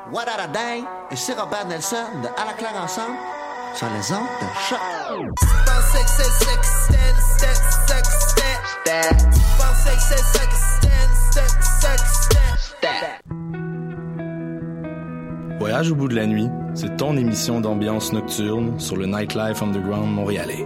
What 0.10 0.30
a 0.30 0.48
day! 0.48 0.86
Et 1.12 1.18
c'est 1.18 1.34
Robert 1.34 1.68
Nelson 1.68 1.98
de 2.22 2.28
À 2.42 2.46
la 2.46 2.54
claire 2.54 2.82
ensemble 2.82 3.18
sur 3.76 3.88
les 3.88 4.14
ondes 4.14 4.24
de 4.40 4.48
choc. 4.70 4.80
Voyage 15.60 15.92
au 15.92 15.96
bout 15.96 16.08
de 16.08 16.16
la 16.16 16.26
nuit, 16.26 16.48
c'est 16.74 16.96
ton 16.96 17.18
émission 17.18 17.60
d'ambiance 17.60 18.14
nocturne 18.14 18.80
sur 18.80 18.96
le 18.96 19.08
Nightlife 19.08 19.62
Underground 19.62 20.10
montréalais. 20.10 20.66